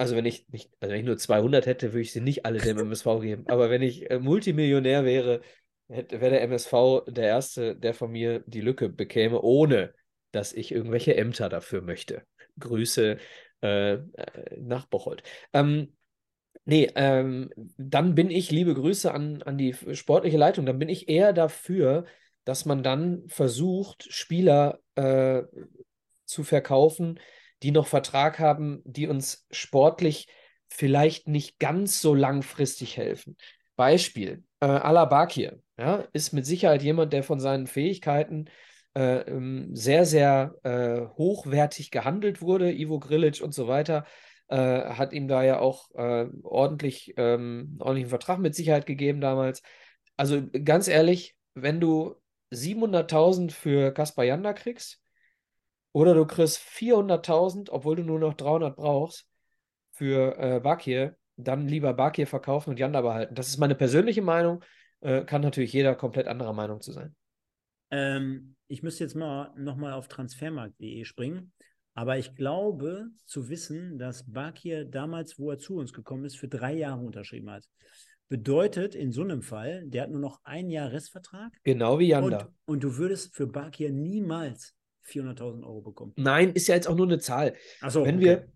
[0.00, 2.58] also wenn ich nicht, also wenn ich nur 200 hätte, würde ich sie nicht alle
[2.58, 3.44] dem MSV geben.
[3.48, 5.42] Aber wenn ich äh, Multimillionär wäre,
[5.88, 9.92] wäre der MSV der Erste, der von mir die Lücke bekäme, ohne
[10.32, 12.22] dass ich irgendwelche Ämter dafür möchte.
[12.58, 13.18] Grüße
[13.62, 14.00] äh, äh,
[14.58, 15.22] nach Bocholt.
[15.52, 15.94] Ähm,
[16.64, 21.10] nee, ähm, dann bin ich, liebe Grüße an, an die sportliche Leitung, dann bin ich
[21.10, 22.06] eher dafür,
[22.44, 25.42] dass man dann versucht, Spieler äh,
[26.24, 27.20] zu verkaufen,
[27.62, 30.28] die noch Vertrag haben, die uns sportlich
[30.68, 33.36] vielleicht nicht ganz so langfristig helfen.
[33.76, 38.46] Beispiel, äh, Alabakir, ja, ist mit Sicherheit jemand, der von seinen Fähigkeiten
[38.94, 42.72] äh, ähm, sehr, sehr äh, hochwertig gehandelt wurde.
[42.72, 44.04] Ivo Grilic und so weiter
[44.48, 49.62] äh, hat ihm da ja auch äh, ordentlich, ähm, ordentlichen Vertrag mit Sicherheit gegeben damals.
[50.16, 52.16] Also ganz ehrlich, wenn du
[52.50, 54.99] 700.000 für Kaspar Janda kriegst
[55.92, 59.26] oder du kriegst 400.000, obwohl du nur noch 300 brauchst,
[59.92, 63.34] für äh, Bakir, dann lieber Bakir verkaufen und Janda behalten.
[63.34, 64.62] Das ist meine persönliche Meinung.
[65.00, 67.14] Äh, kann natürlich jeder komplett anderer Meinung zu sein.
[67.90, 71.52] Ähm, ich müsste jetzt mal nochmal auf transfermarkt.de springen.
[71.94, 76.48] Aber ich glaube zu wissen, dass Bakir damals, wo er zu uns gekommen ist, für
[76.48, 77.68] drei Jahre unterschrieben hat.
[78.28, 81.52] Bedeutet in so einem Fall, der hat nur noch ein Jahr Restvertrag.
[81.64, 82.38] Genau wie Janda.
[82.38, 86.12] Und, und du würdest für Bakir niemals 400.000 Euro bekommen.
[86.16, 87.54] Nein, ist ja jetzt auch nur eine Zahl.
[87.80, 88.24] Achso, wenn, okay.
[88.24, 88.48] wir,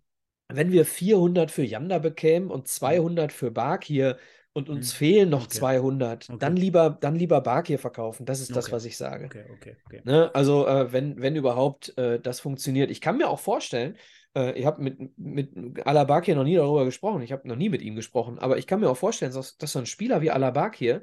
[0.49, 4.19] wenn wir 400 für Janda bekämen und 200 für Bakir
[4.53, 4.99] und uns Hm.
[4.99, 5.59] fehlen noch Okay.
[5.59, 6.39] 200, Okay.
[6.39, 8.25] dann lieber, dann lieber Bakir verkaufen.
[8.25, 9.27] Das ist das, was ich sage.
[9.27, 10.01] Okay, okay, okay.
[10.05, 10.31] Ne?
[10.35, 12.91] Also, äh, wenn, wenn überhaupt äh, das funktioniert.
[12.91, 13.97] Ich kann mir auch vorstellen,
[14.37, 17.83] äh, ich habe mit, mit Alabakir noch nie darüber gesprochen, ich habe noch nie mit
[17.83, 21.03] ihm gesprochen, aber ich kann mir auch vorstellen, dass, dass so ein Spieler wie Alabakir,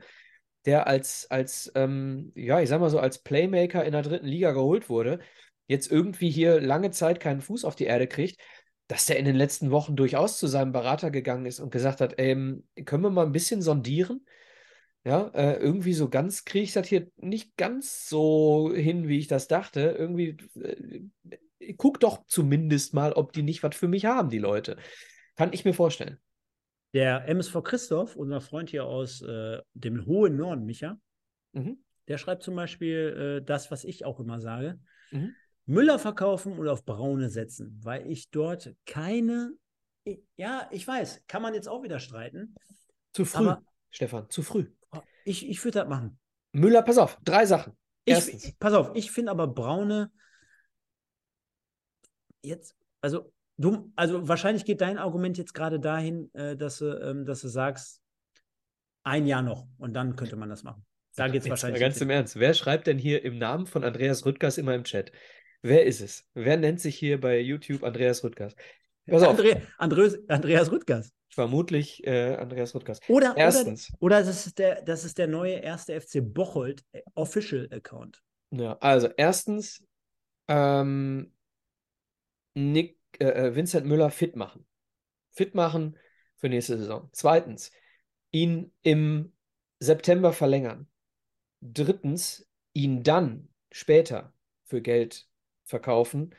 [0.66, 4.52] der als, als ähm, ja, ich sag mal so, als Playmaker in der dritten Liga
[4.52, 5.20] geholt wurde,
[5.68, 8.40] jetzt irgendwie hier lange Zeit keinen Fuß auf die Erde kriegt,
[8.88, 12.16] dass der in den letzten Wochen durchaus zu seinem Berater gegangen ist und gesagt hat,
[12.18, 14.26] ähm, können wir mal ein bisschen sondieren?
[15.04, 19.28] Ja, äh, irgendwie so ganz kriege ich das hier nicht ganz so hin, wie ich
[19.28, 19.96] das dachte.
[19.98, 24.78] Irgendwie, äh, guck doch zumindest mal, ob die nicht was für mich haben, die Leute.
[25.36, 26.20] Kann ich mir vorstellen.
[26.94, 31.00] Der MSV Christoph, unser Freund hier aus äh, dem hohen Norden, Micha,
[31.54, 31.84] Mhm.
[32.08, 34.80] der schreibt zum Beispiel äh, das, was ich auch immer sage.
[35.12, 35.36] Mhm.
[35.66, 39.52] Müller verkaufen oder auf Braune setzen, weil ich dort keine.
[40.36, 42.56] Ja, ich weiß, kann man jetzt auch wieder streiten.
[43.14, 44.72] Zu früh, Aber- Stefan, zu früh.
[45.26, 46.20] Ich, ich würde das machen.
[46.54, 47.78] Müller, pass auf, drei Sachen.
[48.06, 48.56] Ich, Erstens.
[48.58, 50.12] pass auf, ich finde aber Braune
[52.42, 57.26] jetzt, also du, also wahrscheinlich geht dein Argument jetzt gerade dahin, äh, dass, du, ähm,
[57.26, 58.02] dass du sagst,
[59.04, 60.86] ein Jahr noch und dann könnte man das machen.
[61.18, 61.82] Jetzt, Jetzt mal wahrscheinlich.
[61.82, 62.40] ganz im Ernst.
[62.40, 65.12] Wer schreibt denn hier im Namen von Andreas Rüttgers immer im Chat?
[65.62, 66.26] Wer ist es?
[66.34, 68.56] Wer nennt sich hier bei YouTube Andreas Rüttgers?
[69.08, 71.12] Pass auf, Andre, Andreas, Andreas Rüttgers.
[71.30, 73.00] vermutlich äh, Andreas Rüttgers.
[73.10, 77.02] Oder, oder, Erstens, oder das, ist der, das ist der neue erste FC Bocholt äh,
[77.16, 78.22] Official Account.
[78.52, 79.84] ja, also erstens,
[80.48, 81.34] ähm,
[82.54, 84.66] Nick, äh, Vincent Müller fit machen.
[85.32, 85.98] Fit machen
[86.38, 87.10] für nächste Saison.
[87.12, 87.72] Zweitens,
[88.32, 89.34] ihn im
[89.80, 90.88] September verlängern.
[91.62, 94.34] Drittens, ihn dann später
[94.64, 95.28] für Geld
[95.64, 96.36] verkaufen,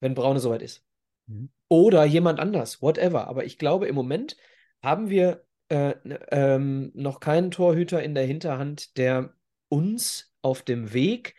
[0.00, 0.84] wenn Braune soweit ist.
[1.26, 1.50] Mhm.
[1.68, 3.28] Oder jemand anders, whatever.
[3.28, 4.36] Aber ich glaube, im Moment
[4.82, 5.94] haben wir äh,
[6.30, 9.34] ähm, noch keinen Torhüter in der Hinterhand, der
[9.68, 11.34] uns auf dem Weg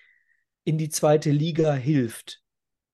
[0.64, 2.44] in die zweite Liga hilft.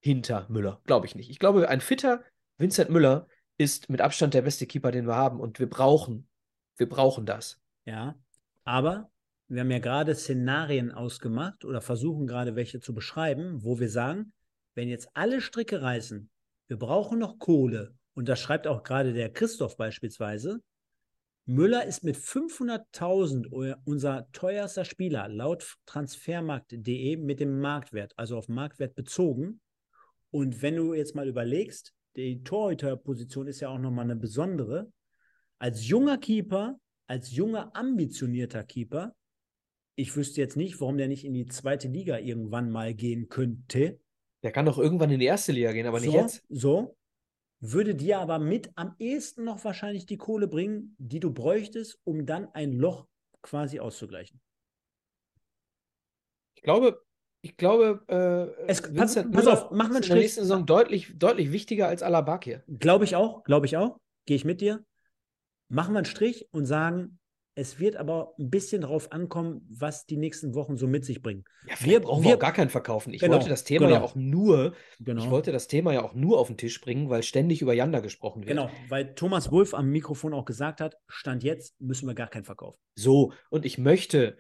[0.05, 0.81] Hinter Müller.
[0.85, 1.31] Glaube ich nicht.
[1.31, 2.23] Ich glaube, ein fitter
[2.59, 3.27] Vincent Müller
[3.57, 5.39] ist mit Abstand der beste Keeper, den wir haben.
[5.39, 6.27] Und wir brauchen,
[6.77, 7.59] wir brauchen das.
[7.85, 8.13] Ja,
[8.65, 9.09] aber
[9.47, 14.31] wir haben ja gerade Szenarien ausgemacht oder versuchen gerade welche zu beschreiben, wo wir sagen,
[14.75, 16.29] wenn jetzt alle Stricke reißen,
[16.67, 17.95] wir brauchen noch Kohle.
[18.13, 20.61] Und das schreibt auch gerade der Christoph beispielsweise.
[21.47, 28.49] Müller ist mit 500.000 eu- unser teuerster Spieler laut transfermarkt.de mit dem Marktwert, also auf
[28.49, 29.61] Marktwert bezogen.
[30.35, 34.91] Und wenn du jetzt mal überlegst, die Torhüterposition ist ja auch nochmal eine besondere.
[35.59, 39.15] Als junger Keeper, als junger, ambitionierter Keeper,
[39.95, 43.97] ich wüsste jetzt nicht, warum der nicht in die zweite Liga irgendwann mal gehen könnte.
[44.43, 46.43] Der kann doch irgendwann in die erste Liga gehen, aber nicht so, jetzt.
[46.49, 46.97] So.
[47.61, 52.25] Würde dir aber mit am ehesten noch wahrscheinlich die Kohle bringen, die du bräuchtest, um
[52.25, 53.07] dann ein Loch
[53.41, 54.41] quasi auszugleichen.
[56.55, 57.01] Ich glaube,
[57.45, 60.03] ich glaube, äh, Es- pass- Vincent pass Müller auf, machen wir einen ist in der
[60.03, 60.21] Strich.
[60.23, 62.63] nächsten Saison deutlich, deutlich wichtiger als Alaba hier.
[62.79, 63.99] Glaube ich auch, glaube ich auch.
[64.25, 64.83] Gehe ich mit dir.
[65.69, 67.19] Machen wir einen Strich und sagen,
[67.57, 71.45] es wird aber ein bisschen darauf ankommen, was die nächsten Wochen so mit sich bringen.
[71.67, 73.13] Ja, Wir- brauchen wir- auch gar keinen verkaufen.
[73.13, 74.05] Ich Genau, wollte das Thema ja genau.
[74.05, 75.23] auch nur, Genau.
[75.23, 78.01] ich wollte das Thema ja auch nur auf den Tisch bringen, weil ständig über Janda
[78.01, 78.49] gesprochen wird.
[78.49, 82.43] Genau, weil Thomas Wolf am Mikrofon auch gesagt hat, Stand jetzt müssen wir gar keinen
[82.43, 82.77] verkaufen.
[82.95, 84.37] So, und ich möchte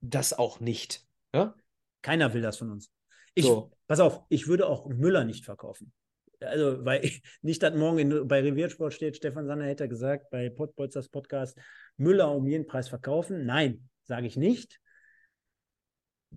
[0.00, 1.04] das auch nicht.
[1.34, 1.54] Ja?
[2.02, 2.90] Keiner will das von uns.
[3.34, 3.70] Ich, So.
[3.86, 5.92] Pass auf, ich würde auch Müller nicht verkaufen.
[6.40, 10.50] Also, weil ich, nicht, dass morgen in, bei Reviersport steht, Stefan Sander hätte gesagt, bei
[10.50, 11.56] Podbolzers Podcast,
[11.96, 13.46] Müller um jeden Preis verkaufen.
[13.46, 14.80] Nein, sage ich nicht.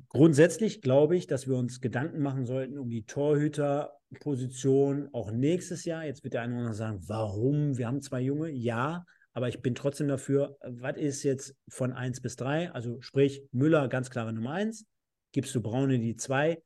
[0.09, 6.03] Grundsätzlich glaube ich, dass wir uns Gedanken machen sollten um die Torhüterposition auch nächstes Jahr.
[6.03, 7.77] Jetzt wird der eine oder andere sagen, warum?
[7.77, 8.49] Wir haben zwei Junge.
[8.49, 12.71] Ja, aber ich bin trotzdem dafür, was ist jetzt von 1 bis 3?
[12.71, 14.85] Also sprich, Müller ganz klare Nummer 1,
[15.35, 16.63] gibst du Braune die 2,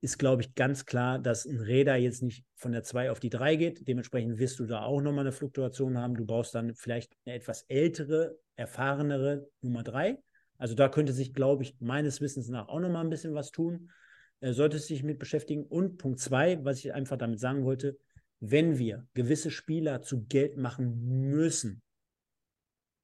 [0.00, 3.28] ist, glaube ich, ganz klar, dass ein Räder jetzt nicht von der 2 auf die
[3.28, 3.88] 3 geht.
[3.88, 6.14] Dementsprechend wirst du da auch nochmal eine Fluktuation haben.
[6.14, 10.22] Du brauchst dann vielleicht eine etwas ältere, erfahrenere Nummer 3.
[10.58, 13.90] Also da könnte sich, glaube ich, meines Wissens nach auch nochmal ein bisschen was tun.
[14.38, 15.64] Äh, sollte sich mit beschäftigen.
[15.64, 17.98] Und Punkt zwei, was ich einfach damit sagen wollte,
[18.38, 21.82] wenn wir gewisse Spieler zu Geld machen müssen,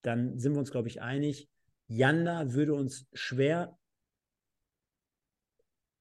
[0.03, 1.49] dann sind wir uns, glaube ich, einig,
[1.89, 3.77] Janda würde uns schwer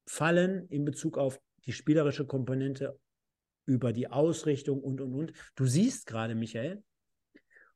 [0.10, 3.00] fallen in Bezug auf die spielerische Komponente
[3.68, 5.34] über die Ausrichtung und, und, und.
[5.56, 6.84] Du siehst gerade, Michael,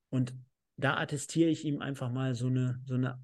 [0.09, 0.33] und
[0.75, 3.23] da attestiere ich ihm einfach mal so eine, so eine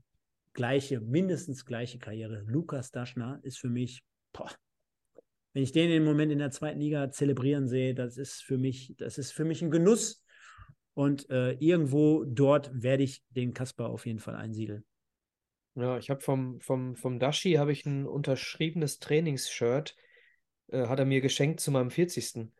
[0.53, 2.43] gleiche, mindestens gleiche Karriere.
[2.45, 4.51] Lukas Daschner ist für mich, boah,
[5.53, 8.93] wenn ich den im Moment in der zweiten Liga zelebrieren sehe, das ist für mich,
[8.99, 10.23] das ist für mich ein Genuss.
[10.93, 14.85] Und äh, irgendwo dort werde ich den Kasper auf jeden Fall einsiedeln.
[15.75, 19.95] Ja, ich habe vom, vom, vom Dashi habe ich ein unterschriebenes Trainingsshirt,
[20.67, 22.51] äh, hat er mir geschenkt zu meinem 40.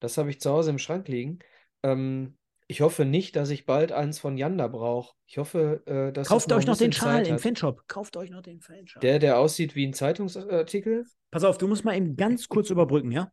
[0.00, 1.40] Das habe ich zu Hause im Schrank liegen.
[1.82, 2.36] Ähm,
[2.70, 5.14] ich hoffe nicht, dass ich bald eins von Yanda brauche.
[5.26, 7.38] Ich hoffe, äh, dass Kauft euch noch den Schal im.
[7.38, 7.88] Fanshop.
[7.88, 9.00] Kauft euch noch den Fanshop.
[9.00, 11.06] Der, der aussieht wie ein Zeitungsartikel.
[11.30, 13.32] Pass auf, du musst mal eben ganz kurz überbrücken, ja?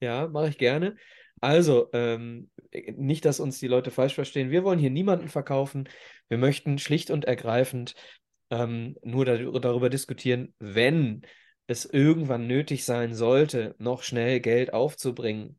[0.00, 0.96] Ja, mache ich gerne.
[1.40, 2.50] Also, ähm,
[2.96, 4.50] nicht, dass uns die Leute falsch verstehen.
[4.50, 5.88] Wir wollen hier niemanden verkaufen.
[6.28, 7.94] Wir möchten schlicht und ergreifend
[8.50, 11.22] ähm, nur dar darüber diskutieren, wenn
[11.66, 15.58] es irgendwann nötig sein sollte, noch schnell Geld aufzubringen,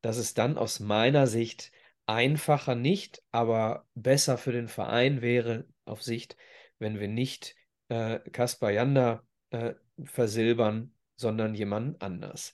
[0.00, 1.70] dass es dann aus meiner Sicht
[2.06, 6.36] einfacher nicht, aber besser für den Verein wäre auf Sicht,
[6.78, 7.54] wenn wir nicht
[7.88, 9.74] äh, Kaspar Janda äh,
[10.04, 12.52] versilbern, sondern jemand anders.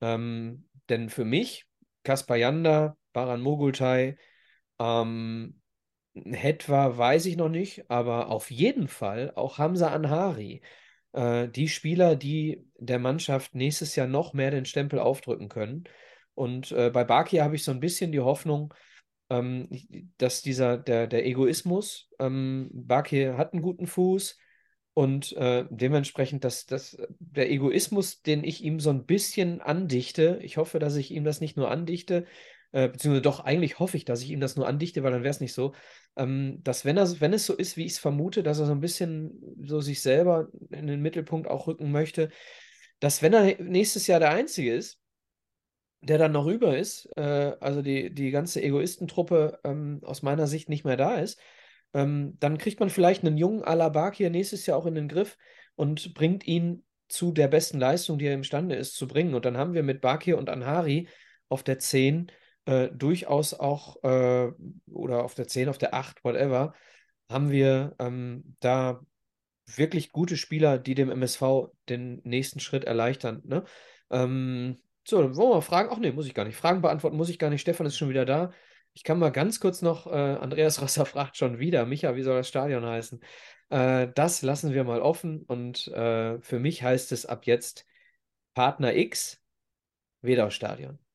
[0.00, 1.66] Ähm, denn für mich,
[2.02, 4.18] Kaspar Janda, Baran Mogultai,
[4.78, 5.60] ähm,
[6.24, 10.62] Hetwa weiß ich noch nicht, aber auf jeden Fall auch Hamza Anhari.
[11.12, 15.84] Äh, die Spieler, die der Mannschaft nächstes Jahr noch mehr den Stempel aufdrücken können.
[16.34, 18.72] Und äh, bei Baki habe ich so ein bisschen die Hoffnung,
[19.30, 19.68] ähm,
[20.18, 24.38] dass dieser, der, der Egoismus, ähm, Baki hat einen guten Fuß
[24.94, 30.56] und äh, dementsprechend, dass, dass der Egoismus, den ich ihm so ein bisschen andichte, ich
[30.56, 32.24] hoffe, dass ich ihm das nicht nur andichte,
[32.72, 35.30] äh, beziehungsweise doch, eigentlich hoffe ich, dass ich ihm das nur andichte, weil dann wäre
[35.30, 35.74] es nicht so,
[36.16, 38.72] ähm, dass wenn, er, wenn es so ist, wie ich es vermute, dass er so
[38.72, 42.30] ein bisschen so sich selber in den Mittelpunkt auch rücken möchte,
[43.00, 44.98] dass wenn er nächstes Jahr der Einzige ist,
[46.00, 50.68] der dann noch über ist, äh, also die, die ganze Egoistentruppe ähm, aus meiner Sicht
[50.68, 51.38] nicht mehr da ist,
[51.94, 55.36] ähm, dann kriegt man vielleicht einen jungen Alabakir nächstes Jahr auch in den Griff
[55.74, 59.34] und bringt ihn zu der besten Leistung, die er imstande ist zu bringen.
[59.34, 61.08] Und dann haben wir mit Bakir und Anhari
[61.48, 62.30] auf der 10
[62.66, 64.52] äh, durchaus auch, äh,
[64.90, 66.74] oder auf der 10, auf der 8, whatever,
[67.30, 69.00] haben wir ähm, da
[69.74, 73.42] wirklich gute Spieler, die dem MSV den nächsten Schritt erleichtern.
[73.44, 73.64] Ne?
[74.10, 75.88] Ähm, so, dann wollen wir mal fragen.
[75.92, 76.56] Ach nee, muss ich gar nicht.
[76.56, 77.60] Fragen beantworten muss ich gar nicht.
[77.60, 78.52] Stefan ist schon wieder da.
[78.94, 82.36] Ich kann mal ganz kurz noch, äh, Andreas Rosser fragt schon wieder, Micha, wie soll
[82.36, 83.20] das Stadion heißen?
[83.70, 87.86] Äh, das lassen wir mal offen und äh, für mich heißt es ab jetzt
[88.54, 89.42] Partner X,
[90.22, 91.05] Wedau Stadion.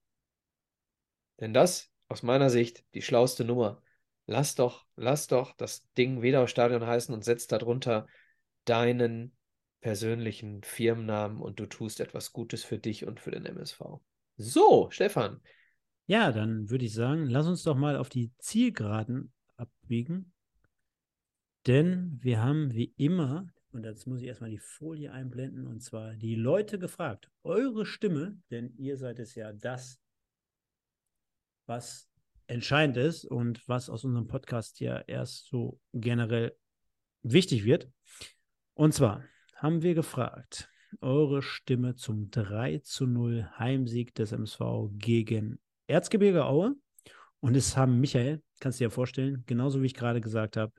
[1.42, 3.82] Denn das, aus meiner Sicht, die schlauste Nummer.
[4.28, 8.08] Lass doch, lass doch das Ding Wedau Stadion heißen und setz darunter
[8.64, 9.36] deinen
[9.82, 14.00] persönlichen Firmennamen und du tust etwas Gutes für dich und für den MSV.
[14.38, 15.42] So, Stefan.
[16.06, 20.34] Ja, dann würde ich sagen, lass uns doch mal auf die Zielgeraden abbiegen.
[21.68, 26.16] Denn wir haben wie immer, und jetzt muss ich erstmal die Folie einblenden, und zwar
[26.16, 30.01] die Leute gefragt, eure Stimme, denn ihr seid es ja das,
[31.66, 32.10] was
[32.48, 36.56] entscheidend ist und was aus unserem Podcast ja erst so generell
[37.24, 37.90] wichtig wird.
[38.74, 39.24] Und zwar
[39.56, 40.70] haben wir gefragt,
[41.00, 46.76] eure Stimme zum 3 zu 0 Heimsieg des MSV gegen Erzgebirge Aue.
[47.40, 50.74] Und es haben Michael, kannst du dir vorstellen, genauso wie ich gerade gesagt habe,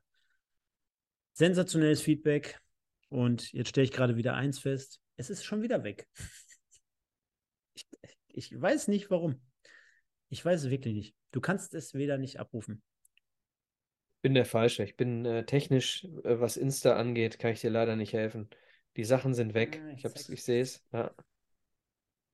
[1.32, 2.60] sensationelles Feedback.
[3.08, 6.08] Und jetzt stelle ich gerade wieder eins fest: Es ist schon wieder weg.
[7.74, 9.40] Ich, ich weiß nicht warum.
[10.32, 11.14] Ich weiß es wirklich nicht.
[11.30, 12.82] Du kannst es wieder nicht abrufen.
[14.22, 14.82] Bin der Falsche.
[14.82, 18.48] Ich bin äh, technisch, äh, was Insta angeht, kann ich dir leider nicht helfen.
[18.96, 19.82] Die Sachen sind weg.
[19.84, 20.82] Ah, ich ich ich sehe es.
[20.90, 21.14] Ja.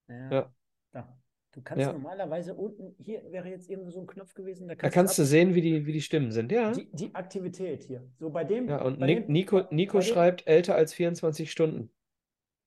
[0.08, 0.30] Ja.
[0.30, 0.54] Ja.
[0.92, 1.20] Da.
[1.50, 1.92] Du kannst Ja.
[1.92, 5.22] normalerweise unten, hier wäre jetzt irgendwo so ein Knopf gewesen, da Da kannst, kannst du
[5.22, 6.52] ab- sehen, wie die, wie die Stimmen sind.
[6.52, 6.70] Ja.
[6.70, 8.08] die, die Aktivität hier.
[8.20, 8.68] So bei dem.
[8.68, 11.90] Ja, und Nick, dem, Nico, Nico bei dem- schreibt älter als 24 Stunden.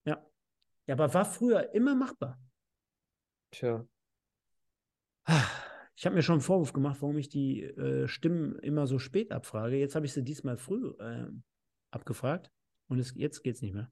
[0.04, 0.26] Ja.
[0.88, 2.38] Ja, aber war früher immer machbar.
[3.52, 3.86] Tja.
[5.96, 9.32] Ich habe mir schon einen Vorwurf gemacht, warum ich die äh, Stimmen immer so spät
[9.32, 9.78] abfrage.
[9.78, 11.28] Jetzt habe ich sie diesmal früh äh,
[11.92, 12.52] abgefragt
[12.88, 13.92] und es, jetzt geht es nicht mehr.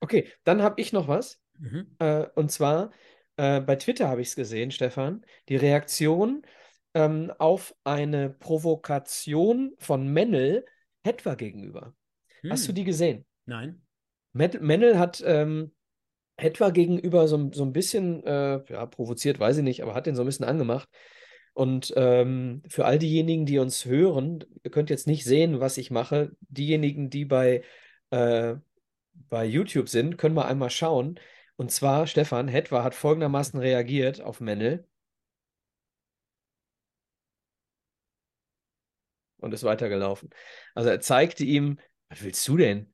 [0.00, 1.40] Okay, dann habe ich noch was.
[1.58, 1.94] Mhm.
[1.98, 2.90] Äh, und zwar,
[3.36, 6.42] äh, bei Twitter habe ich es gesehen, Stefan, die Reaktion
[6.94, 10.64] ähm, auf eine Provokation von Mennel
[11.04, 11.94] Hetwa gegenüber.
[12.48, 12.74] Hast du Hm.
[12.74, 13.26] die gesehen?
[13.46, 13.82] Nein.
[14.32, 15.72] Mennel hat ähm,
[16.40, 20.16] etwa gegenüber so, so ein bisschen, äh, ja, provoziert, weiß ich nicht, aber hat den
[20.16, 20.88] so ein bisschen angemacht.
[21.52, 25.90] Und ähm, für all diejenigen, die uns hören, ihr könnt jetzt nicht sehen, was ich
[25.90, 26.32] mache.
[26.40, 27.62] Diejenigen, die bei,
[28.10, 28.56] äh,
[29.28, 31.18] bei YouTube sind, können mal einmal schauen.
[31.56, 34.86] Und zwar, Stefan, Hetwa hat folgendermaßen reagiert auf Mennel
[39.38, 40.30] und ist weitergelaufen.
[40.74, 42.92] Also er zeigte ihm, was willst du denn?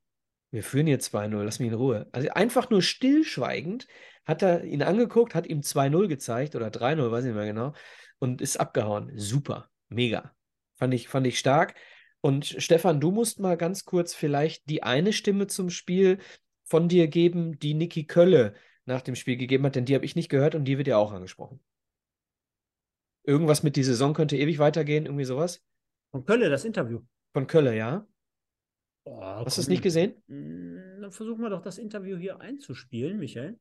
[0.51, 2.09] Wir führen hier 2-0, lass mich in Ruhe.
[2.13, 3.87] Also einfach nur stillschweigend
[4.25, 7.73] hat er ihn angeguckt, hat ihm 2-0 gezeigt oder 3-0, weiß ich nicht mehr genau,
[8.19, 9.13] und ist abgehauen.
[9.17, 10.35] Super, mega.
[10.75, 11.75] Fand ich, fand ich stark.
[12.21, 16.19] Und Stefan, du musst mal ganz kurz vielleicht die eine Stimme zum Spiel
[16.65, 18.55] von dir geben, die Niki Kölle
[18.85, 20.97] nach dem Spiel gegeben hat, denn die habe ich nicht gehört und die wird ja
[20.97, 21.61] auch angesprochen.
[23.25, 25.65] Irgendwas mit die Saison könnte ewig weitergehen, irgendwie sowas.
[26.11, 27.01] Von Kölle, das Interview.
[27.33, 28.07] Von Kölle, ja?
[29.09, 30.21] Oh, Hast du es nicht gesehen?
[30.27, 33.57] Hm, Dann versuchen wir doch das Interview hier einzuspielen, Michael.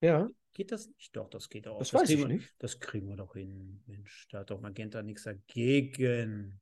[0.00, 0.30] Ja.
[0.54, 1.14] Geht das nicht?
[1.14, 1.78] Doch, das geht auch.
[1.78, 2.54] Das weiß kriegen ich wir, nicht.
[2.58, 3.82] Das kriegen wir doch hin.
[3.86, 6.58] Mensch, da hat doch Magenta nichts dagegen.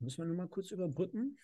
[0.00, 1.38] Müssen wir nur mal kurz überbrücken?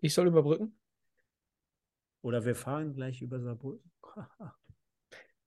[0.00, 0.78] Ich soll überbrücken?
[2.22, 3.90] Oder wir fahren gleich über Saarbrücken?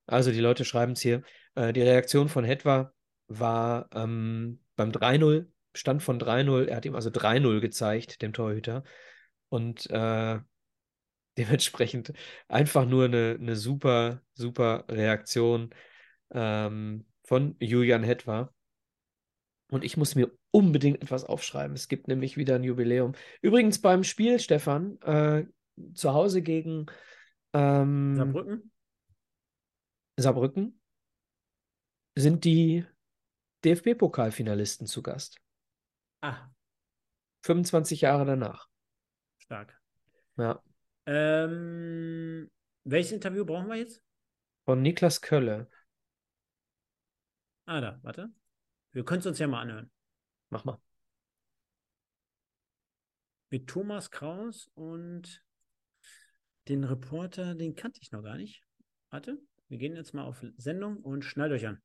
[0.04, 1.22] Also die Leute schreiben es hier.
[1.54, 2.92] Äh, die Reaktion von Hetwa
[3.28, 6.66] war ähm, beim 3-0, Stand von 3-0.
[6.66, 8.84] Er hat ihm also 3-0 gezeigt, dem Torhüter.
[9.48, 10.40] Und äh,
[11.38, 12.12] dementsprechend
[12.48, 15.70] einfach nur eine, eine super, super Reaktion
[16.30, 18.52] ähm, von Julian Hetwa.
[19.70, 21.74] Und ich muss mir unbedingt etwas aufschreiben.
[21.74, 23.12] Es gibt nämlich wieder ein Jubiläum.
[23.40, 25.46] Übrigens beim Spiel, Stefan, äh,
[25.94, 26.86] zu Hause gegen
[27.54, 28.70] ähm, Saarbrücken?
[30.16, 30.80] Saarbrücken
[32.14, 32.84] sind die
[33.64, 35.40] DFB-Pokalfinalisten zu Gast.
[36.20, 36.48] Ah,
[37.44, 38.68] 25 Jahre danach.
[39.38, 39.80] stark.
[40.36, 40.62] Ja.
[41.06, 42.50] Ähm,
[42.84, 44.02] welches Interview brauchen wir jetzt?
[44.64, 45.68] Von Niklas Kölle.
[47.66, 48.32] Ah, da, warte.
[48.92, 49.90] Wir können es uns ja mal anhören.
[50.50, 50.80] Mach mal.
[53.50, 55.44] Mit Thomas Kraus und
[56.68, 58.62] den Reporter, den kannte ich noch gar nicht.
[59.10, 61.82] Warte, wir gehen jetzt mal auf Sendung und schnallt euch an.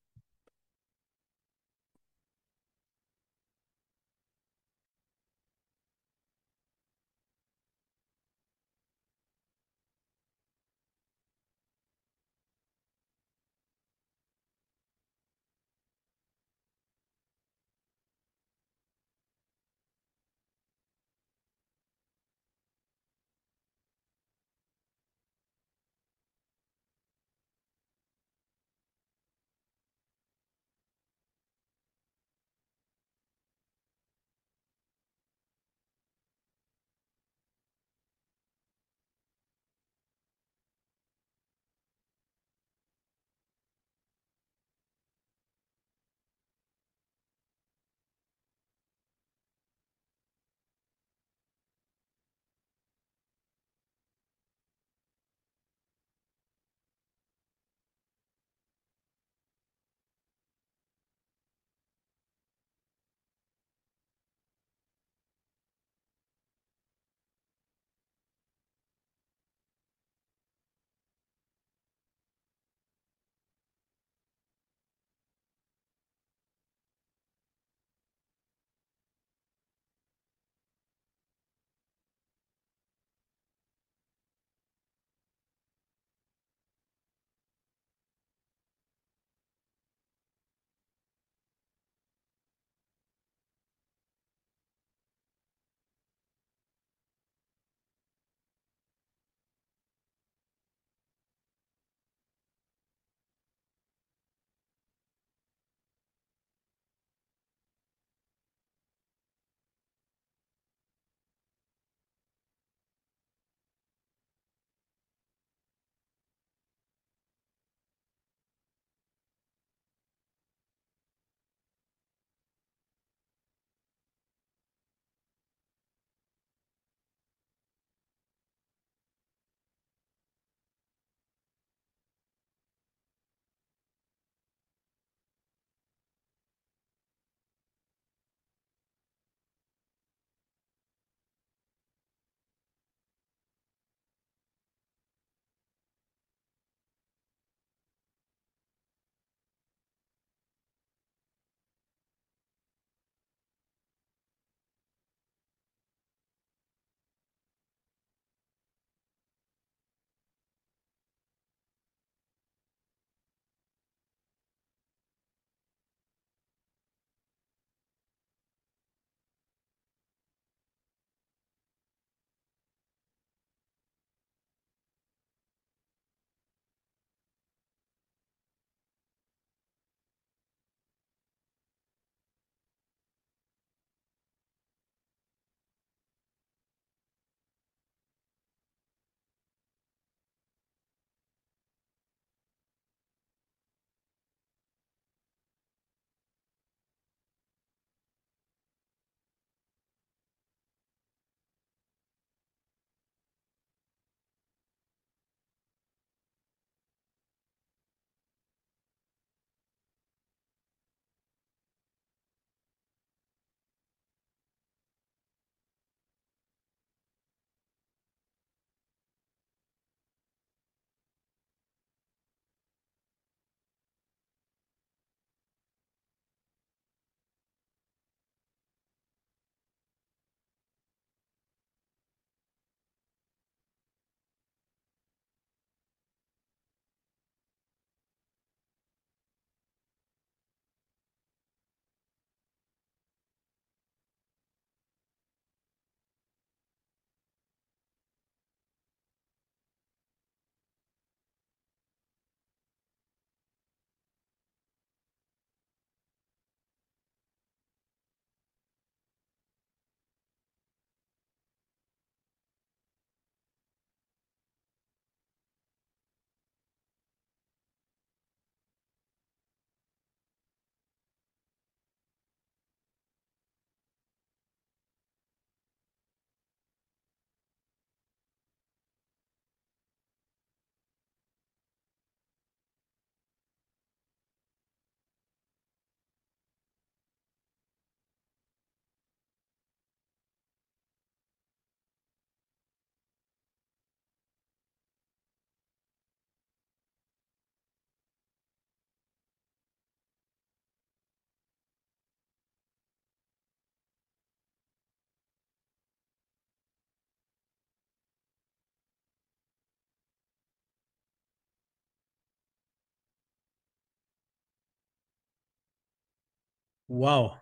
[316.87, 317.37] Wow.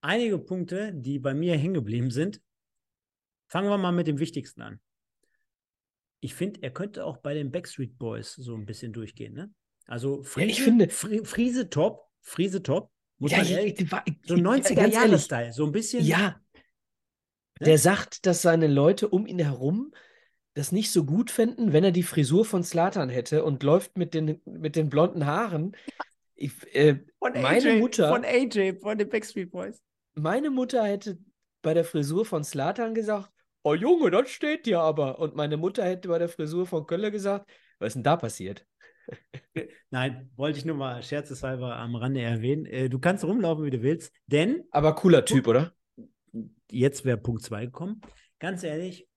[0.00, 2.40] Einige Punkte, die bei mir hängen geblieben sind.
[3.48, 4.80] Fangen wir mal mit dem Wichtigsten an.
[6.20, 9.52] Ich finde, er könnte auch bei den Backstreet Boys so ein bisschen durchgehen, ne?
[9.86, 13.92] Also Friese, ich finde- Fri- Friese top, Friese top, muss Ja, man ich- ehrlich, ich-
[14.06, 16.04] ich- so ich- 90er ganz Jahre ehrlich, Style, so ein bisschen.
[16.04, 16.40] Ja.
[17.60, 17.66] Ne?
[17.66, 19.94] Der sagt, dass seine Leute um ihn herum
[20.54, 24.14] das nicht so gut fänden, wenn er die Frisur von Slatan hätte und läuft mit
[24.14, 25.76] den, mit den blonden Haaren.
[26.36, 29.82] Ich, äh, Von meine AJ, Mutter, von AJ, von den Backstreet Boys.
[30.14, 31.18] meine Mutter hätte
[31.62, 33.30] bei der Frisur von Slatan gesagt,
[33.62, 35.18] oh Junge, das steht dir aber.
[35.18, 38.66] Und meine Mutter hätte bei der Frisur von Köller gesagt, was ist denn da passiert?
[39.90, 42.66] Nein, wollte ich nur mal scherzeshalber am Rande erwähnen.
[42.66, 45.72] Äh, du kannst rumlaufen, wie du willst, denn Aber cooler Typ, oder?
[46.70, 48.00] jetzt wäre Punkt 2 gekommen.
[48.38, 49.08] Ganz ehrlich,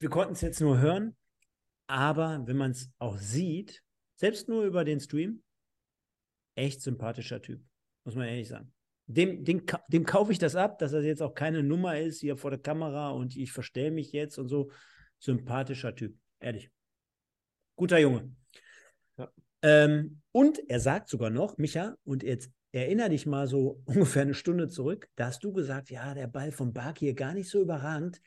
[0.00, 1.16] wir konnten es jetzt nur hören,
[1.86, 3.82] aber wenn man es auch sieht,
[4.16, 5.42] selbst nur über den Stream,
[6.56, 7.62] echt sympathischer Typ,
[8.04, 8.72] muss man ehrlich sagen.
[9.06, 12.36] Dem, dem, dem kaufe ich das ab, dass er jetzt auch keine Nummer ist hier
[12.36, 14.72] vor der Kamera und ich verstelle mich jetzt und so.
[15.18, 16.70] Sympathischer Typ, ehrlich.
[17.76, 18.34] Guter Junge.
[19.16, 19.32] Ja.
[19.62, 24.34] Ähm, und er sagt sogar noch, Micha, und jetzt erinnere dich mal so ungefähr eine
[24.34, 27.60] Stunde zurück, da hast du gesagt, ja, der Ball von Bark hier gar nicht so
[27.62, 28.20] überragend.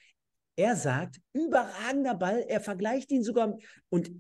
[0.56, 3.58] Er sagt, überragender Ball, er vergleicht ihn sogar.
[3.90, 4.12] Und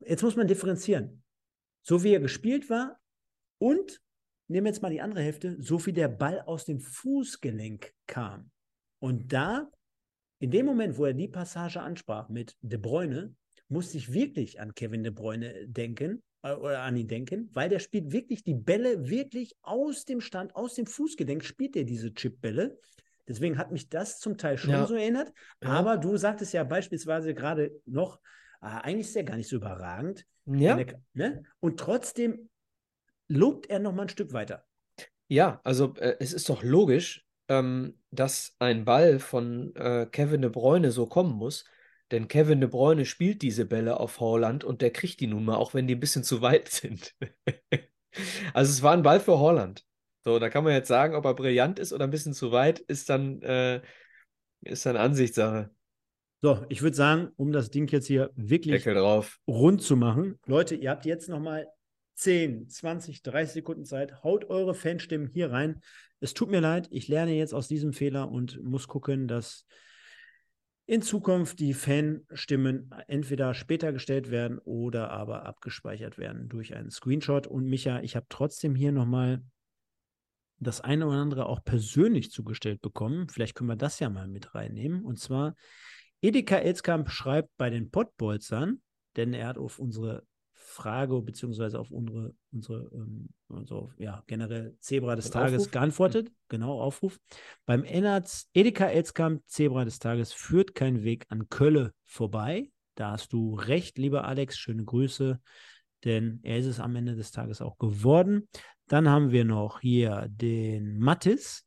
[0.00, 1.22] jetzt muss man differenzieren.
[1.88, 3.00] So wie er gespielt war
[3.56, 4.02] und,
[4.48, 8.50] nehmen wir jetzt mal die andere Hälfte, so wie der Ball aus dem Fußgelenk kam.
[8.98, 9.70] Und da,
[10.38, 13.34] in dem Moment, wo er die Passage ansprach mit De Bruyne,
[13.68, 17.78] musste ich wirklich an Kevin De Bruyne denken äh, oder an ihn denken, weil der
[17.78, 22.78] spielt wirklich die Bälle wirklich aus dem Stand, aus dem Fußgelenk spielt er diese Chipbälle.
[23.26, 24.86] Deswegen hat mich das zum Teil schon Ja.
[24.86, 25.32] so erinnert.
[25.62, 25.70] Ja.
[25.70, 28.20] Aber du sagtest ja beispielsweise gerade noch,
[28.60, 30.26] ah, eigentlich ist er gar nicht so überragend.
[30.46, 30.76] Ja.
[30.76, 31.42] Wenn er- ne?
[31.60, 32.48] Und trotzdem
[33.28, 34.64] lobt er noch mal ein Stück weiter.
[35.28, 40.50] Ja, also äh, es ist doch logisch, ähm, dass ein Ball von äh, Kevin De
[40.50, 41.66] Bruyne so kommen muss,
[42.10, 45.56] denn Kevin De Bruyne spielt diese Bälle auf Haaland und der kriegt die nun mal,
[45.56, 47.14] auch wenn die ein bisschen zu weit sind.
[48.54, 49.84] Also es war ein Ball für Haaland.
[50.24, 52.80] So, da kann man jetzt sagen, ob er brillant ist oder ein bisschen zu weit,
[52.80, 53.82] ist dann, äh,
[54.62, 55.70] ist dann Ansichtssache.
[56.40, 58.86] So, ich würde sagen, um das Ding jetzt hier wirklich
[59.46, 61.66] rund zu machen, Leute, ihr habt jetzt noch mal
[62.14, 64.22] 10, 20, 30 Sekunden Zeit.
[64.22, 65.80] Haut eure Fanstimmen hier rein.
[66.20, 69.66] Es tut mir leid, ich lerne jetzt aus diesem Fehler und muss gucken, dass
[70.86, 77.46] in Zukunft die Fanstimmen entweder später gestellt werden oder aber abgespeichert werden durch einen Screenshot.
[77.46, 79.42] Und Micha, ich habe trotzdem hier nochmal
[80.60, 83.28] das eine oder andere auch persönlich zugestellt bekommen.
[83.28, 85.04] Vielleicht können wir das ja mal mit reinnehmen.
[85.04, 85.54] Und zwar,
[86.20, 88.80] Edeka Elskamp schreibt bei den Pottbolzern,
[89.16, 95.16] denn er hat auf unsere Frage beziehungsweise auf unsere, unsere ähm, also, ja, generell Zebra
[95.16, 95.72] des Tages Aufruf?
[95.72, 96.32] geantwortet.
[96.48, 97.18] Genau, Aufruf.
[97.64, 102.70] Beim Ennerts Edeka Elskamp, Zebra des Tages, führt kein Weg an Kölle vorbei.
[102.96, 104.58] Da hast du recht, lieber Alex.
[104.58, 105.40] Schöne Grüße,
[106.04, 108.48] denn er ist es am Ende des Tages auch geworden.
[108.88, 111.64] Dann haben wir noch hier den Mattis.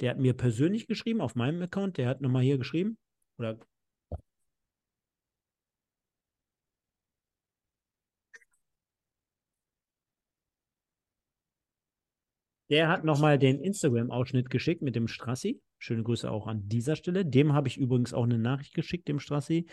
[0.00, 1.96] Der hat mir persönlich geschrieben auf meinem Account.
[1.96, 2.98] Der hat nochmal hier geschrieben.
[3.38, 3.58] Oder
[12.70, 15.60] Der hat nochmal den Instagram-Ausschnitt geschickt mit dem Strassi.
[15.78, 17.24] Schöne Grüße auch an dieser Stelle.
[17.24, 19.66] Dem habe ich übrigens auch eine Nachricht geschickt, dem Strassi.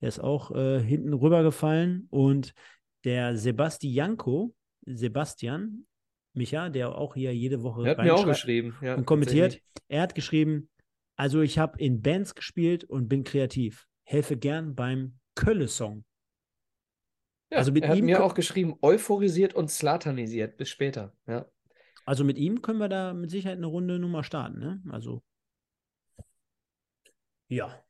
[0.00, 2.06] Der ist auch äh, hinten rübergefallen.
[2.10, 2.54] Und
[3.04, 4.54] der Sebastianko,
[4.86, 5.86] Sebastian,
[6.32, 8.76] Micha, der auch hier jede Woche Er hat mir auch geschrieben.
[8.80, 9.60] Ja, und kommentiert.
[9.88, 10.70] Er hat geschrieben,
[11.16, 13.86] also ich habe in Bands gespielt und bin kreativ.
[14.04, 16.04] Helfe gern beim Kölle-Song.
[17.50, 20.56] Ja, Also mit er hat mir auch geschrieben, euphorisiert und slatanisiert.
[20.56, 21.12] Bis später.
[21.26, 21.46] Ja.
[22.10, 24.82] Also mit ihm können wir da mit Sicherheit eine Runde Nummer starten, ne?
[24.90, 25.22] Also.
[27.46, 27.84] Ja.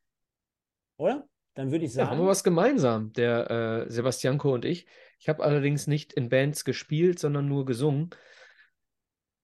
[0.99, 1.27] Oder?
[1.55, 4.87] Dann würde ich Ja, haben wir sagen, was gemeinsam, der äh, Sebastianko und ich.
[5.19, 8.11] Ich habe allerdings nicht in Bands gespielt, sondern nur gesungen.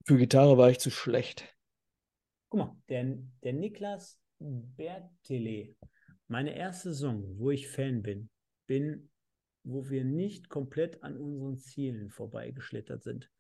[0.05, 1.57] Für Gitarre war ich zu schlecht.
[2.51, 5.75] guck mal, der, der Niklas Bertele,
[6.29, 8.29] meine erste Saison, wo ich Fan bin,
[8.67, 9.09] bin,
[9.65, 13.31] wo wir nicht komplett an unseren Zielen vorbeigeschlittert sind.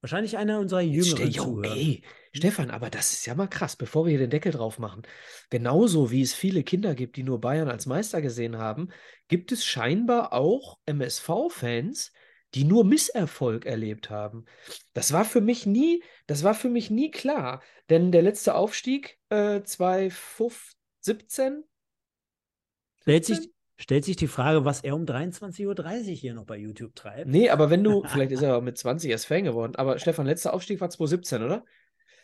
[0.00, 1.74] Wahrscheinlich einer unserer jüngeren Zuhörer.
[1.74, 2.02] ey,
[2.32, 5.02] Stefan, aber das ist ja mal krass, bevor wir hier den Deckel drauf machen.
[5.50, 8.90] Genauso wie es viele Kinder gibt, die nur Bayern als Meister gesehen haben,
[9.28, 12.12] gibt es scheinbar auch MSV-Fans,
[12.54, 14.44] die nur Misserfolg erlebt haben.
[14.92, 19.18] Das war für mich nie, das war für mich nie klar, denn der letzte Aufstieg
[19.30, 21.64] äh, 2017,
[23.02, 26.94] Stellt sich, stellt sich die Frage, was er um 23.30 Uhr hier noch bei YouTube
[26.94, 27.28] treibt.
[27.28, 30.54] Nee, aber wenn du, vielleicht ist er mit 20 erst Fan geworden, aber Stefan, letzter
[30.54, 31.64] Aufstieg war 2017, oder?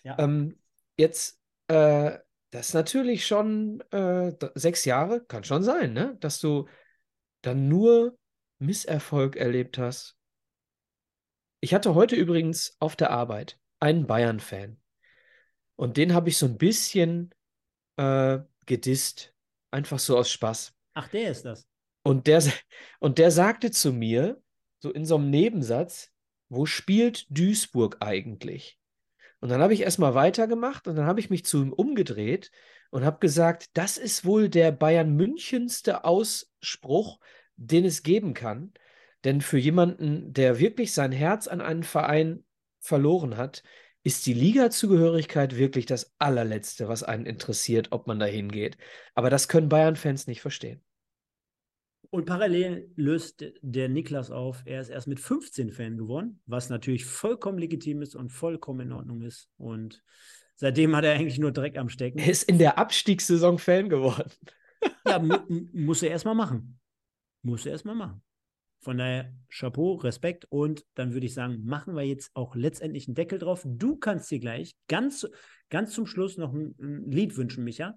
[0.05, 0.19] Ja.
[0.19, 0.59] Ähm,
[0.97, 2.19] jetzt, äh,
[2.51, 6.17] das ist natürlich schon äh, sechs Jahre, kann schon sein, ne?
[6.21, 6.69] Dass du
[7.43, 8.17] dann nur
[8.59, 10.17] Misserfolg erlebt hast.
[11.61, 14.81] Ich hatte heute übrigens auf der Arbeit einen Bayern-Fan.
[15.77, 17.35] Und den habe ich so ein bisschen
[17.97, 19.35] äh, gedisst.
[19.71, 20.75] Einfach so aus Spaß.
[20.95, 21.67] Ach, der ist das.
[22.03, 22.43] Und der,
[23.01, 24.41] und der sagte zu mir,
[24.81, 26.11] so in so einem Nebensatz,
[26.49, 28.79] wo spielt Duisburg eigentlich?
[29.41, 32.51] Und dann habe ich erstmal weitergemacht und dann habe ich mich zu ihm umgedreht
[32.91, 37.19] und habe gesagt, das ist wohl der Bayern Münchenste Ausspruch,
[37.57, 38.73] den es geben kann.
[39.25, 42.45] Denn für jemanden, der wirklich sein Herz an einen Verein
[42.81, 43.63] verloren hat,
[44.05, 48.77] ist die Liga-Zugehörigkeit wirklich das allerletzte, was einen interessiert, ob man da hingeht.
[49.15, 50.83] Aber das können Bayern-Fans nicht verstehen.
[52.11, 57.07] Und parallel löst der Niklas auf, er ist erst mit 15 Fan geworden, was natürlich
[57.07, 59.49] vollkommen legitim ist und vollkommen in Ordnung ist.
[59.57, 60.03] Und
[60.57, 62.19] seitdem hat er eigentlich nur Dreck am Stecken.
[62.19, 64.31] Er ist in der Abstiegssaison Fan geworden.
[65.07, 66.79] Ja, mu mu- muss er erstmal machen.
[67.43, 68.23] Muss er erstmal machen.
[68.83, 70.45] Von daher, Chapeau, Respekt.
[70.51, 73.63] Und dann würde ich sagen, machen wir jetzt auch letztendlich einen Deckel drauf.
[73.65, 75.27] Du kannst dir gleich ganz,
[75.71, 77.95] ganz zum Schluss noch ein, ein Lied wünschen, Micha.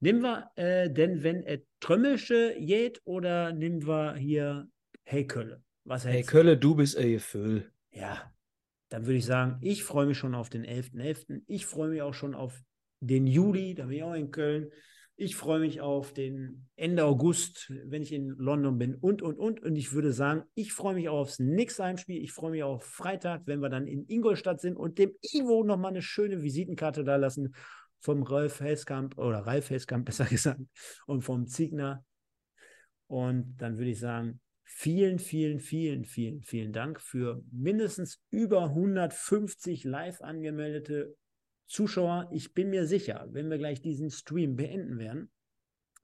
[0.00, 4.68] Nehmen wir äh, denn, wenn er Trömmelsche jät oder nehmen wir hier
[5.04, 5.62] Hey Kölle?
[5.84, 6.22] Was Hey?
[6.22, 7.72] Kölle, du bist ein Gefühl.
[7.90, 8.32] Ja,
[8.90, 11.42] dann würde ich sagen, ich freue mich schon auf den 11.11.
[11.46, 12.62] Ich freue mich auch schon auf
[13.00, 14.70] den Juli, da bin ich auch in Köln.
[15.22, 19.62] Ich freue mich auf den Ende August, wenn ich in London bin und, und, und.
[19.62, 22.22] Und ich würde sagen, ich freue mich auch aufs nächste Heimspiel.
[22.22, 25.90] Ich freue mich auf Freitag, wenn wir dann in Ingolstadt sind und dem Ivo nochmal
[25.90, 27.54] eine schöne Visitenkarte da lassen
[27.98, 30.62] vom Ralf Heskamp oder Ralf Heskamp besser gesagt
[31.06, 32.02] und vom Ziegner.
[33.06, 39.84] Und dann würde ich sagen, vielen, vielen, vielen, vielen, vielen Dank für mindestens über 150
[39.84, 41.14] live angemeldete
[41.70, 42.28] Zuschauer.
[42.32, 45.30] Ich bin mir sicher, wenn wir gleich diesen Stream beenden werden,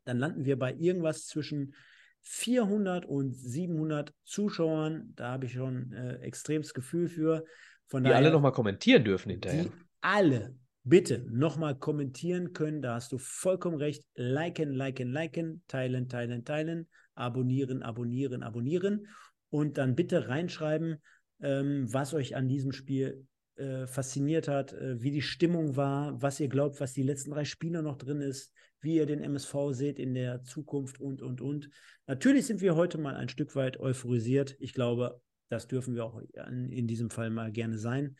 [0.04, 1.74] dann landen wir bei irgendwas zwischen
[2.22, 5.12] 400 und 700 Zuschauern.
[5.16, 7.44] Da habe ich schon äh, extremes Gefühl für.
[7.88, 9.64] Von Die alle nochmal kommentieren dürfen hinterher.
[9.64, 9.70] die
[10.00, 12.80] alle bitte nochmal kommentieren können.
[12.80, 14.04] Da hast du vollkommen recht.
[14.14, 19.08] Liken, liken, liken, teilen, teilen, teilen, abonnieren, abonnieren, abonnieren.
[19.50, 21.02] Und dann bitte reinschreiben,
[21.40, 23.26] ähm, was euch an diesem Spiel
[23.56, 27.44] äh, fasziniert hat, äh, wie die Stimmung war, was ihr glaubt, was die letzten drei
[27.44, 31.70] Spiele noch drin ist, wie ihr den MSV seht in der Zukunft und, und, und.
[32.06, 34.56] Natürlich sind wir heute mal ein Stück weit euphorisiert.
[34.60, 38.16] Ich glaube, das dürfen wir auch in, in diesem Fall mal gerne sein.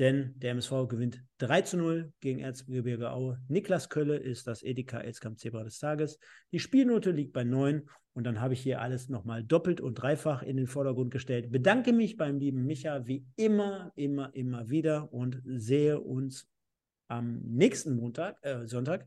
[0.00, 3.38] Denn der MSV gewinnt 3 zu 0 gegen Erzgebirge Aue.
[3.48, 6.18] Niklas Kölle ist das Edeka Elskamp Zebra des Tages.
[6.52, 10.42] Die Spielnote liegt bei 9 und dann habe ich hier alles nochmal doppelt und dreifach
[10.42, 11.52] in den Vordergrund gestellt.
[11.52, 16.48] Bedanke mich beim lieben Micha wie immer, immer, immer wieder und sehe uns
[17.08, 19.06] am nächsten Montag, äh, Sonntag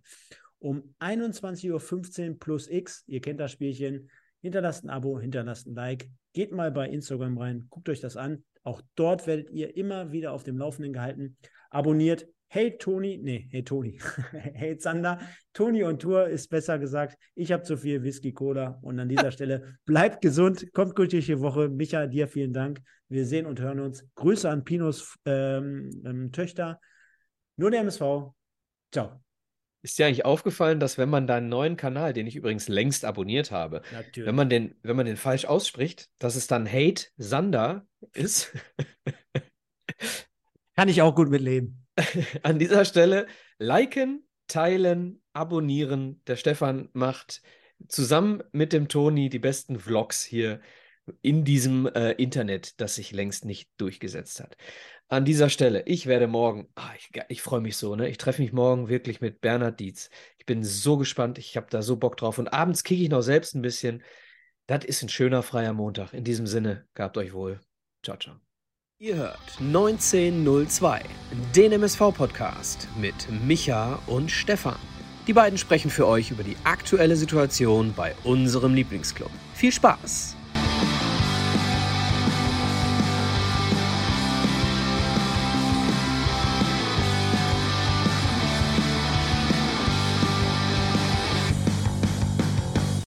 [0.59, 3.03] um 21.15 Uhr plus X.
[3.07, 4.11] Ihr kennt das Spielchen.
[4.41, 6.07] Hinterlasst ein Abo, hinterlasst ein Like.
[6.33, 8.43] Geht mal bei Instagram rein, guckt euch das an.
[8.63, 11.37] Auch dort werdet ihr immer wieder auf dem Laufenden gehalten.
[11.69, 12.27] Abonniert.
[12.47, 13.99] Hey Toni, nee, hey Toni,
[14.31, 15.19] hey Zander,
[15.53, 17.17] Toni und Tour ist besser gesagt.
[17.33, 21.25] Ich habe zu viel Whisky Cola und an dieser Stelle bleibt gesund, kommt gut durch
[21.25, 21.69] die Woche.
[21.69, 22.79] Micha, dir vielen Dank.
[23.09, 24.05] Wir sehen und hören uns.
[24.13, 26.79] Grüße an Pinos ähm, ähm, Töchter.
[27.57, 28.33] Nur der MSV.
[28.91, 29.22] Ciao.
[29.83, 33.51] Ist dir eigentlich aufgefallen, dass wenn man deinen neuen Kanal, den ich übrigens längst abonniert
[33.51, 34.25] habe, Natürlich.
[34.25, 38.53] wenn man den, wenn man den falsch ausspricht, dass es dann Hate Sander ist?
[40.75, 41.85] Kann ich auch gut mitleben.
[42.43, 43.27] An dieser Stelle
[43.59, 46.21] liken, teilen, abonnieren.
[46.27, 47.41] Der Stefan macht
[47.89, 50.61] zusammen mit dem Toni die besten Vlogs hier
[51.21, 54.55] in diesem äh, Internet, das sich längst nicht durchgesetzt hat.
[55.09, 58.09] An dieser Stelle, ich werde morgen, ah, ich, ich freue mich so, ne?
[58.09, 60.09] Ich treffe mich morgen wirklich mit Bernhard Dietz.
[60.39, 62.37] Ich bin so gespannt, ich habe da so Bock drauf.
[62.37, 64.01] Und abends kicke ich noch selbst ein bisschen.
[64.65, 66.13] Das ist ein schöner freier Montag.
[66.13, 67.59] In diesem Sinne, gehabt euch wohl.
[68.03, 68.35] Ciao, ciao.
[68.99, 71.01] Ihr hört 1902,
[71.55, 73.13] den MSV-Podcast mit
[73.45, 74.79] Micha und Stefan.
[75.27, 79.31] Die beiden sprechen für euch über die aktuelle Situation bei unserem Lieblingsclub.
[79.55, 80.37] Viel Spaß!